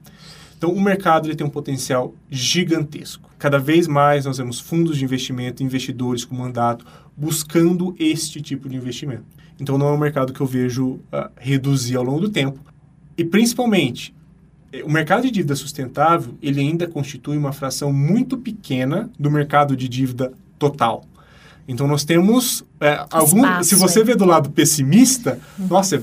Então, 0.56 0.70
o 0.70 0.80
mercado 0.80 1.28
ele 1.28 1.36
tem 1.36 1.46
um 1.46 1.50
potencial 1.50 2.14
gigantesco. 2.30 3.30
Cada 3.38 3.58
vez 3.58 3.86
mais 3.86 4.24
nós 4.24 4.38
vemos 4.38 4.58
fundos 4.58 4.96
de 4.96 5.04
investimento, 5.04 5.62
investidores 5.62 6.24
com 6.24 6.34
mandato, 6.34 6.84
buscando 7.16 7.94
este 7.98 8.40
tipo 8.40 8.68
de 8.68 8.76
investimento. 8.76 9.24
Então, 9.60 9.76
não 9.76 9.88
é 9.88 9.92
um 9.92 9.98
mercado 9.98 10.32
que 10.32 10.40
eu 10.40 10.46
vejo 10.46 10.92
uh, 11.12 11.30
reduzir 11.36 11.96
ao 11.96 12.04
longo 12.04 12.20
do 12.20 12.28
tempo. 12.28 12.58
E, 13.16 13.24
principalmente, 13.24 14.14
eh, 14.72 14.82
o 14.84 14.90
mercado 14.90 15.22
de 15.22 15.30
dívida 15.30 15.54
sustentável, 15.54 16.34
ele 16.42 16.60
ainda 16.60 16.86
constitui 16.86 17.36
uma 17.36 17.52
fração 17.52 17.92
muito 17.92 18.36
pequena 18.36 19.10
do 19.18 19.30
mercado 19.30 19.76
de 19.76 19.88
dívida 19.88 20.32
total. 20.58 21.04
Então 21.68 21.86
nós 21.86 22.04
temos 22.04 22.64
é, 22.80 23.04
algum, 23.10 23.62
se 23.62 23.74
você 23.74 24.00
é. 24.00 24.04
vê 24.04 24.14
do 24.14 24.24
lado 24.24 24.50
pessimista, 24.50 25.38
uhum. 25.58 25.66
nossa, 25.66 25.96
é 25.96 26.02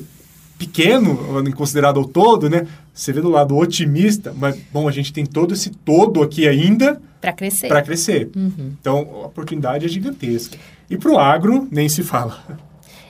pequeno 0.58 1.18
considerado 1.56 2.00
ao 2.00 2.06
todo, 2.06 2.50
né? 2.50 2.68
Você 2.94 3.12
vê 3.12 3.22
do 3.22 3.30
lado 3.30 3.58
otimista, 3.58 4.34
mas 4.38 4.56
bom, 4.72 4.88
a 4.88 4.92
gente 4.92 5.12
tem 5.12 5.26
todo 5.26 5.54
esse 5.54 5.72
todo 5.72 6.22
aqui 6.22 6.48
ainda 6.48 7.02
para 7.20 7.34
crescer. 7.34 7.68
Para 7.68 7.82
crescer. 7.82 8.30
Uhum. 8.36 8.74
Então 8.80 8.98
a 9.24 9.26
oportunidade 9.28 9.86
é 9.86 9.90
gigantesca. 9.90 10.58
E 10.90 10.98
para 10.98 11.12
o 11.12 11.18
agro 11.18 11.68
nem 11.72 11.90
se 11.90 12.04
fala. 12.04 12.44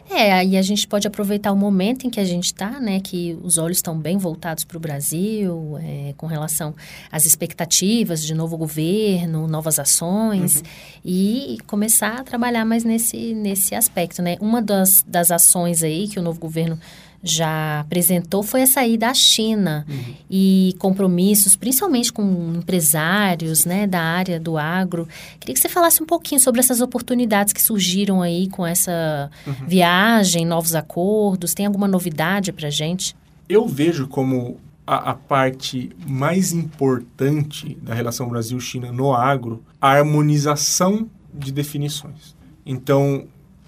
É, 0.10 0.32
aí 0.32 0.58
a 0.58 0.62
gente 0.62 0.88
pode 0.88 1.08
aproveitar 1.08 1.52
o 1.52 1.56
momento 1.56 2.06
em 2.06 2.10
que 2.10 2.20
a 2.20 2.26
gente 2.26 2.46
está, 2.46 2.80
né? 2.80 3.00
Que 3.00 3.38
os 3.42 3.58
olhos 3.58 3.78
estão 3.78 3.98
bem 3.98 4.18
voltados 4.18 4.64
para 4.64 4.78
o 4.78 4.80
Brasil, 4.80 5.78
é, 5.82 6.14
com 6.16 6.28
relação 6.28 6.76
às 7.12 7.26
expectativas 7.26 8.24
de 8.24 8.36
novo 8.36 8.56
governo, 8.56 9.48
novas 9.48 9.80
ações, 9.80 10.58
uhum. 10.58 10.64
e 11.04 11.58
começar 11.66 12.20
a 12.20 12.24
trabalhar 12.24 12.64
mais 12.66 12.84
nesse, 12.84 13.34
nesse 13.34 13.74
aspecto, 13.74 14.22
né? 14.22 14.38
Uma 14.40 14.62
das, 14.62 15.04
das 15.08 15.32
ações 15.32 15.82
aí 15.82 16.08
que 16.08 16.20
o 16.20 16.22
novo 16.22 16.40
governo 16.40 16.80
já 17.24 17.80
apresentou 17.80 18.44
foi 18.44 18.64
a 18.64 18.68
saída 18.68 19.08
da 19.08 19.14
China 19.14 19.86
uhum. 19.90 20.14
e 20.30 20.76
compromissos, 20.78 21.56
principalmente 21.56 22.12
com 22.12 22.54
empresários 22.56 23.66
né, 23.66 23.88
da 23.88 24.02
área 24.02 24.40
do 24.40 24.58
agro. 24.58 25.08
Queria 25.40 25.54
que 25.54 25.60
você 25.60 25.70
falasse 25.70 26.04
um 26.04 26.06
pouquinho 26.06 26.40
sobre 26.40 26.60
essas 26.60 26.82
oportunidades 26.82 27.54
que 27.54 27.62
surgiram 27.62 28.22
aí 28.22 28.48
com 28.50 28.66
essa 28.66 29.32
uhum. 29.48 29.68
viagem, 29.68 30.46
novos 30.46 30.76
acordos. 30.76 31.54
Tem 31.54 31.66
alguma 31.66 31.88
novidade 31.88 32.52
para 32.52 32.70
gente? 32.70 33.16
Eu 33.48 33.68
vejo 33.68 34.08
como 34.08 34.58
a, 34.86 35.12
a, 35.12 35.14
parte 35.14 35.90
mais 36.06 36.52
importante 36.52 37.78
da 37.82 37.94
relação 37.94 38.28
Brasil-China 38.28 38.92
no 38.92 39.14
agro 39.14 39.64
a 39.82 39.92
harmonização 39.92 41.10
de 41.34 41.52
definições. 41.52 42.36
Então, 42.66 43.26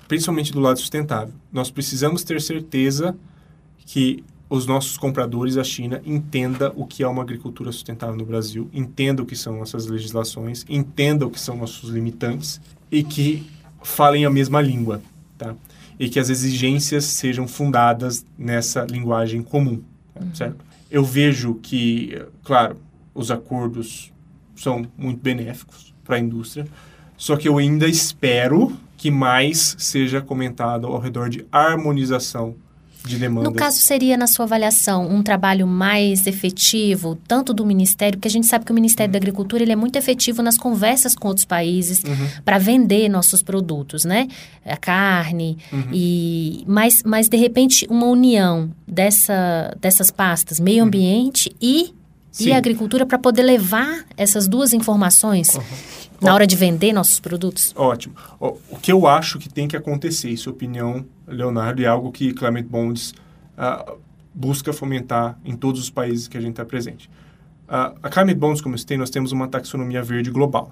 principalmente 0.07 0.51
do 0.51 0.59
lado 0.59 0.79
sustentável, 0.79 1.33
nós 1.51 1.71
precisamos 1.71 2.23
ter 2.23 2.41
certeza 2.41 3.15
que 3.85 4.23
os 4.49 4.65
nossos 4.65 4.97
compradores, 4.97 5.57
a 5.57 5.63
China, 5.63 6.01
entenda 6.05 6.71
o 6.75 6.85
que 6.85 7.03
é 7.03 7.07
uma 7.07 7.21
agricultura 7.21 7.71
sustentável 7.71 8.15
no 8.15 8.25
Brasil, 8.25 8.69
entenda 8.73 9.23
o 9.23 9.25
que 9.25 9.35
são 9.35 9.57
nossas 9.57 9.87
legislações, 9.87 10.65
entenda 10.69 11.25
o 11.25 11.31
que 11.31 11.39
são 11.39 11.57
nossos 11.57 11.89
limitantes 11.89 12.61
e 12.91 13.03
que 13.03 13.45
falem 13.81 14.25
a 14.25 14.29
mesma 14.29 14.61
língua, 14.61 15.01
tá? 15.37 15.55
E 15.99 16.09
que 16.09 16.19
as 16.19 16.29
exigências 16.29 17.05
sejam 17.05 17.47
fundadas 17.47 18.25
nessa 18.37 18.85
linguagem 18.85 19.41
comum, 19.41 19.81
tá? 20.13 20.21
uhum. 20.21 20.35
certo? 20.35 20.65
Eu 20.91 21.03
vejo 21.03 21.55
que, 21.55 22.21
claro, 22.43 22.77
os 23.13 23.31
acordos 23.31 24.11
são 24.55 24.85
muito 24.97 25.21
benéficos 25.21 25.93
para 26.03 26.17
a 26.17 26.19
indústria, 26.19 26.67
só 27.17 27.35
que 27.35 27.47
eu 27.47 27.57
ainda 27.57 27.87
espero 27.87 28.75
que 28.97 29.09
mais 29.09 29.75
seja 29.79 30.21
comentado 30.21 30.87
ao 30.87 30.99
redor 30.99 31.29
de 31.29 31.45
harmonização 31.51 32.55
de 33.05 33.17
demanda. 33.17 33.49
No 33.49 33.55
caso, 33.55 33.79
seria, 33.79 34.17
na 34.17 34.27
sua 34.27 34.45
avaliação, 34.45 35.07
um 35.09 35.21
trabalho 35.21 35.67
mais 35.67 36.25
efetivo, 36.27 37.17
tanto 37.27 37.53
do 37.53 37.65
Ministério, 37.65 38.17
porque 38.17 38.27
a 38.27 38.31
gente 38.31 38.47
sabe 38.47 38.65
que 38.65 38.71
o 38.71 38.75
Ministério 38.75 39.11
da 39.11 39.17
Agricultura 39.17 39.63
ele 39.63 39.71
é 39.71 39.75
muito 39.75 39.95
efetivo 39.97 40.41
nas 40.41 40.57
conversas 40.57 41.15
com 41.15 41.27
outros 41.27 41.45
países 41.45 42.03
Uhum. 42.03 42.27
para 42.43 42.57
vender 42.57 43.07
nossos 43.09 43.41
produtos, 43.43 44.05
né? 44.05 44.27
A 44.65 44.77
carne, 44.77 45.57
Uhum. 45.71 45.89
e 45.93 46.63
mas, 46.67 47.03
mas, 47.05 47.29
de 47.29 47.37
repente, 47.37 47.85
uma 47.89 48.07
união 48.07 48.71
dessa, 48.87 49.75
dessas 49.79 50.09
pastas, 50.11 50.59
meio 50.59 50.83
ambiente 50.83 51.55
e, 51.61 51.83
Uhum. 51.83 51.93
Sim. 52.31 52.49
e 52.49 52.53
agricultura, 52.53 53.05
para 53.05 53.17
poder 53.17 53.43
levar 53.43 54.03
essas 54.17 54.47
duas 54.47 54.73
informações 54.73 55.57
na 56.21 56.33
hora 56.33 56.45
de 56.45 56.55
vender 56.55 56.91
nossos 56.91 57.19
produtos? 57.19 57.71
Ótimo. 57.77 58.15
O 58.39 58.77
que 58.81 58.91
eu 58.91 59.07
acho 59.07 59.39
que 59.39 59.47
tem 59.47 59.67
que 59.67 59.75
acontecer, 59.77 60.29
e 60.29 60.37
sua 60.37 60.51
opinião, 60.51 61.05
Leonardo, 61.27 61.81
é 61.81 61.85
algo 61.85 62.11
que 62.11 62.33
Climate 62.33 62.67
Bonds 62.67 63.13
ah, 63.57 63.93
busca 64.33 64.73
fomentar 64.73 65.39
em 65.43 65.55
todos 65.55 65.81
os 65.81 65.89
países 65.89 66.27
que 66.27 66.37
a 66.37 66.41
gente 66.41 66.51
está 66.51 66.65
presente. 66.65 67.09
Ah, 67.67 67.93
a 68.03 68.09
Climate 68.09 68.37
Bonds, 68.37 68.61
como 68.61 68.75
eu 68.75 68.79
citei, 68.79 68.97
nós 68.97 69.09
temos 69.09 69.31
uma 69.31 69.47
taxonomia 69.47 70.03
verde 70.03 70.29
global. 70.29 70.71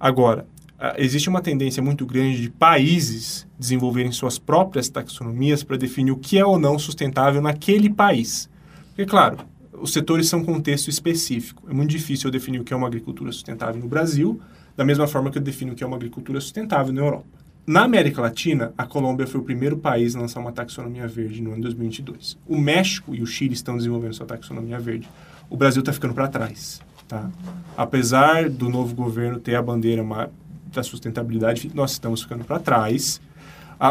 Agora, 0.00 0.46
ah, 0.78 0.94
existe 0.98 1.28
uma 1.28 1.40
tendência 1.40 1.82
muito 1.82 2.04
grande 2.06 2.42
de 2.42 2.50
países 2.50 3.46
desenvolverem 3.58 4.10
suas 4.10 4.38
próprias 4.38 4.88
taxonomias 4.88 5.62
para 5.62 5.76
definir 5.76 6.10
o 6.10 6.16
que 6.16 6.38
é 6.38 6.44
ou 6.44 6.58
não 6.58 6.78
sustentável 6.78 7.40
naquele 7.40 7.88
país. 7.88 8.48
Porque, 8.88 9.06
claro, 9.06 9.38
os 9.72 9.92
setores 9.92 10.28
são 10.28 10.44
contexto 10.44 10.88
específico. 10.88 11.64
É 11.68 11.74
muito 11.74 11.90
difícil 11.90 12.28
eu 12.28 12.32
definir 12.32 12.60
o 12.60 12.64
que 12.64 12.72
é 12.72 12.76
uma 12.76 12.86
agricultura 12.86 13.30
sustentável 13.32 13.80
no 13.80 13.88
Brasil, 13.88 14.40
da 14.76 14.84
mesma 14.84 15.06
forma 15.06 15.30
que 15.30 15.38
eu 15.38 15.42
defino 15.42 15.72
o 15.72 15.74
que 15.76 15.84
é 15.84 15.86
uma 15.86 15.96
agricultura 15.96 16.40
sustentável 16.40 16.92
na 16.92 17.00
Europa. 17.00 17.41
Na 17.64 17.84
América 17.84 18.20
Latina, 18.20 18.74
a 18.76 18.84
Colômbia 18.84 19.24
foi 19.24 19.40
o 19.40 19.44
primeiro 19.44 19.76
país 19.76 20.16
a 20.16 20.20
lançar 20.20 20.40
uma 20.40 20.50
taxonomia 20.50 21.06
verde 21.06 21.40
no 21.40 21.50
ano 21.50 21.58
de 21.58 21.62
2022. 21.62 22.36
O 22.44 22.58
México 22.58 23.14
e 23.14 23.22
o 23.22 23.26
Chile 23.26 23.54
estão 23.54 23.76
desenvolvendo 23.76 24.14
sua 24.14 24.26
taxonomia 24.26 24.80
verde. 24.80 25.08
O 25.48 25.56
Brasil 25.56 25.78
está 25.78 25.92
ficando 25.92 26.12
para 26.12 26.26
trás. 26.26 26.82
Tá? 27.06 27.30
Apesar 27.76 28.50
do 28.50 28.68
novo 28.68 28.96
governo 28.96 29.38
ter 29.38 29.54
a 29.54 29.62
bandeira 29.62 30.02
da 30.74 30.82
sustentabilidade, 30.82 31.70
nós 31.72 31.92
estamos 31.92 32.22
ficando 32.22 32.44
para 32.44 32.58
trás. 32.58 33.20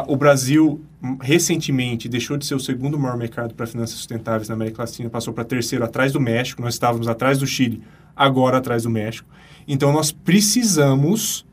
O 0.06 0.18
Brasil, 0.18 0.82
hum, 1.02 1.18
recentemente, 1.22 2.10
deixou 2.10 2.36
de 2.36 2.46
ser 2.46 2.56
o 2.56 2.60
segundo 2.60 3.00
maior 3.00 3.18
mercado 3.18 3.54
para 3.54 3.66
finanças 3.66 3.96
sustentáveis 3.96 4.50
na 4.50 4.56
América 4.56 4.82
Latina, 4.82 5.10
passou 5.10 5.34
para 5.34 5.46
terceiro, 5.46 5.86
atrás 5.86 6.12
do 6.12 6.20
México. 6.20 6.62
Nós 6.62 6.74
estávamos 6.74 7.08
atrás 7.08 7.38
do 7.38 7.48
Chile, 7.48 7.82
agora 8.14 8.58
atrás 8.58 8.84
do 8.84 8.90
México. 8.90 9.30
Então, 9.66 9.94
nós 9.94 10.12
precisamos 10.12 11.46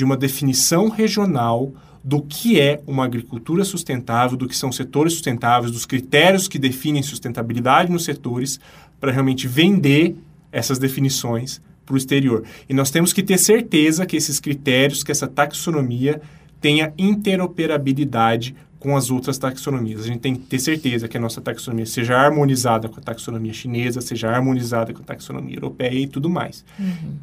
de 0.00 0.04
uma 0.04 0.16
definição 0.16 0.88
regional 0.88 1.74
do 2.02 2.22
que 2.22 2.58
é 2.58 2.80
uma 2.86 3.04
agricultura 3.04 3.62
sustentável, 3.64 4.34
do 4.34 4.48
que 4.48 4.56
são 4.56 4.72
setores 4.72 5.12
sustentáveis, 5.12 5.70
dos 5.70 5.84
critérios 5.84 6.48
que 6.48 6.58
definem 6.58 7.02
sustentabilidade 7.02 7.92
nos 7.92 8.04
setores, 8.04 8.58
para 8.98 9.12
realmente 9.12 9.46
vender 9.46 10.16
essas 10.50 10.78
definições 10.78 11.60
para 11.84 11.92
o 11.92 11.98
exterior. 11.98 12.44
E 12.66 12.72
nós 12.72 12.90
temos 12.90 13.12
que 13.12 13.22
ter 13.22 13.36
certeza 13.36 14.06
que 14.06 14.16
esses 14.16 14.40
critérios, 14.40 15.02
que 15.02 15.12
essa 15.12 15.28
taxonomia 15.28 16.22
tenha 16.62 16.94
interoperabilidade 16.96 18.56
com 18.80 18.96
as 18.96 19.10
outras 19.10 19.36
taxonomias. 19.36 20.00
A 20.00 20.06
gente 20.06 20.20
tem 20.20 20.34
que 20.34 20.40
ter 20.46 20.58
certeza 20.58 21.06
que 21.06 21.16
a 21.16 21.20
nossa 21.20 21.38
taxonomia 21.40 21.84
seja 21.86 22.16
harmonizada 22.16 22.88
com 22.88 22.98
a 22.98 23.02
taxonomia 23.02 23.52
chinesa, 23.52 24.00
seja 24.00 24.30
harmonizada 24.30 24.92
com 24.94 25.02
a 25.02 25.04
taxonomia 25.04 25.54
europeia 25.56 25.92
e 26.00 26.06
tudo 26.06 26.28
mais. 26.30 26.64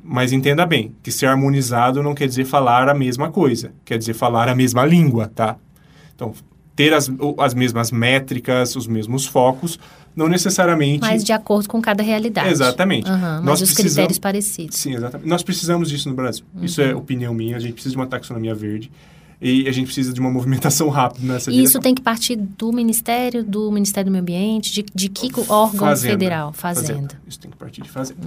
Mas 0.04 0.32
entenda 0.32 0.66
bem, 0.68 0.94
que 1.02 1.12
ser 1.12 1.26
harmonizado 1.26 2.04
não 2.04 2.14
quer 2.14 2.28
dizer 2.28 2.46
falar 2.46 2.88
a 2.88 2.94
mesma 2.94 3.32
coisa, 3.32 3.72
quer 3.84 3.98
dizer 3.98 4.14
falar 4.14 4.48
a 4.48 4.54
mesma 4.56 4.86
língua, 4.86 5.32
tá? 5.34 5.58
Então, 6.16 6.32
ter 6.76 6.94
as, 6.94 7.12
as 7.40 7.54
mesmas 7.56 7.90
métricas, 7.92 8.76
os 8.76 8.86
mesmos 8.86 9.26
focos, 9.26 9.80
não 10.16 10.28
necessariamente... 10.28 11.02
Mas 11.02 11.24
de 11.24 11.32
acordo 11.34 11.68
com 11.68 11.82
cada 11.82 12.04
realidade. 12.04 12.50
Exatamente. 12.50 13.10
Nós 13.10 13.20
mas 13.44 13.62
os 13.62 13.70
precisamos- 13.70 13.74
critérios 13.94 14.20
parecidos. 14.20 14.78
Sim, 14.78 14.94
exatamente. 14.94 15.28
Nós 15.28 15.42
precisamos 15.42 15.90
disso 15.90 16.08
no 16.08 16.14
Brasil. 16.16 16.46
Isso 16.62 16.82
Uhum. 16.84 16.88
é 16.88 16.96
opinião 16.96 17.34
minha. 17.34 17.56
A 17.58 17.60
gente 17.60 17.74
precisa 17.74 17.94
de 17.94 17.98
uma 17.98 18.06
taxonomia 18.06 18.54
verde. 18.54 18.92
E 19.40 19.68
a 19.68 19.72
gente 19.72 19.86
precisa 19.86 20.12
de 20.14 20.20
uma 20.20 20.32
movimentação 20.32 20.90
rápida 20.90 21.26
nessa 21.28 21.50
E 21.52 21.54
isso 21.54 21.58
direção. 21.60 21.82
tem 21.82 21.94
que 21.96 22.02
partir 22.02 22.36
do 22.36 22.72
Ministério, 22.72 23.44
do 23.44 23.72
Ministério 23.72 24.10
do 24.10 24.12
Meio 24.12 24.22
Ambiente, 24.24 24.74
de, 24.74 24.84
de 24.94 25.10
que 25.10 25.30
órgão 25.48 25.80
Fazenda. 25.80 26.14
federal? 26.14 26.54
Fazenda. 26.54 27.22
Isso 27.28 27.40
tem 27.40 27.52
que 27.52 27.58
partir 27.58 27.82
de 27.82 27.90
fazenda. 27.90 28.22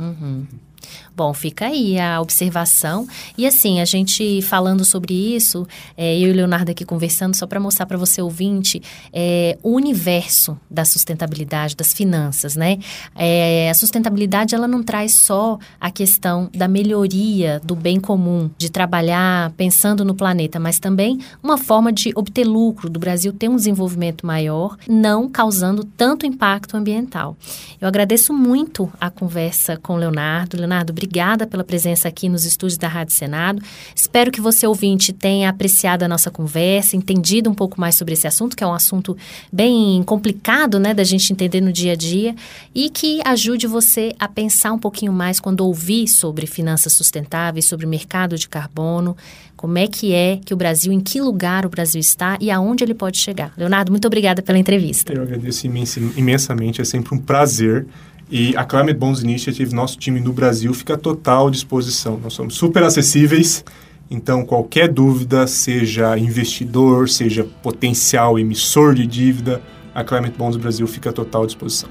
Bom, 1.16 1.34
fica 1.34 1.66
aí 1.66 1.98
a 1.98 2.20
observação. 2.20 3.06
E 3.36 3.46
assim, 3.46 3.80
a 3.80 3.84
gente 3.84 4.40
falando 4.42 4.84
sobre 4.84 5.12
isso, 5.12 5.66
é, 5.96 6.18
eu 6.18 6.28
e 6.28 6.32
o 6.32 6.34
Leonardo 6.34 6.70
aqui 6.70 6.84
conversando, 6.84 7.34
só 7.36 7.46
para 7.46 7.60
mostrar 7.60 7.86
para 7.86 7.98
você 7.98 8.22
ouvinte 8.22 8.82
é, 9.12 9.58
o 9.62 9.74
universo 9.74 10.58
da 10.70 10.84
sustentabilidade, 10.84 11.76
das 11.76 11.92
finanças, 11.92 12.56
né? 12.56 12.78
É, 13.14 13.68
a 13.70 13.74
sustentabilidade, 13.74 14.54
ela 14.54 14.66
não 14.66 14.82
traz 14.82 15.22
só 15.22 15.58
a 15.80 15.90
questão 15.90 16.48
da 16.54 16.68
melhoria 16.68 17.60
do 17.64 17.76
bem 17.76 18.00
comum, 18.00 18.50
de 18.56 18.70
trabalhar 18.70 19.52
pensando 19.56 20.04
no 20.04 20.14
planeta, 20.14 20.58
mas 20.58 20.78
também 20.78 21.18
uma 21.42 21.58
forma 21.58 21.92
de 21.92 22.12
obter 22.14 22.44
lucro, 22.44 22.88
do 22.88 22.98
Brasil 22.98 23.32
ter 23.32 23.48
um 23.48 23.56
desenvolvimento 23.56 24.26
maior, 24.26 24.76
não 24.88 25.28
causando 25.28 25.84
tanto 25.84 26.24
impacto 26.24 26.76
ambiental. 26.76 27.36
Eu 27.80 27.88
agradeço 27.88 28.32
muito 28.32 28.90
a 29.00 29.10
conversa 29.10 29.76
com 29.76 29.94
o 29.94 29.96
Leonardo. 29.96 30.20
Leonardo, 30.20 30.56
obrigada 30.90 31.46
pela 31.46 31.64
presença 31.64 32.06
aqui 32.06 32.28
nos 32.28 32.44
estúdios 32.44 32.78
da 32.78 32.88
Rádio 32.88 33.14
Senado. 33.14 33.62
Espero 33.94 34.30
que 34.30 34.40
você, 34.40 34.66
ouvinte, 34.66 35.12
tenha 35.12 35.48
apreciado 35.48 36.04
a 36.04 36.08
nossa 36.08 36.30
conversa, 36.30 36.96
entendido 36.96 37.50
um 37.50 37.54
pouco 37.54 37.80
mais 37.80 37.96
sobre 37.96 38.14
esse 38.14 38.26
assunto, 38.26 38.56
que 38.56 38.62
é 38.62 38.66
um 38.66 38.74
assunto 38.74 39.16
bem 39.52 40.02
complicado, 40.04 40.78
né, 40.78 40.94
da 40.94 41.04
gente 41.04 41.32
entender 41.32 41.60
no 41.60 41.72
dia 41.72 41.92
a 41.92 41.96
dia, 41.96 42.34
e 42.74 42.88
que 42.90 43.20
ajude 43.24 43.66
você 43.66 44.14
a 44.18 44.28
pensar 44.28 44.72
um 44.72 44.78
pouquinho 44.78 45.12
mais 45.12 45.40
quando 45.40 45.60
ouvir 45.62 46.06
sobre 46.06 46.46
finanças 46.46 46.92
sustentáveis, 46.92 47.64
sobre 47.64 47.86
mercado 47.86 48.36
de 48.38 48.48
carbono, 48.48 49.16
como 49.60 49.76
é 49.76 49.86
que 49.86 50.14
é 50.14 50.40
que 50.42 50.54
o 50.54 50.56
Brasil, 50.56 50.90
em 50.90 51.00
que 51.00 51.20
lugar 51.20 51.66
o 51.66 51.68
Brasil 51.68 52.00
está 52.00 52.38
e 52.40 52.50
aonde 52.50 52.82
ele 52.82 52.94
pode 52.94 53.18
chegar. 53.18 53.52
Leonardo, 53.58 53.92
muito 53.92 54.06
obrigada 54.06 54.40
pela 54.40 54.58
entrevista. 54.58 55.12
Eu 55.12 55.22
agradeço 55.22 55.66
imensamente. 55.66 56.80
É 56.80 56.84
sempre 56.84 57.14
um 57.14 57.18
prazer. 57.18 57.86
E 58.30 58.56
a 58.56 58.64
Climate 58.64 58.96
Bonds 58.96 59.22
Initiative, 59.22 59.74
nosso 59.74 59.98
time 59.98 60.20
no 60.20 60.32
Brasil, 60.32 60.72
fica 60.72 60.94
à 60.94 60.96
total 60.96 61.50
disposição. 61.50 62.16
Nós 62.22 62.32
somos 62.32 62.54
super 62.54 62.80
acessíveis. 62.84 63.64
Então, 64.08 64.44
qualquer 64.44 64.88
dúvida, 64.88 65.48
seja 65.48 66.16
investidor, 66.16 67.08
seja 67.08 67.44
potencial 67.60 68.38
emissor 68.38 68.94
de 68.94 69.04
dívida, 69.04 69.60
a 69.92 70.04
Climate 70.04 70.36
Bonds 70.38 70.56
Brasil 70.56 70.86
fica 70.86 71.10
à 71.10 71.12
total 71.12 71.44
disposição. 71.44 71.88